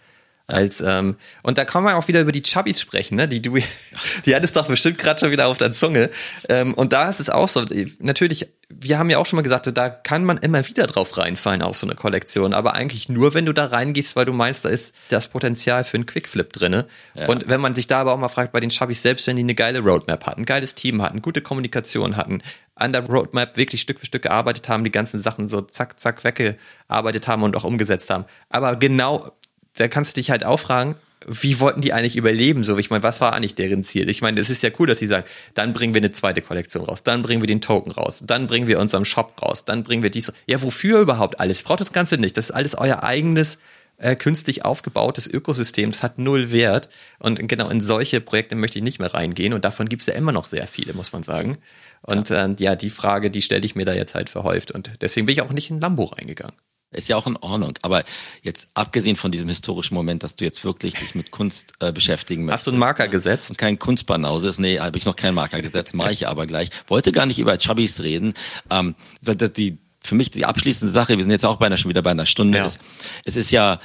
[0.47, 3.27] Als, ähm, und da kann man auch wieder über die Chubbies sprechen, ne?
[3.27, 3.57] Die du,
[4.25, 6.09] die hattest doch bestimmt gerade schon wieder auf der Zunge.
[6.49, 7.65] Ähm, und da ist es auch so,
[7.99, 11.61] natürlich, wir haben ja auch schon mal gesagt, da kann man immer wieder drauf reinfallen
[11.61, 14.69] auf so eine Kollektion, aber eigentlich nur, wenn du da reingehst, weil du meinst, da
[14.69, 16.85] ist das Potenzial für einen Quickflip drinne.
[17.13, 17.27] Ja.
[17.27, 19.43] Und wenn man sich da aber auch mal fragt, bei den Chubbies, selbst wenn die
[19.43, 22.41] eine geile Roadmap hatten, ein geiles Team hatten, gute Kommunikation hatten,
[22.75, 26.23] an der Roadmap wirklich Stück für Stück gearbeitet haben, die ganzen Sachen so zack, zack
[26.23, 28.25] weggearbeitet haben und auch umgesetzt haben.
[28.49, 29.31] Aber genau
[29.78, 30.95] da kannst du dich halt auch fragen,
[31.28, 32.63] wie wollten die eigentlich überleben?
[32.63, 34.09] So, ich meine, was war eigentlich deren Ziel?
[34.09, 36.86] Ich meine, es ist ja cool, dass sie sagen, dann bringen wir eine zweite Kollektion
[36.86, 40.03] raus, dann bringen wir den Token raus, dann bringen wir unseren Shop raus, dann bringen
[40.03, 40.34] wir dies.
[40.47, 41.63] Ja, wofür überhaupt alles?
[41.63, 42.38] Braucht das Ganze nicht.
[42.38, 43.59] Das ist alles euer eigenes
[43.97, 45.91] äh, künstlich aufgebautes Ökosystem.
[45.91, 46.89] Das hat null Wert.
[47.19, 49.53] Und genau in solche Projekte möchte ich nicht mehr reingehen.
[49.53, 51.59] Und davon gibt es ja immer noch sehr viele, muss man sagen.
[52.01, 54.72] Und ja, äh, ja die Frage, die stelle ich mir da jetzt halt verhäuft.
[54.72, 56.55] Und deswegen bin ich auch nicht in Lambo reingegangen.
[56.91, 57.73] Ist ja auch in Ordnung.
[57.81, 58.03] Aber
[58.41, 62.43] jetzt abgesehen von diesem historischen Moment, dass du jetzt wirklich dich mit Kunst äh, beschäftigen
[62.43, 62.61] möchtest.
[62.61, 63.51] Hast du einen Marker gesetzt?
[63.51, 64.59] Und kein Kunstbanause ist.
[64.59, 66.69] Nee, habe ich noch keinen Marker gesetzt, mache ich aber gleich.
[66.87, 68.33] Wollte gar nicht über Chubbys reden.
[68.69, 72.11] Ähm, die, für mich die abschließende Sache, wir sind jetzt auch beinahe schon wieder bei
[72.11, 72.65] einer Stunde, ja.
[72.65, 72.79] ist,
[73.23, 73.79] es ist ja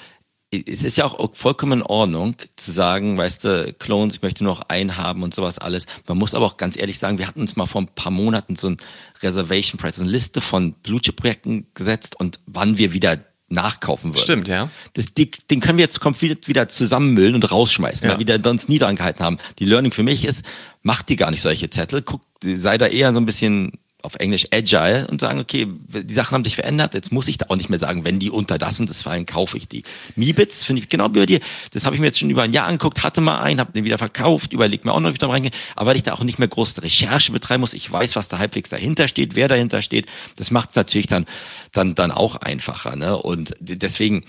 [0.53, 4.55] es ist ja auch vollkommen in Ordnung zu sagen, weißt du, Clones, ich möchte nur
[4.55, 5.86] noch einen haben und sowas alles.
[6.07, 8.55] Man muss aber auch ganz ehrlich sagen, wir hatten uns mal vor ein paar Monaten
[8.55, 8.76] so ein
[9.22, 13.18] Reservation Price, eine Liste von Blue Chip Projekten gesetzt und wann wir wieder
[13.49, 14.22] nachkaufen würden.
[14.22, 14.70] Stimmt, ja.
[14.94, 18.18] Das, die, den können wir jetzt komplett wieder zusammenmüllen und rausschmeißen, ja.
[18.18, 19.38] weil wir uns nie dran gehalten haben.
[19.59, 20.44] Die Learning für mich ist,
[20.82, 23.72] macht die gar nicht solche Zettel, guck, sei da eher so ein bisschen
[24.07, 27.46] auf Englisch agile und sagen, okay, die Sachen haben sich verändert, jetzt muss ich da
[27.48, 29.82] auch nicht mehr sagen, wenn die unter das und das fallen, kaufe ich die.
[30.14, 31.40] Mibits finde ich genau bei dir,
[31.72, 33.84] das habe ich mir jetzt schon über ein Jahr angeguckt, hatte mal einen, habe den
[33.84, 36.22] wieder verkauft, überlegt mir auch noch, ob ich da reingehe, aber weil ich da auch
[36.22, 39.82] nicht mehr große Recherche betreiben muss, ich weiß, was da halbwegs dahinter steht, wer dahinter
[39.82, 41.26] steht, das macht es natürlich dann,
[41.72, 42.96] dann, dann auch einfacher.
[42.96, 43.16] Ne?
[43.16, 44.24] Und deswegen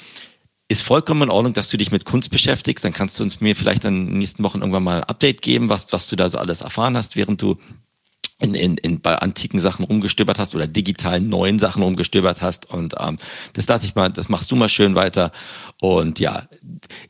[0.69, 2.83] ist vollkommen in Ordnung, dass du dich mit Kunst beschäftigst.
[2.83, 5.69] Dann kannst du uns mir vielleicht in den nächsten Wochen irgendwann mal ein Update geben,
[5.69, 7.57] was, was du da so alles erfahren hast, während du
[8.39, 12.95] in, in, in bei antiken Sachen rumgestöbert hast oder digitalen neuen Sachen rumgestöbert hast und
[12.99, 13.17] ähm,
[13.53, 15.31] das lasse ich mal, das machst du mal schön weiter.
[15.81, 16.47] Und ja,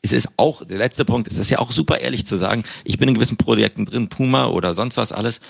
[0.01, 2.97] es ist auch der letzte Punkt, es ist ja auch super ehrlich zu sagen, ich
[2.97, 5.41] bin in gewissen Projekten drin, Puma oder sonst was alles,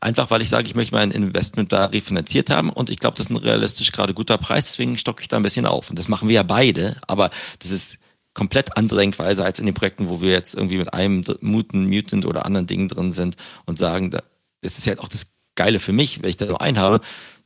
[0.00, 3.26] einfach weil ich sage, ich möchte mein Investment da refinanziert haben und ich glaube, das
[3.26, 5.90] ist ein realistisch gerade guter Preis, deswegen stocke ich da ein bisschen auf.
[5.90, 7.98] Und das machen wir ja beide, aber das ist
[8.32, 12.24] komplett andere Denkweise als in den Projekten, wo wir jetzt irgendwie mit einem Mutant, Mutant
[12.26, 14.10] oder anderen Dingen drin sind und sagen,
[14.62, 17.00] das ist ja auch das Geile für mich, wenn ich da nur einen habe,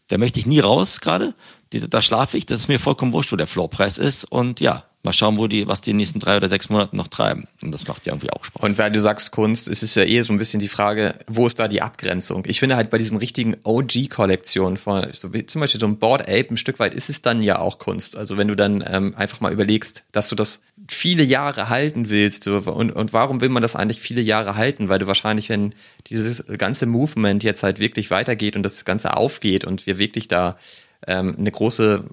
[0.09, 1.35] da möchte ich nie raus gerade.
[1.73, 4.25] Da schlafe ich, das ist mir vollkommen wurscht, wo der Floorpreis ist.
[4.25, 7.47] Und ja, mal schauen, wo die, was die nächsten drei oder sechs Monate noch treiben.
[7.63, 8.63] Und das macht ja irgendwie auch Spaß.
[8.63, 11.47] Und weil du sagst Kunst, es ist ja eh so ein bisschen die Frage, wo
[11.47, 12.45] ist da die Abgrenzung?
[12.47, 16.23] Ich finde halt bei diesen richtigen OG-Kollektionen von, so wie zum Beispiel so ein Board
[16.23, 18.17] Ape, ein Stück weit ist es dann ja auch Kunst.
[18.17, 20.63] Also wenn du dann ähm, einfach mal überlegst, dass du das
[21.01, 22.47] viele Jahre halten willst.
[22.47, 24.91] Und, und warum will man das eigentlich viele Jahre halten?
[24.91, 25.75] Weil du wahrscheinlich, wenn
[26.09, 30.59] dieses ganze Movement jetzt halt wirklich weitergeht und das Ganze aufgeht und wir wirklich da
[31.07, 32.05] ähm, eine große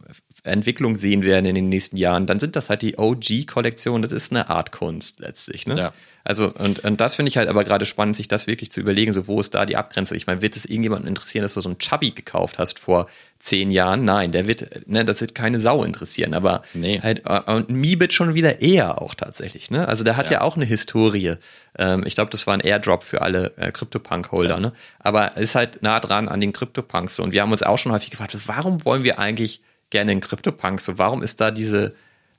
[0.47, 4.01] Entwicklung sehen werden in den nächsten Jahren, dann sind das halt die OG-Kollektionen.
[4.01, 5.67] Das ist eine Art Kunst letztlich.
[5.67, 5.77] Ne?
[5.77, 5.93] Ja.
[6.23, 9.13] Also, und, und das finde ich halt aber gerade spannend, sich das wirklich zu überlegen,
[9.13, 10.17] so wo ist da die Abgrenzung?
[10.17, 13.07] Ich meine, wird es irgendjemanden interessieren, dass du so ein Chubby gekauft hast vor
[13.39, 16.99] zehn Jahren, nein, der wird, ne, das wird keine Sau interessieren, aber Nee.
[17.01, 19.87] halt, äh, und Meebit schon wieder eher auch tatsächlich, ne?
[19.87, 20.41] Also der hat ja, Ja.
[20.41, 21.35] auch eine Historie.
[21.77, 24.73] Ähm, ich glaube, das war ein Airdrop für alle äh, CryptoPunk-Holder, ne?
[24.99, 27.19] Aber ist halt nah dran an den CryptoPunks.
[27.19, 30.81] Und wir haben uns auch schon häufig gefragt, warum wollen wir eigentlich gerne einen CryptoPunk?
[30.81, 31.93] So, warum ist da diese,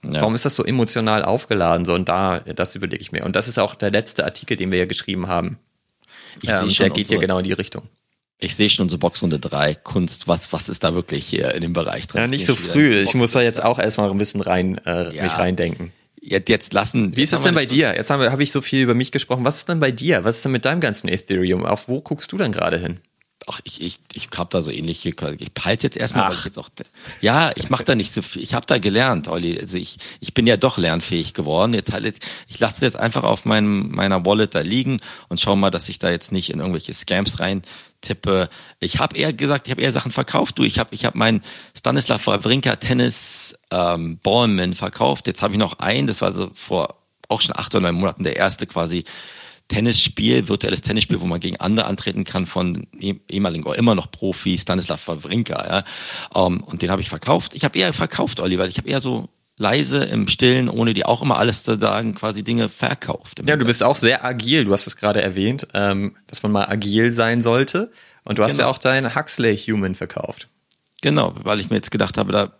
[0.05, 0.21] Ja.
[0.21, 1.85] warum ist das so emotional aufgeladen?
[1.85, 3.25] So, und da, das überlege ich mir.
[3.25, 5.59] Und das ist auch der letzte Artikel, den wir ja geschrieben haben.
[6.43, 7.89] Ich Ähm, sehe schon der geht ja genau in die Richtung.
[8.41, 11.73] Ich sehe schon unsere Boxrunde 3, Kunst, was, was ist da wirklich hier in dem
[11.73, 12.21] Bereich drin?
[12.21, 12.95] Ja, Ich nicht so früh.
[13.01, 15.25] Ich muss da jetzt auch erstmal ein bisschen rein, äh, Ja.
[15.25, 15.91] mich reindenken.
[16.21, 17.17] Jetzt, jetzt lassen.
[17.17, 17.95] Wie ist das denn bei dir?
[17.97, 19.45] Jetzt habe hab ich so viel über mich gesprochen.
[19.45, 20.25] Was ist denn bei dir?
[20.25, 21.65] Was ist denn mit deinem ganzen Ethereum?
[21.65, 22.99] Auf wo guckst du denn gerade hin?
[23.51, 26.69] Ach, ich, ich, ich habe da so ähnliche, ich behalte jetzt erstmal, ich jetzt auch,
[27.23, 30.35] ja, ich mache da nicht so viel, ich habe da gelernt, Olli, also ich, ich
[30.35, 34.25] bin ja doch lernfähig geworden, jetzt halt, jetzt, ich lasse jetzt einfach auf meinem, meiner
[34.27, 37.63] Wallet da liegen und schau mal, dass ich da jetzt nicht in irgendwelche Scams rein
[38.01, 38.49] tippe.
[38.81, 41.43] Ich habe eher gesagt, ich habe eher Sachen verkauft, du, ich habe ich hab meinen
[41.77, 46.99] Stanislav Wawrinka Tennis ähm, Ballman verkauft, jetzt habe ich noch einen, das war so vor
[47.29, 49.05] auch schon acht oder neun Monaten der erste quasi
[49.69, 54.11] Tennisspiel, virtuelles Tennisspiel, wo man gegen andere antreten kann von eh- ehemaligen oder immer noch
[54.11, 55.85] Profi Stanislav Wawrinka.
[56.35, 56.47] Ja.
[56.47, 57.55] Ähm, und den habe ich verkauft.
[57.55, 61.09] Ich habe eher verkauft, Olli, weil ich habe eher so leise im Stillen, ohne dir
[61.09, 63.43] auch immer alles zu sagen, quasi Dinge verkauft.
[63.47, 64.65] Ja, du bist auch sehr agil.
[64.65, 67.91] Du hast es gerade erwähnt, ähm, dass man mal agil sein sollte.
[68.25, 68.69] Und du hast Genau.
[68.69, 70.49] ja auch deinen Huxley Human verkauft.
[71.03, 72.53] Genau, weil ich mir jetzt gedacht habe, da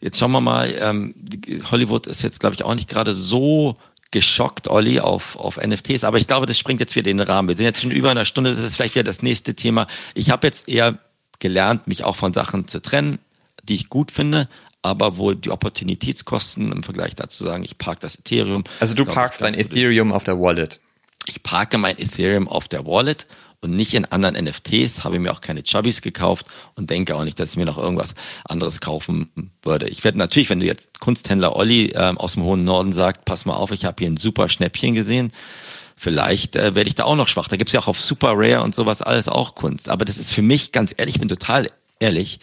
[0.00, 3.76] jetzt schauen wir mal, ähm, die- Hollywood ist jetzt, glaube ich, auch nicht gerade so
[4.14, 7.48] geschockt, Olli, auf, auf NFTs, aber ich glaube, das springt jetzt wieder in den Rahmen.
[7.48, 9.88] Wir sind jetzt schon über einer Stunde, das ist vielleicht wieder das nächste Thema.
[10.14, 10.98] Ich habe jetzt eher
[11.40, 13.18] gelernt, mich auch von Sachen zu trennen,
[13.64, 14.48] die ich gut finde,
[14.82, 18.62] aber wo die Opportunitätskosten im Vergleich dazu sagen, ich parke das Ethereum.
[18.78, 19.54] Also du glaube, parkst dein.
[19.54, 20.80] Ethereum auf der Wallet.
[21.26, 23.26] Ich parke mein Ethereum auf der Wallet
[23.64, 27.40] und nicht in anderen NFTs, habe mir auch keine Chubbies gekauft und denke auch nicht,
[27.40, 29.30] dass ich mir noch irgendwas anderes kaufen
[29.62, 29.88] würde.
[29.88, 33.46] Ich werde natürlich, wenn du jetzt Kunsthändler Olli ähm, aus dem hohen Norden sagt, pass
[33.46, 35.32] mal auf, ich habe hier ein super Schnäppchen gesehen,
[35.96, 37.48] vielleicht äh, werde ich da auch noch schwach.
[37.48, 39.88] Da gibt's ja auch auf Super Rare und sowas alles auch Kunst.
[39.88, 42.40] Aber das ist für mich, ganz ehrlich, ich bin total ehrlich,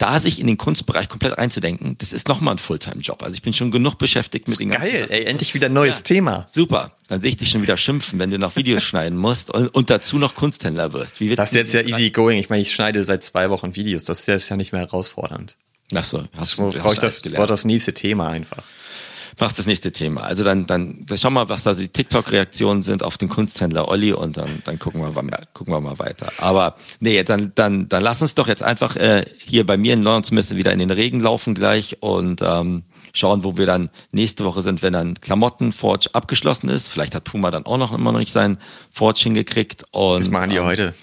[0.00, 3.22] da sich in den Kunstbereich komplett reinzudenken, das ist nochmal ein Fulltime-Job.
[3.22, 6.02] Also ich bin schon genug beschäftigt mit den ganzen Geil, ey, endlich wieder ein neues
[6.02, 6.46] Thema.
[6.50, 9.68] Super, dann sehe ich dich schon wieder schimpfen, wenn du noch Videos schneiden musst und,
[9.68, 11.20] und dazu noch Kunsthändler wirst.
[11.20, 12.38] Wie Das ist jetzt ja easy going.
[12.38, 14.04] Ich meine, ich schneide seit zwei Wochen Videos.
[14.04, 15.56] Das ist ja- ja nicht mehr herausfordernd.
[15.94, 18.62] Ach so, hast du brauche ich das, brauche das nächste Thema einfach.
[19.38, 20.22] Machst das nächste Thema.
[20.22, 23.88] Also dann, dann, dann schau mal, was da so die TikTok-Reaktionen sind auf den Kunsthändler
[23.88, 26.32] Olli und dann, dann gucken wir mal, gucken wir mal weiter.
[26.38, 30.02] Aber nee, dann, dann, dann lass uns doch jetzt einfach äh, hier bei mir in
[30.02, 34.44] London zumindest wieder in den Regen laufen gleich und ähm, schauen, wo wir dann nächste
[34.44, 36.88] Woche sind, wenn dann Klamotten-Forge abgeschlossen ist.
[36.88, 38.58] Vielleicht hat Puma dann auch noch immer noch nicht seinen
[38.92, 39.84] Forge hingekriegt.
[39.90, 40.94] Und, Das machen die ähm, heute.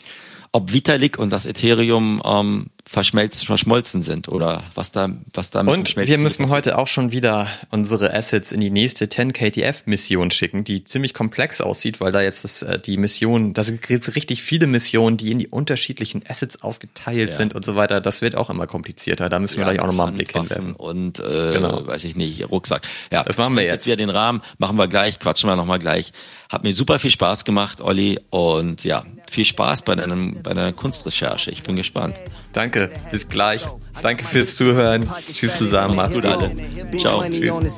[0.52, 6.18] ob Vitalik und das Ethereum ähm, verschmolzen sind oder was da, was da Und wir
[6.18, 6.50] müssen passiert.
[6.50, 11.62] heute auch schon wieder unsere Assets in die nächste 10 KTF-Mission schicken, die ziemlich komplex
[11.62, 15.40] aussieht, weil da jetzt das, äh, die Mission, da gibt richtig viele Missionen, die in
[15.40, 17.36] die unterschiedlichen Assets aufgeteilt Ja.
[17.36, 18.02] sind und so weiter.
[18.02, 19.30] Das wird auch immer komplizierter.
[19.30, 20.74] Da müssen wir gleich auch nochmal einen Blick hinwerfen.
[20.74, 21.86] Und äh, Genau.
[21.88, 22.88] weiß ich nicht, Rucksack.
[23.12, 23.86] Ja, Das machen wir sprengt jetzt.
[23.88, 26.14] wieder den Rahmen, machen wir gleich, quatschen wir nochmal gleich.
[26.50, 28.20] Hat mir super viel Spaß gemacht, Olli.
[28.30, 31.52] Und ja, viel Spaß bei deinem, bei deiner Kunstrecherche.
[31.52, 32.16] Ich bin gespannt.
[32.54, 32.77] Danke,
[33.12, 33.66] bis gleich.
[34.02, 35.06] Danke fürs Zuhören.
[35.32, 36.52] Tschüss zusammen, macht's gut, alle.
[37.00, 37.24] Ciao.
[37.24, 37.76] Tschüss.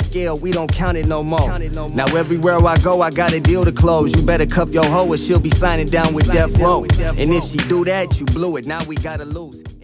[1.94, 4.12] Now everywhere I go, I got a deal to close.
[4.16, 6.86] You better cuff your hoe or she'll be signing down with death row.
[7.18, 8.66] And if she do that, you blew it.
[8.66, 9.64] Now we gotta lose.